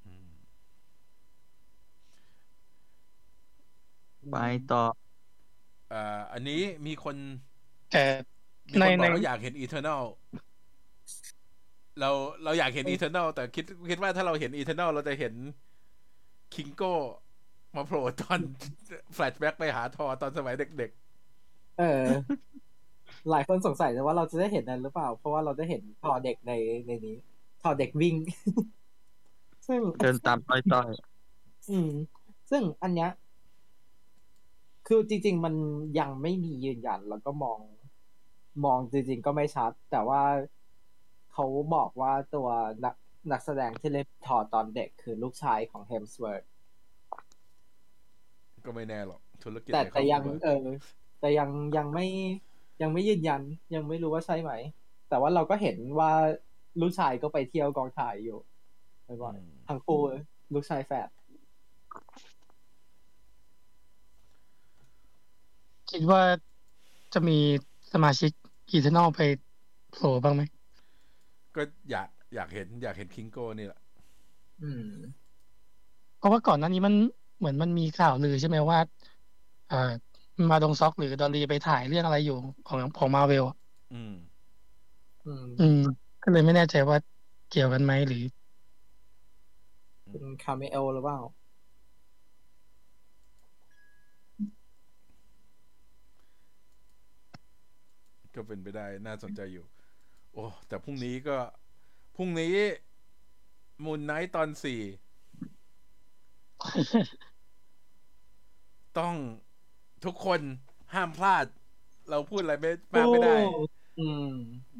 [0.05, 0.27] อืม
[4.31, 4.37] ไป
[4.71, 4.83] ต่อ
[5.93, 7.15] อ่าอันนี้มีคน
[7.91, 8.03] แต่
[8.71, 10.03] มีคนในบอกในว่าอยากเห็นอีเทอร์น l
[11.99, 12.09] เรา
[12.43, 15.33] เราอยากเห็นอีเทอร์น l แต่คิดคิดว่าถ้าเราเห็นอีเทอร์น l เราจะเห็น
[16.53, 16.93] คิงโก้
[17.75, 18.39] มาโผล่ตอน
[19.13, 20.91] flashback ไปหาทอตอนสมัยเด็ก
[21.79, 22.05] เออ
[23.29, 26.51] หลายคนสงสัยนะว่าเราจะได้เห็นนั้นหรือเปล่า เพราะว่าเราได้เห็นทอเด็กใน
[26.87, 27.15] ในนี้
[27.61, 28.15] ทอเด็กวิ่ง
[29.67, 30.89] ซึ่งเดินตามต้อยต้อย
[31.69, 31.91] อืม
[32.49, 33.09] ซึ่งอันเนี้ย
[34.87, 35.55] คือจริง ๆ มัน
[35.99, 37.59] ยังไม่มียืนยัน แล้วก็มอง
[38.65, 40.21] มองจริง ๆ ก็ไม่ชัด แต่ว่า
[41.33, 41.45] เขา
[41.75, 42.47] บอกว่าตัว
[42.85, 42.95] นัก
[43.31, 46.56] นักแสดงที่เล่นทอตอนเด็กคือลูกชายของเฮมสเวิร์ๆ
[48.67, 50.65] ก็ไม่แน่หรอกธุรกิจแต่ในครแต่อบครัวยังเออ
[51.19, 52.07] แต่ยังยังไม่
[52.81, 53.41] ยังไม่ยืนยัน
[53.75, 54.51] ยังไม่รู้ว่าใช่ไหม
[55.09, 56.11] แต่ว่าเราก็เห็นว่า
[56.81, 58.39] ลูกชายก็ไปเที่ยวกองถ่ายอยู่
[59.23, 60.01] บ่อยอืมๆทั้งคู่
[60.53, 61.09] ลูกชายแฝด
[65.91, 66.21] คิดว่า
[67.13, 67.37] จะมี
[67.93, 68.31] สมาชิก
[68.71, 69.19] Eternal ไป
[69.91, 70.41] โผล่บ้างไหม
[71.55, 71.61] ก็
[71.91, 73.79] อยากอยากเห็น อยากเห็น Kingo นี่แหละ
[74.63, 74.89] อืม
[76.17, 76.93] เพราะว่าก่อนหน้านี้มัน
[77.37, 78.79] เหมือนมันมีข่าวลือใช่ไหมว่า
[79.67, 79.75] เอ่อ
[80.49, 82.33] มาดงซอกหรือ Don Lee ไปถ่ายเรื่องอะไรอยู่
[82.65, 83.43] ของของมาเวล
[83.91, 84.11] อืม
[85.25, 85.77] อืมอืม
[86.21, 86.97] ก็เลยไม่แน่ใจว่า
[87.49, 88.17] เกี่ยวกันไหมหรือ
[90.11, 91.19] เป็น cameo หรือเปล่า
[98.35, 99.65] ก็เป็นไปได้น่าสนใจอยู่
[100.33, 101.37] โอ้ แต่พรุ่งนี้ก็
[102.15, 102.55] พรุ่งนี้
[103.83, 104.79] มูนไนท์ตอนสี่
[108.99, 109.15] ต้อง
[110.05, 110.39] ทุกคน
[110.93, 111.45] ห้ามพลาด
[112.09, 113.63] เราพูดอะไรไม่มากไม่ได้โอ้
[113.99, 114.33] อืม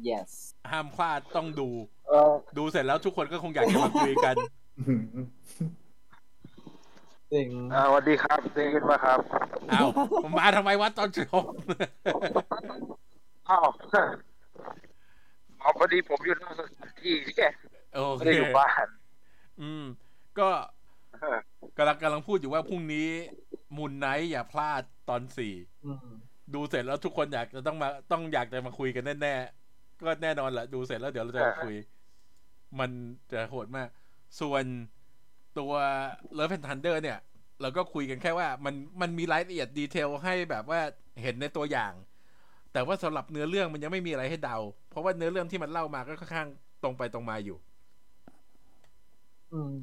[0.08, 0.30] yes
[0.70, 1.68] ห้ามพลาดต้องดู
[2.08, 4.34] เออดูเสร็จแล้วทุกคนก็คงอยากจะมาคุยกัน
[7.32, 9.18] จริงอ่าสวัสดีครับได้ยินไหมครับ
[9.72, 9.88] อ้าว
[10.24, 11.44] ผมมาทำไมวะตอนจบ
[13.48, 13.66] อ้าว
[15.60, 17.52] อ๋อพอดีผมอยู่นอกสถานที่เนี่ย
[17.94, 18.86] โอไม่เคได้อยู่บ้าน
[19.60, 19.84] อืม
[20.38, 20.48] ก็
[21.20, 21.38] เออ
[21.76, 23.08] กำลังกำลังพูดอยู่ว่าพรุ่งนี้
[23.76, 25.54] มูนไนท์อย่าพลาดตอนสี่
[25.84, 26.16] อืม
[26.54, 31.74] ดูเสร็จแล้วทุกคนอยากจะต้องมาต้องอยากจะมาคุยกันแน่ๆก็แน่นอนแหละดูเสร็จแล้วเดี๋ยวเราจะมาคุย
[32.80, 32.90] มัน
[33.32, 33.88] จะโหดมาก
[34.40, 34.64] ส่วน
[35.58, 35.72] ตัว
[36.34, 37.18] Love and Thunder เนี่ย
[37.60, 40.80] เราก็คุยกันแค่ว่า มันมันมีรายละเอียด detail ให้แบบว่า
[41.22, 41.92] เห็นในตัวอย่าง
[42.72, 44.58] แต่ว่าสำหรับเนื้อเรื่องมันยังไม่มีอะไรให้เดา
[44.90, 46.48] เพราะว่าเนื้อเรื่องที่มันเล่ามาก็ค่อนข้าง
[46.82, 47.56] ตรงไปตรงมาอยู่
[49.52, 49.74] อืม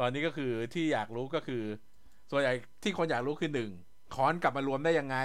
[0.00, 1.62] ตอนนี้ก็คือที่อยากรู้ก็คือ
[2.30, 3.70] ส่วนใหญ่ที่คนอยากรู้คือหนึ่ง
[4.14, 5.16] ค้อนกลับมารวมได้ยังไง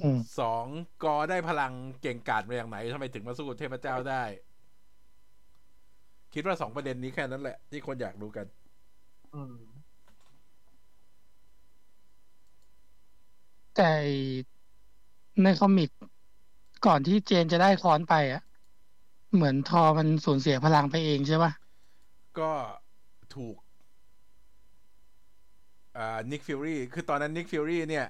[0.00, 0.66] อืมสอง
[1.04, 4.22] Gorr ได้พลังเก่งกาจมาอย่างไหนทำไมถึงมาสู้กับเทพเจ้าได้
[6.34, 8.46] คิดว่าสองประเด็นนี้แค่นั้นแหละ ที่คนอยากรู้กัน
[9.34, 9.54] อืม
[13.74, 13.92] แต่
[15.42, 15.90] ใน comic
[16.86, 18.42] ก่อนที่ Jane จะได้ค้อนไปอะ
[19.34, 21.52] เหมือนทอมันสูญเสียพลังไปเองใช่ปะ
[22.38, 22.50] ก็
[23.36, 23.56] ถูก
[25.96, 28.06] อ่า Nick Fury คือตอนนั้น Nick Fury เนี่ย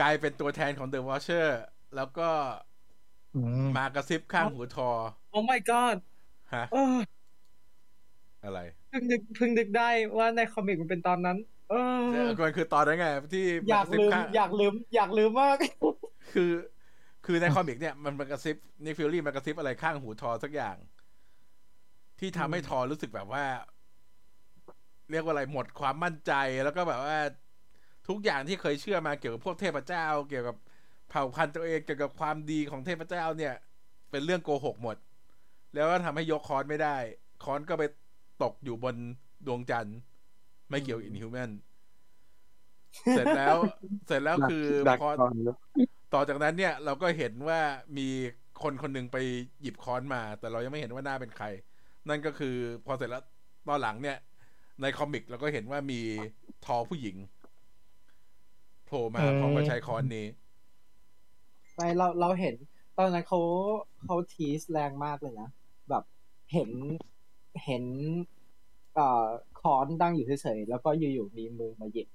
[0.00, 1.60] กลายเป็นตัวแทนของ the Watcher
[1.96, 2.28] แล้วก็
[3.34, 4.88] อืมมากระซิบข้างหูทอ
[5.30, 5.96] โอ้ my god
[6.54, 6.96] ฮะเออ
[8.44, 8.60] อะไร
[8.90, 11.38] เพิ่งนึกเพิ่งนึกได้ว่าใน comic มันเป็นตอนนั้น
[11.70, 11.74] เอ
[12.22, 15.56] อมันคือตอนนั้นไง ที่อยากมระซิบลืมข้งอยากลืม อยากลืมมาก
[16.32, 16.50] คือ
[17.26, 20.76] คือใน comic เนี่ยมันมันกระซิบ Nick Fury มันกระซิบอะไรข้างหูทอสักอย่าง
[22.22, 23.44] ที่ทำให้ทอรู้สึกแบบว่า
[25.10, 26.32] เรียกว่าอะไรหมดความมั่นใจ
[26.64, 27.18] แล้วก็แบบว่า
[28.08, 30.56] ทุกอย่างที่เคยเชื่อมาเกี่ยวกับพวกเทพเจ้า เกี่ยวกับ
[31.08, 33.54] เผ่าพันธุ์ตัวเองเกี่ยวกับความดีของเทพเจ้าเนี่ย
[34.10, 34.96] เป็นเรื่องโกหกหมด
[35.74, 36.96] แล้วก็ทำให้ยกคอนไม่ได้
[37.44, 37.84] คอนก็ไป
[38.42, 38.96] ตกอยู่บน
[39.46, 39.98] ดวงจันทร์
[40.70, 41.50] ไม่เกี่ยวอินฮิวแมน
[43.12, 43.56] เสร็จแล้ว
[44.06, 44.66] เสร็จแล้วคือ
[45.00, 45.16] พอน
[46.14, 47.60] ต่อจากนั้นเนี่ย เราก็เห็นว่า
[47.98, 48.08] มี
[48.62, 49.16] คนคนหนึ่งไป
[49.62, 51.46] หยิบค้อนมา แต่เรายังไม่เห็นว่าหน้าเป็นใคร
[52.08, 53.22] นั่นก็คือพอเสร็จแล้ว
[53.68, 54.16] ตอนหลังเนี่ย
[54.80, 56.00] ในคอมิกเราก็เห็นว่ามี
[56.64, 57.16] ทอผู้หญิง
[58.84, 60.26] โผล่มาพร้อมกับใช้ค้อนนี้
[61.76, 62.54] ไปเราเราเห็น
[62.96, 63.40] ตอนนั้นเขา
[64.02, 65.48] เขาทีสแรงมากเลยนะ
[65.88, 66.02] แบบ
[66.52, 66.70] เห็น
[67.64, 67.84] เห็น
[68.94, 69.26] เอ่อ
[69.60, 72.08] คอนตั้งอยู่เฉยๆแล้วก็อยู่ๆมีมือมาหยิบ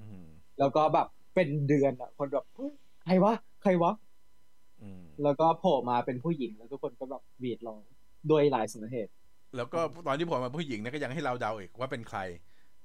[0.00, 0.26] อืม
[0.58, 2.44] แล้วก็แบบเป็นเดือนอะ คนแบบ
[3.04, 3.32] ใครวะ
[3.62, 3.92] ใครวะ
[4.82, 7.82] อืมแล้วก็โผล่มาเป็นผู้หญิงแล้วททุกคนก็แบบหวีดร้อง
[8.30, 9.12] ด้วยหลายสาเหตุ
[9.56, 12.18] แล้วก็ตอนที่โผล่มาผู้หญิงเนี่ยก็ยังให้เราเดาอีกว่าเป็นใคร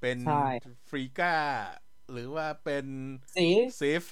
[0.01, 0.47] เป็นใช่
[0.89, 1.35] Frigga
[2.11, 2.85] หรือว่าเป็น
[3.35, 4.03] Sif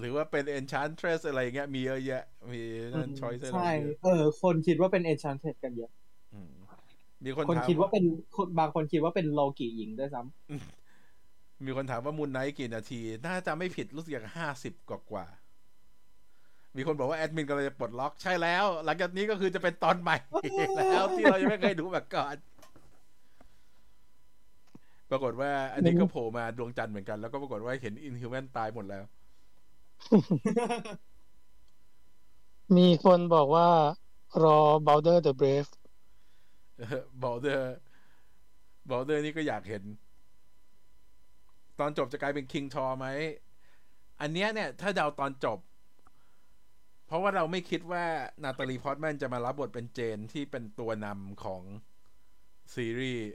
[0.00, 2.60] หรือว่าเป็น Enchantress อะไรอย่างเงี้ยมีเยอะแยะ มี
[2.92, 3.70] นั่น choice ใช่
[4.04, 5.90] เออ คนคิดว่าเป็น Enchantress กันเยอะ
[7.24, 8.04] มีคนคนถามคิดว่าเป็น
[8.36, 10.22] คนบางคนคิดว่าเป็นโลกิหญิงด้วยซ้ำ
[11.64, 15.26] มีคนถามว่า Moon Knight กี่นาที น่าจะไม่ผิดรู้สึกอย่างห้าสิบกว่ากว่า
[16.76, 20.16] มีคนบอกว่าแอดมินกำลังจะปลดล็อกใช่แล้ว หลังจากนี้ก็คือจะเป็นตอนใหม่
[20.76, 22.36] แล้วที่เรายังไม่เคยดูมาก่อน
[25.10, 29.04] ปรากฏว่า อันนี้ก็โผล่มาดวงจันทร์เหมือนกัน แล้วก็ปรากฏว่าเห็นอินฮิวแมนตายหมดแล้ว
[32.76, 33.68] มีคนบอกว่า
[34.42, 35.70] รอ Balder the Brave
[37.22, 37.76] บอลเดอร์
[38.90, 39.82] บอลเดอร์นี่ก็อยากเห็น
[41.78, 43.06] ตอนจบจะกลายเป็นคิงทอไหม
[44.20, 45.58] อันเนี้ยเนี่ย ถ้าเดาตอนจบ
[47.10, 48.04] เพราะว่าเราไม่คิดว่า
[48.44, 51.62] นาตาลีพอตแมนจะมารับบทเป็นเจนที่เป็นตัวนำของ
[52.74, 53.28] ซีรีส์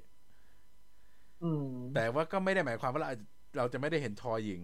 [0.70, 3.12] ำอืมแต่ว่าก็ไม่ได้หมายความว่าเรา
[3.58, 4.62] เราจะไม่ได้เห็นทอหญิง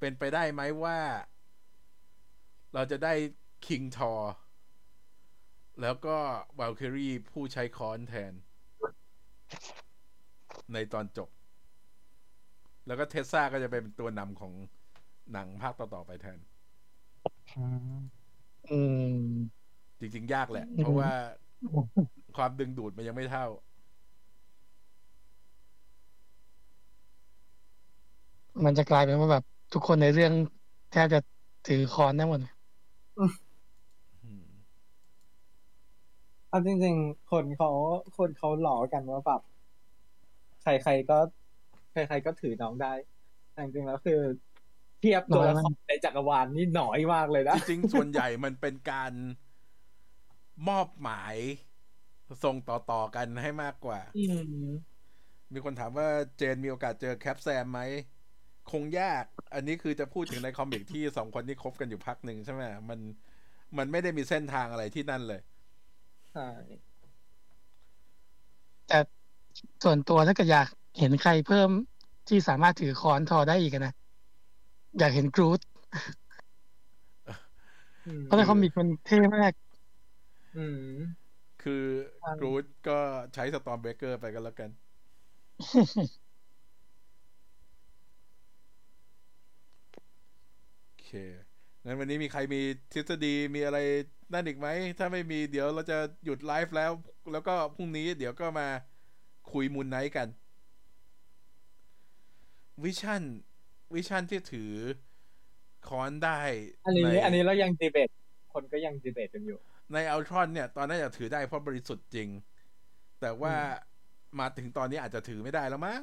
[0.00, 0.98] เป็นไปได้ไหมว่า
[2.74, 3.14] เราจะได้
[3.66, 4.12] คิงทอ
[5.80, 6.16] แล้วก็
[6.58, 8.32] ว a ล k ค r รีผู้ใช้ค้อนแทน
[10.72, 11.28] ในตอนจบ
[12.86, 14.52] แล้วก็เทสซาก็จะเป็นตัวนำของ
[15.32, 16.38] หนังภาคต่อ ๆ ไปแทน
[18.68, 18.72] อื
[19.02, 19.60] ม
[20.00, 21.10] จริง ๆ ยากแหละ เพราะว่า
[22.36, 23.46] ความดึงดูดมันยังไม่เท่า
[28.64, 30.32] มันจะกลายเป็นว่าแบบ ทุกคนในเรื่อง
[30.92, 31.20] แทบจะ
[31.68, 32.52] ถือค้อนได้หมดเลย
[34.24, 34.44] อืม
[36.48, 37.70] เอาจริง ๆ คนเขา
[38.16, 39.40] คนเขาหลอกันว่าแบบ
[40.62, 41.18] ใครๆก็
[41.92, 42.92] ใครๆก็ถือน้องได้
[43.52, 44.20] แต่จริงๆแล้วคือ
[45.00, 49.12] เทียบตัวละครในจักรวาลนี่หน่อยมากเลยนะ จริงๆส่วนใหญ่มันเป็นการ
[50.68, 51.36] มอบหมาย
[52.44, 54.70] ส่งต่อๆกันให้มากกว่าอืม
[55.52, 57.80] มีคนถามว่าJane มีโอกาสเจอ Cap Sam ไหม
[58.70, 59.24] คงยาก
[59.54, 63.00] อันนี้คือจะพูดถึงใน comic ที่สองคนนี้คบกันอยู่พักหนึ่งใช่ไหมมัน
[63.78, 65.40] มันไม่ได้มีเส้นทางอะไรที่นั่นเลย
[66.32, 66.48] ใช่
[68.88, 68.98] แต่
[69.84, 70.68] ส่วนตัวถ้าเกิดอยาก
[70.98, 71.70] เห็นใครเพิ่ม
[72.28, 73.94] ที่สามารถถือค้อนทอได้อีกอะนะ
[74.96, 75.60] อยากเห็น Groot
[78.06, 79.52] อืมเพราะใน comic มันเท่มาก
[80.54, 80.76] อืม
[81.58, 81.72] คือ
[82.18, 82.92] ใช่ Groot ก็
[83.34, 84.70] ใช้ Stormbreaker ไปกันแล้วกัน
[90.86, 91.08] โอเค
[91.84, 92.58] งั้นวันนี้มีใครมี
[92.92, 93.78] ทฤษฎีมีอะไร
[94.32, 94.68] นั่นอีกไหม
[94.98, 96.92] ถ้าไม่มีเดี๋ยวเราจะหยุดไลฟ์แล้ว
[97.32, 98.68] แล้วก็พรุ่งนี้เดี๋ยวก็มา
[99.52, 100.28] คุย Moon Knight กัน
[102.82, 103.22] Vision
[103.94, 104.72] Vision ที่ถือ
[105.88, 106.38] ค้อนได้
[106.86, 108.08] อันนี้ในอันนี้เรายังดีเบต
[108.52, 109.58] คนก็ยังดีเบตกันอยู่
[109.92, 112.28] ในอัลทรอนเนี่ย ตอนนั้นอยากถือได้เพราะบริสุทธิ์จริง
[113.20, 113.54] แต่ว่า
[114.40, 116.02] มาถึงตอนนี้อาจจะถือไม่ได้แล้วมั้ง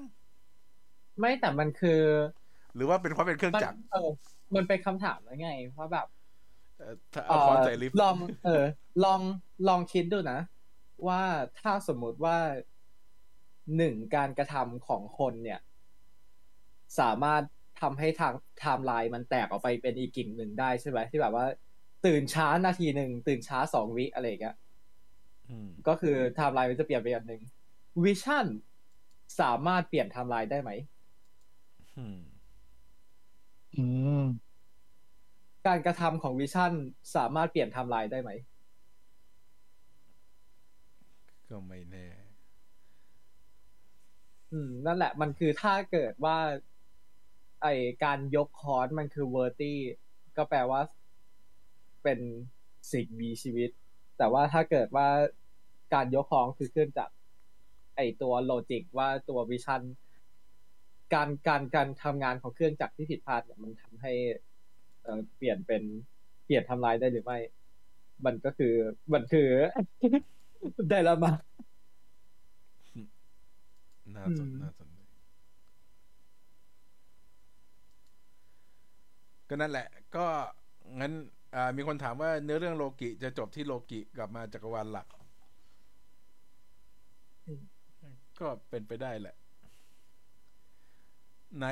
[1.19, 2.01] ไม่แต่มันคือ
[2.75, 4.09] หรือว่าเป็นเพราะเป็นเครื่องมันจักรเออ
[4.55, 6.07] มันเป็นคำถามแล้วไง เพราะแบบ
[6.77, 8.15] เอ่อถ้าเอาคอนใส่ลิฟต์ลอง
[8.45, 8.63] เออ
[9.05, 9.21] ลอง
[9.67, 10.39] ลองคิดดูนะ
[11.07, 11.21] ว่า
[11.59, 12.37] ถ้าสมมุติว่า
[13.77, 15.59] หนึ่งการกระทำของคนเนี่ย
[16.99, 17.43] สามารถ
[17.85, 21.45] ทำให้ทางไทม์ไลน์มันแตกออกไปเป็นอีกกิ่งหนึ่งได้ใช่ไหมที่แบบว่า
[22.05, 24.55] ตื่นช้านาทีหนึ่งตื่นช้าสองวิอะไรอย่างเงี้ย
[25.49, 27.41] อืมก็คือไทม์ไลน์มันจะเปลี่ยนไปอย่างหนึ่ง
[28.03, 28.45] Vision
[29.39, 30.71] สามารถเปลี่ยนไทม์ไลน์ได้ไหม
[31.97, 32.17] อืม
[33.75, 33.83] อื
[34.21, 34.21] ม
[35.67, 36.71] การกระทำของ Vision
[37.15, 38.31] สามารถเปลี่ยนไทม์ไลน์ได้ไหม
[41.49, 42.07] ก็ไม่แน่
[44.51, 46.37] อืม นั่นแหละ มันคือถ้าเกิดว่า
[47.61, 47.67] ไอ
[48.03, 49.79] การยกค้อนมันคือ worthy
[50.37, 50.81] ก็แปลว่า
[52.03, 52.19] เป็น
[52.91, 53.69] สิ่งมีชีวิต
[54.17, 55.07] แต่ว่าถ้าเกิดว่า
[55.93, 57.09] การยกค้อนคือเครื่องจักร
[57.95, 59.81] ไอตัว logic ว่าตัว Vision
[61.13, 64.13] การการการทำงานของเครื่องจักรที่ผิดพลาดเนี่ยมันทำให้
[65.03, 65.83] เอเปลี่ยนเป็น
[66.45, 67.37] เปลี่ยนทำลายได้หรือไม่
[68.25, 68.73] มันก็คือ
[69.13, 69.47] มันคือ
[70.89, 71.31] ได้แล้วมา
[74.15, 75.01] น่าสนอืมน่าสนใจ
[79.44, 80.25] ก็ นั่นแหละ ก็
[80.99, 81.13] งั้น
[81.77, 85.07] มีคนถามว่าเนื้อเรื่องโลกิจะจบที่โลกิกลับมาจักรวาลหลัก
[88.39, 89.35] ก็เป็นไปได้แหละ
[91.61, 91.67] ใน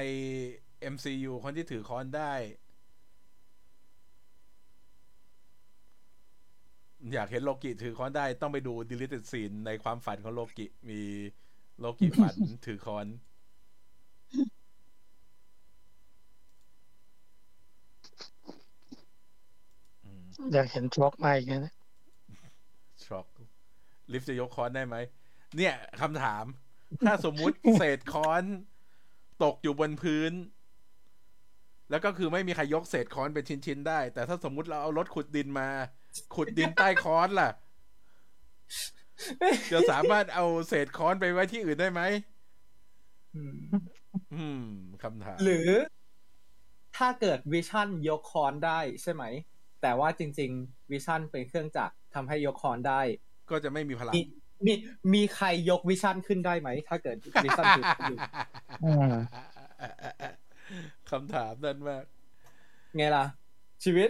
[0.94, 2.34] MCU คนที่ถือค้อนได้
[7.14, 11.02] อยากเห็นโลกิถือค้อนได้ต้องไปดู deleted scene ในความฝันของโลกิ มี
[11.80, 13.08] โลกิฝันถือค้อน
[20.04, 21.74] อืมอยากเห็นทร็อกมาอีกนะ
[23.06, 23.28] ช็อก
[24.12, 24.96] ลิฟต์จะยกค้อนได้ไหม
[25.58, 26.46] เนี่ยคำถาม
[27.06, 28.44] ถ้าสมมุติเศษค้อน
[29.44, 30.32] ตกอยู่บนพื้น
[31.90, 35.68] แล้วก็คือไม่มีใครยกเศษค้อนเป็นชิ้นๆได้ แต่ถ้าสมมุติเราเอารถขุดดินมา
[36.36, 37.50] ขุดดินใต้ค้อนล่ะ
[39.72, 42.02] จะสามารถเอาเศษค้อนไปไว้ที่อื่นได้ไหม
[44.34, 44.64] อืม
[45.04, 45.70] คำถาม หรือ
[46.98, 49.24] ถ้าเกิด Vision ยกค้อนได้ใช่ไหม
[49.82, 53.02] แต่ว่าจริง ๆ Vision เป็นเครื่องจักรทำให้ยกค้อนได้
[53.50, 54.22] ก็จะไม่มีพลัง มี
[54.66, 54.74] มี
[55.14, 58.18] มีใครยก Vision ขึ้นได้ไหม ถ้าเกิด Vision ถืออยู่
[58.86, 59.14] อืม
[61.10, 62.04] คำถามนั่นมาก
[62.98, 63.26] ไงล่ะ
[63.84, 64.08] ชีวิต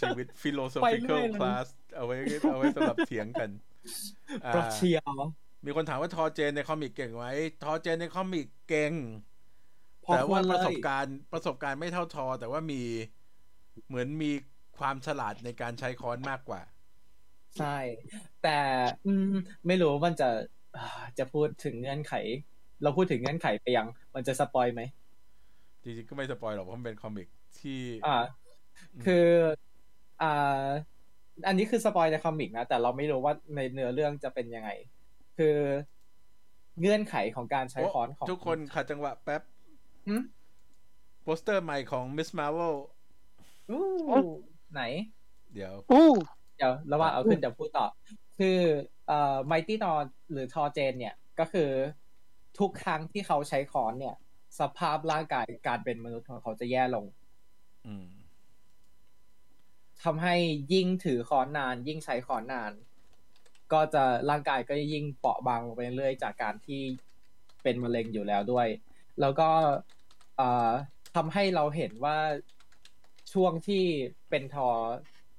[0.00, 2.14] ชีวิตไป philosophical เรื่อยเลย class เอาไว้
[2.50, 3.50] เอาไว้สำหรับเถียงกัน
[4.44, 5.14] อ่าปรัชเชียว
[5.64, 7.24] มีคนถามว่าทอเจนในคอมิกเก่งไหม
[7.64, 8.92] ทอเจนในคอมิกเก่ง
[9.35, 9.35] พอ
[10.14, 12.82] แต่ควว่ารเลประสยบการณ์ประสบการณ์ไม่เท่าทอ แต่ว่ามี
[13.88, 14.30] เหมือนมี
[14.78, 16.60] ความฉลาดในการใช้ค้อนมากกว่า
[17.58, 17.78] ใช่
[18.42, 18.58] แต่
[19.06, 19.32] อืม
[19.66, 20.28] ไม่รู้มันจะ
[20.76, 22.14] อ่าจะพูดถึงเงื่อนไข
[22.82, 24.82] เราพูดถึงเงื่อนไขไปยัง มันจะ spoil ไหม
[25.82, 27.28] จริงๆก็ไม่ spoil หรอกเพราะมันเป็น comic
[27.60, 28.16] ที่อ่า
[29.04, 29.28] คือ
[30.22, 30.66] อ่า
[31.46, 34.70] อันนี้คือ spoil ใน comic นะ แต่เราไม่รู้ว่าในเนื้อเรื่องจะเป็นยังไง
[35.38, 35.56] คือ
[36.80, 39.55] เงื่อนไขของการใช้ไอ้ค้อนของทุกคนขัดจังหวะแป๊บหืม
[41.22, 42.74] โปสเตอร์ใหม่ของ Miss Marvel
[43.70, 43.82] อู้
[44.72, 44.82] ไหน
[45.54, 46.08] เดี๋ยวอู้
[46.56, 47.86] เดี๋ยวระหว่างเอาขึ้นเดี๋ยวพูดต่อ
[48.38, 48.58] คือ
[49.06, 49.92] เอ่อ Mighty Thor
[50.32, 51.70] หรือทอเจน เนี่ยก็คือ
[52.58, 54.16] ทุกครั้งที่เขาใช้ค้อนเนี่ย
[54.58, 57.04] สภาพร่างกายการเป็นมนุษย์ของเขาจะแย่ลง
[57.86, 58.06] อืม
[60.02, 60.34] ทำให้
[60.72, 62.72] ยิ่งถือค้อนนาน ยิ่งใช้ค้อนนาน
[63.72, 66.80] ก็จะร่างกายก็ยิ่งเปราะบางลงไปเรื่อยจากการที่
[67.62, 68.68] เป็นมะเร็งอยู่แล้วด้วย
[69.20, 69.74] แล้วก็เอ่อ
[71.14, 72.18] ทำให้เราเห็นว่า
[73.32, 73.84] ช่วงที่
[74.28, 74.68] เป็นทอ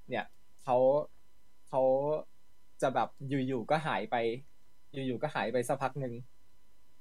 [0.10, 0.26] เนี่ย
[0.64, 0.78] เขา
[1.70, 1.82] เขา
[2.82, 4.16] จะแบบอยู่ๆก็หายไป
[4.94, 6.14] อยู่ๆก็หายไปสักพักหนึ่ง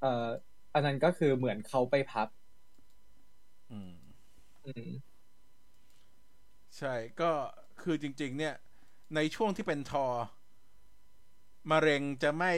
[0.00, 0.26] เอ่อ
[0.74, 2.28] อันนั้นก็คือเหมือนเขาไปพัก
[3.70, 3.92] อืม
[4.64, 4.90] อืม
[6.78, 7.30] ใช่ก็
[7.82, 8.54] คือจริง ๆ เนี่ย
[9.14, 10.04] ในช่วงที่เป็นทอ
[11.70, 12.52] มะเร็งจะไม่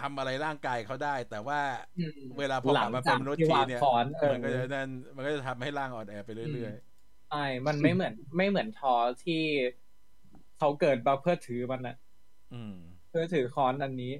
[0.00, 1.60] ทำอะไรร่างกายเขาได้ แต่ว่า
[1.98, 6.74] อืมเวลาพอกลับมาเป็นมนุษย์หลังทีจากที่เนี่ยวางค้อนเออมันก็จะนั่นมันก็จะทำให้ร่างอ่อนแอไปเรื่อย
[7.30, 9.42] ใช่มันไม่เหมือนไม่เหมือนทอที่
[10.58, 12.74] เขาเกิดมาเพื่อถือมันนะๆอืม
[13.08, 14.12] เพื่อถือค้อนอันนี้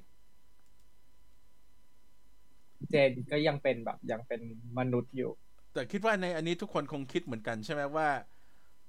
[2.89, 4.41] เจนก็ยังเป็นแบบยังเป็น
[4.79, 5.31] มนุษย์อยู่
[5.73, 8.07] แต่คิดว่าในอันนี้ทุกคนคงคิดเหมือนกันใช่ไหมว่า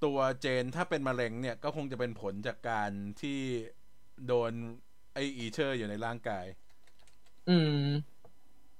[0.04, 3.40] ตัวเจนถ้าเป็นมะเร็งเนี่ยก็คงจะเป็นผลจากการที่
[4.26, 4.52] โดน
[5.12, 6.44] ไออีเชอร์อยู่ในร่างกาย
[7.48, 7.88] อืม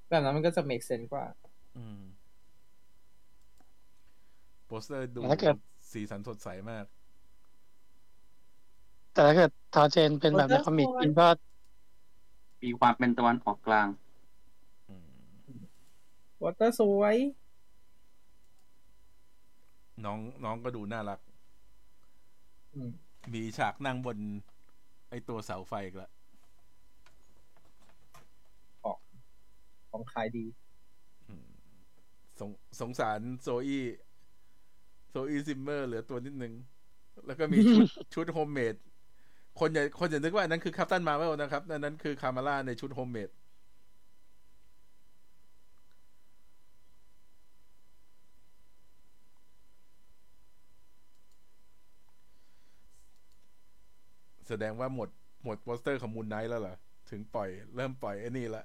[0.09, 1.25] แบบนั้นมันก็จะ make sense กว่า
[1.77, 2.01] อืม
[4.67, 5.57] โปสเตอร์ดูถ้าเกิด
[5.93, 6.85] สีสันสดใสมาก
[9.13, 11.27] แต่ถ้าเกิด Thor Jane เป็นแบบใน comic จริงก็
[12.63, 13.89] มีความเป็นตะวันออกกลาง
[14.89, 14.95] อื
[15.61, 15.63] ม
[16.43, 17.17] โปสเตอร์สวย
[20.05, 21.21] น้องน้องก็ดูน่ารัก
[22.75, 22.91] อืม
[23.35, 24.19] มีฉากนั่งบน
[25.11, 26.11] ไอตัวเสาไฟอีกแล้ว
[29.97, 30.47] ของขายดี
[31.29, 31.47] อืม
[32.41, 36.53] สงสงสาร Zoe Zoe Zimmer เหลือตัวนิดนึง
[37.27, 38.75] แล้วก็มีชุดชุด homemade
[39.61, 43.31] คนอย่าคนอย่านึกว่าอันนั้นคือ Captain Marvel นะครับอันนั้นคือ Kamala ในชุด homemade
[54.49, 55.09] แสดงว่าหมด
[55.45, 56.77] หมดโปสเตอร์ของ Moon Knight แล้วเหรอ
[57.11, 58.65] ถึงปล่อย เริ่มปล่อยไอ้นี่ละ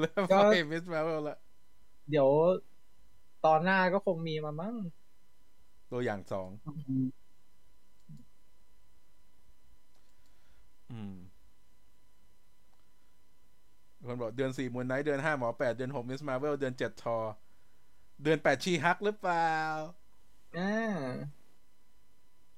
[0.00, 0.84] เริ่มปล่อย Ms.
[0.92, 1.38] Marvel ละ
[2.10, 2.28] เดี๋ยว
[3.46, 4.74] ตอนหน้าก็คงมีมามั้ง
[5.90, 6.48] ตัวอย่างสอง
[10.90, 11.14] อืม
[14.06, 16.20] คนบอกเดือนสี่ Moon Knight เดือนห้าหมอแปลกเดือนหก Ms.
[16.28, 17.18] Marvel เดือนเจ็ดทอ
[18.22, 19.54] เดือนแปด She-Hulk หรือเปล่า
[20.56, 20.70] อ่า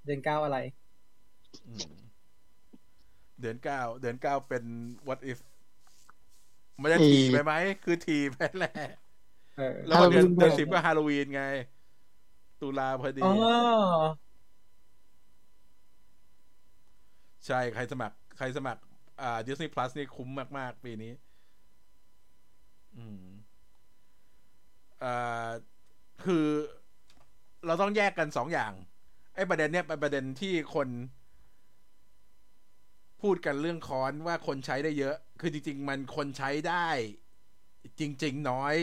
[0.05, 0.59] เดือนเก้าอะไร
[1.67, 1.93] อืม
[3.41, 4.65] เดือนเก้าเดือนเก้าเป็น
[5.07, 5.39] what if
[6.79, 7.53] ไม่ได้ทีไปไหม
[7.85, 8.71] คือทีไปแหละ
[9.57, 11.43] เออแล้วก็เดือน Halloween เดือนสิบก็ฮาโลวีนไง
[12.61, 13.31] ตุลาพอดีอ๋อ
[17.47, 18.81] ใช่ ใครสมัคร ใครสมัคร
[19.23, 21.13] อ่า Disney Plus นี่คุ้มมาก ๆ ปีนี้
[22.97, 23.25] อืม
[25.03, 25.51] อ่า
[26.25, 26.47] คือ
[27.67, 28.73] เราต้องแยกกันสองอย่าง
[29.35, 30.89] ไอ้ประเด็นเนี้ยเป็นประเด็นที่คน
[33.23, 36.89] พูดกันเรื่องค้อนว่าคนใช้ได้เยอะ คือจริง ๆ มันคนใช้ได้
[38.01, 38.77] จริง ๆ น้อย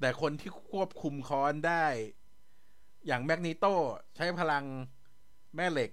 [0.00, 1.84] แต่คนที่ควบคุมค้อนได้
[3.06, 3.66] อย่างแมกนีโต
[4.16, 4.64] ใช้พลัง
[5.56, 5.90] แม่เหล็ก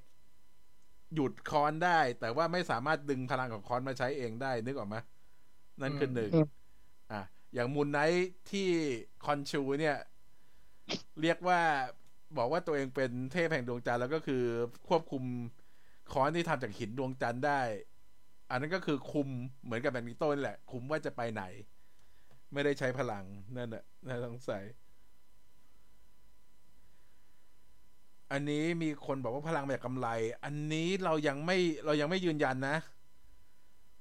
[1.15, 4.95] หยุดค้อนได้ แต่ว่าไม่สามารถดึงพลังของค้อนมาใช้เองได้ นึกออกไหม
[5.81, 6.45] นั่นคือหนึ่งอืม
[7.11, 7.21] อะ
[7.53, 8.67] อย่าง Moon Knight ที่
[9.25, 9.97] Khonshu เนี่ย
[11.21, 11.61] เรียกว่า
[12.37, 14.43] บอกว่าตัวเองเป็นเทพแห่งดวงจันทร์แล้วก็คือ
[14.89, 15.23] ควบคุม
[16.13, 17.61] ค้อนที่ทำจากหินดวงจันทร์ได้
[18.49, 19.27] อันนั้นก็คือคุม
[19.63, 21.43] เหมือนกับ Magneto นี่แหละ คุมว่าจะไปไหน
[22.53, 23.23] ไม่ได้ใช้พลัง
[23.57, 24.63] นั่นแหละน่าสงสัย
[28.31, 30.07] อันนี้มีคนบอกว่าพลังมาจากกำไล
[30.43, 32.77] อันนี้เรายังไม่เรายังไม่ยืนยันนะ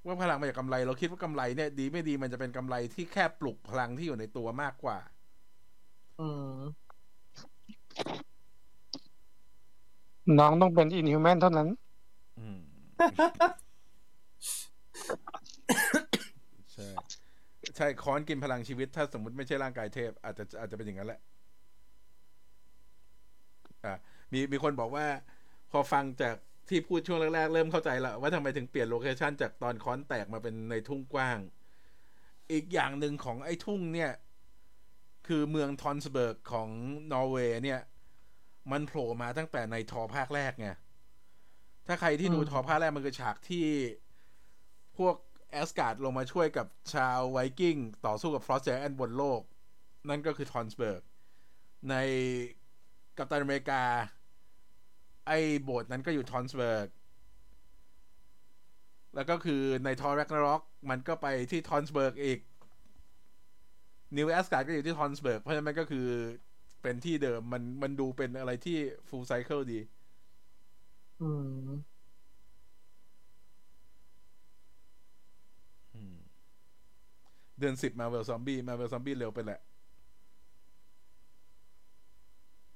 [0.07, 4.99] ว่าพลังมาจากกำไร เราคิดว่ากำไรเนี่ย ดีไม่ดีมันจะเป็นกำไรที่แค่ปลุกพลังที่อยู่ในตัวมากกว่า
[6.21, 6.59] อืม
[10.39, 11.69] น้องต้องเป็นอินฮิวแมนเท่านั้น
[16.73, 16.89] ใช่
[17.77, 21.21] ใช่ค้อนกินพลังชีวิต ถ้าสมมติไม่ใช่ร่างกายเทพ อาจจะอาจจะเป็นอย่างนั้นแหละ
[23.85, 23.95] อ่า
[24.33, 25.07] มีมีคนบอกว่า
[25.71, 26.35] พอฟังจาก
[26.69, 31.39] ที่พูดช่วงแรกๆ เริ่มเข้าใจละว่าทำไมถึงเปลี่ยน location จากตอนค้อนแตกมาเป็นในทุ่งกว้าง
[32.53, 34.13] อีกอย่างหนึ่งของไอ้ทุ่งเนี่ย
[35.27, 36.69] คือเมือง Tønsberg ของ
[37.13, 37.81] นอร์เวย์เนี่ย
[38.73, 40.69] มันโผล่มาตั้งแต่ในทอภาคแรกไง
[41.89, 43.67] ถ้าใครที่ดูอืมทอภาคแรกมันคือฉากที่
[44.99, 45.15] พวก
[45.51, 47.77] แอสการ์ดลงมาช่วยกับชาวไวกิ้ง
[48.07, 49.41] ต่อสู้กับ Frost Giant บนโลก
[50.09, 51.03] นั่นก็คือ Tønsberg
[51.91, 51.95] ใน
[53.19, 53.83] กัปตันอเมริกา
[55.27, 56.89] ไอ้โบสถ์นั้นก็อยู่ Tønsberg
[59.15, 62.39] แล้วก็คือใน Thor Ragnarok มันก็ไปที่ Tønsberg อีก
[64.17, 66.07] New Asgard ก็อยู่ที่ Tønsberg เพราะฉะนั้นมันก็คือ
[66.83, 68.79] เป็นที่เดิมมันมันดูเป็นอะไรที่
[69.09, 69.81] full cycle ดี
[71.21, 71.25] อื
[71.69, 71.99] ม
[75.95, 76.17] อืม
[77.59, 79.61] เดือนสิบมาเวลซอมบี้มาเวลซอมบี้เร็วไปแหละ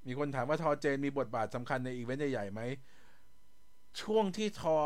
[0.07, 2.61] มีคนถามว่าทอเจนมีบทบาทสำคัญในอีเวนต์ใหญ่ๆไหม
[4.01, 4.77] ช่วงที่ทอ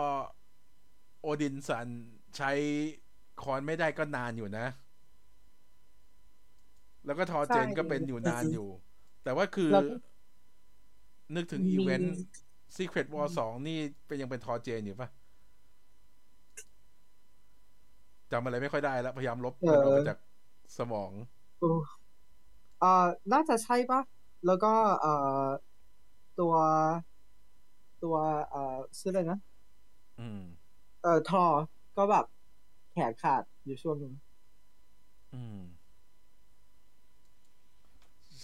[1.22, 1.88] โอดินสัน
[2.38, 2.52] ใช้
[3.42, 4.66] คอนไม่ได้ก็นานอยู่นะ
[7.06, 8.68] แล้วก็ทอเจนใช่ก็เป็นอยู่นานอยู่
[9.24, 9.84] แต่ว่าคือแล้ว
[11.36, 12.16] นึกถึงมีอีเวนต์
[12.76, 15.10] Secret War สองนี่เป็นยังเป็นทอเจนอยู่ปะ
[18.31, 20.18] จำอะไรไม่ค่อยได้แล้ว พยายามลบมันออกมาจาก
[20.77, 21.11] สมอง
[22.80, 24.02] เอ่อน่าจะใช่ปะ
[24.45, 25.14] แล้วก็เอ่
[25.44, 25.45] อ
[26.39, 26.53] ตัว
[28.03, 28.15] ตัว
[28.49, 29.38] เอ่อชื่ออะไรนะ
[30.19, 30.41] อืม
[31.02, 31.44] เอ่อทอ
[31.98, 32.26] ก็แบบ
[32.91, 34.14] แขนขาดอยู่ช่วงหนึง
[35.34, 35.77] อืม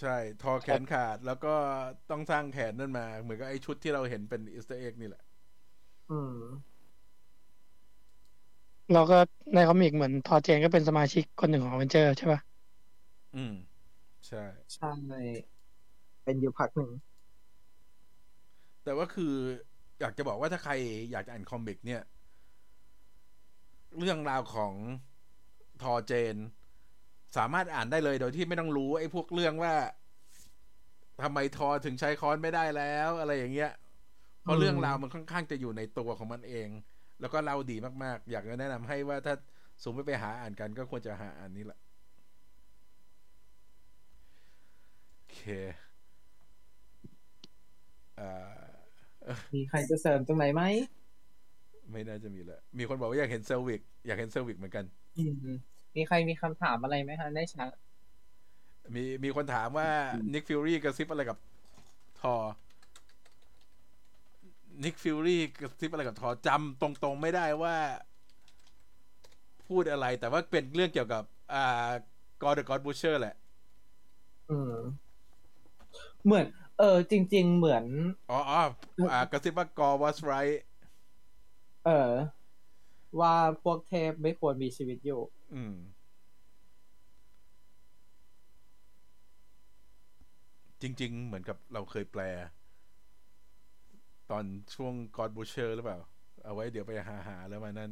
[0.00, 1.54] ใช่ทอแขนขาดแล้วก็
[2.10, 5.22] ต้องสร้างแขนนั่นมา เหมือนกับไอ้ชุดที่เราเห็นเป็น Easter egg นี่แหละ
[6.08, 6.74] อืม
[8.92, 9.16] แล้วก็
[9.54, 12.40] ใน comic เหมือน Thor Jane ก็เป็นสมาชิกคนหนึ่งของ Avenger ใช่ปะ
[13.34, 13.52] อืม
[14.26, 14.38] ใช่
[14.74, 14.88] ใช่
[16.24, 16.90] เป็นอยู่พักหนึ่ง
[18.82, 19.34] แต่ว่าคือ
[20.00, 20.72] อยากจะบอกว่าถ้าใคร
[21.10, 22.00] อยากจะอ่าน comic เนี่ย
[23.98, 24.74] เรื่องราวของ
[25.82, 26.36] Thor Jane
[27.36, 29.74] สามารถอ่านได้เลยโดยที่ไม่ต้องรู้ไอ้พวกเรื่องว่า
[31.22, 33.70] ทำไมทอถึงใช้ค้อนไม่ได้แล้ว อะไรอย่างเงี้ย
[34.42, 36.68] เพราะเรื่องราวมันค่อนข้างจะอยู่ในตัวของมันเอง
[37.20, 39.34] แล้วก็เล่าดีมากๆ อยากจะแนะนำให้ว่าถ้า
[39.84, 41.78] สมมติไปหาอ่านกันก็ควรจะหาอ่านนี้แหละ
[45.16, 45.40] โอเค
[48.18, 48.30] อ่า
[49.54, 50.62] มีใครจะเสริมตรงไหนไหม
[51.90, 54.84] ไม่น่าจะมีแล้วมีคนบอกว่าอยากเห็นเซอร์วิกอยากเห็น Selvig เหมือนกัน
[55.16, 55.22] อื
[55.94, 57.72] มมีใครมีคำถามอะไรไหมฮะในแชท
[58.94, 59.90] มีมีคนถามว่า
[60.32, 61.38] นิกฟิ u รี่กระซิบอะไรกับ
[62.20, 62.34] ทอ
[64.84, 67.76] นิกฟิ u รี่กระซิบอะไรกับทอจำตรงๆไม่ได้ว่า
[69.68, 71.22] พูดอะไร แต่ว่าเป็นเรื่องเกี่ยวกับ
[71.54, 71.90] อ่า
[72.42, 73.34] Gorr God Butcher แหละ
[74.50, 74.74] อืม
[76.24, 76.46] เหมือน
[76.78, 77.84] เออ จริง ๆ เหมือน
[78.30, 78.60] อ๋ออ๋อ
[79.10, 80.56] อ่ากระซิบว่ากอ was right
[81.84, 82.12] เออ
[83.20, 85.22] ว่าพวกเทพไม่ควรมีชีวิตอยู่
[85.54, 85.74] อืม
[90.80, 92.22] จริง ๆ เหมือนกับเราเคยแปล
[94.30, 95.98] ตอนช่วงกอ d บูเชอร์หรือเปล่า
[96.44, 97.90] เอาไว้เดี๋ยวไปหาหาแล้วมานั้น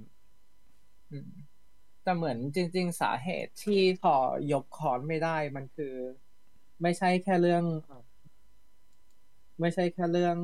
[1.10, 1.30] อืม
[2.02, 4.14] แต่เหมือนจริง ๆ สาเหตุที่พอ
[4.52, 5.94] ยกคอนไม่ได้มันคือ
[6.82, 8.02] ไม่ใช่แค่เรื่องเอ่อ
[9.60, 10.36] ไม่ใช่แค่เรื่อง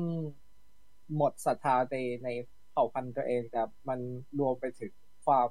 [1.15, 2.29] หมดศรัทธาในใน
[2.69, 3.99] เผ่าพันธุ์ตัวเองแต่มัน
[4.39, 4.91] รวมไปถึง
[5.25, 5.49] ความ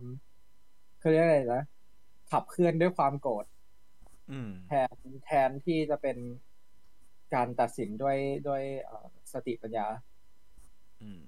[0.98, 1.62] เขาเรียกอะไรนะ
[2.30, 3.44] ขับเคลื่อนด้วยความโกรธ
[4.30, 6.16] อืมแทนแทนที่จะเป็น
[7.34, 8.18] การตัดสินด้วย
[8.48, 9.86] ด้วยเอ่อสติปัญญา
[11.02, 11.22] อืม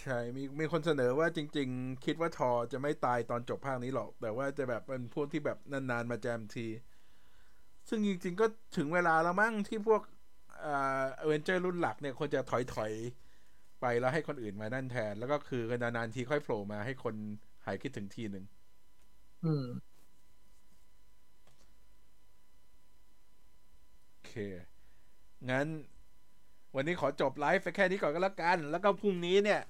[0.00, 6.66] ใช่มีมีคนเสนอว่าจริง ๆ คิดว่าทอจะไม่ตายตอนจบภาคนี้หรอก แต่ว่าจะแบบเป็นพวกที่แบบนาน ๆ มาแจมที
[7.88, 8.46] ซึ่งจริง ๆ ก็
[8.76, 10.02] ถึงเวลาแล้วมั้งที่พวก
[10.64, 13.25] อ่า Avenger รุ่นหลักเนี่ยควรจะถอยถอยๆ
[13.86, 17.14] ไปแล้วให้คนอื่นมานั่นแทน แล้วก็คือนานๆทีค่อยโผล่มาให้คน
[17.64, 18.44] หายคิดถึงทีหนึ่ง
[19.42, 19.64] อืม
[24.12, 24.32] โอเค
[25.50, 25.66] งั้น
[26.74, 29.60] วันนี้ขอจบไลฟ์ไปแค่นี้ก่อนก็แล้วกัน แล้วก็พรุ่งนี้เนี่ย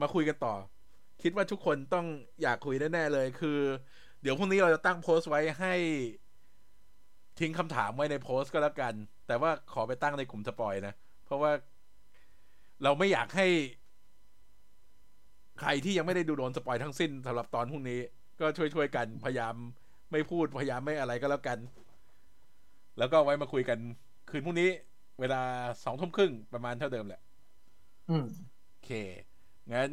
[0.00, 0.54] มาคุยกันต่อ
[1.22, 2.06] คิดว่าทุกคนต้อง
[2.42, 3.58] อยากคุยแน่ๆเลยคือ
[4.22, 5.74] เดี๋ยวพรุ่งนี้เราจะตั้งโพสต์ไว้ให้
[7.38, 8.94] ทิ้งคำถามไว้ในโพสต์ก็แล้วกัน
[9.26, 10.94] แต่ว่าขอไปตั้งในกลุ่มสปอยนะ
[11.24, 11.50] เพราะว่า
[12.82, 13.46] เราไม่อยากให้
[15.60, 18.00] ใครที่ยังไม่ได้ดูโดนสปอยทั้งสิ้นสำหรับตอนพรุ่งนี้
[18.40, 19.54] ก็ช่วยๆกันพยายาม
[20.12, 21.58] ไม่พูดพยายามไม่อะไรก็แล้วกัน
[22.98, 23.78] แล้วก็ไว้มาคุยกัน
[24.30, 24.68] คืนพรุ่งนี้
[25.20, 25.42] เวลา
[25.84, 27.20] สองทุ่มครึ่งประมาณเท่าเดิมแหละ
[28.08, 28.26] อืม
[28.68, 28.90] โอเค
[29.72, 29.90] งั้น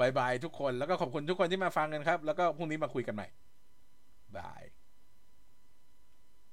[0.00, 3.26] bye bye ทุกคนแล้วก็ขอบคุณทุกคนที่มาฟังกันครับ แล้วก็พรุ่งนี้มาคุยกันใหม่
[4.36, 4.62] bye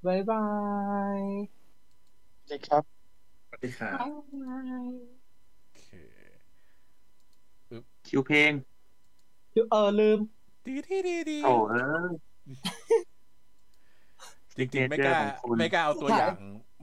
[0.05, 1.21] bye bye
[2.37, 2.94] สวัสดีครับส
[3.55, 4.87] วัสดีครับ bye bye
[5.71, 5.91] โอเค
[8.07, 8.51] คิวเพลง
[9.71, 10.19] เออลืม
[10.65, 12.07] ดีดีดีดีโอ้เออ
[14.57, 16.35] จริงๆไม่กล้าของคุณไม่กล้าเอาตัวอย่าง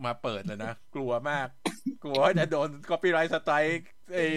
[0.04, 1.48] มาเปิดเลยนะ กลัวมาก
[2.02, 4.30] กลัวว่าจะโดน copyright strike เอ้ย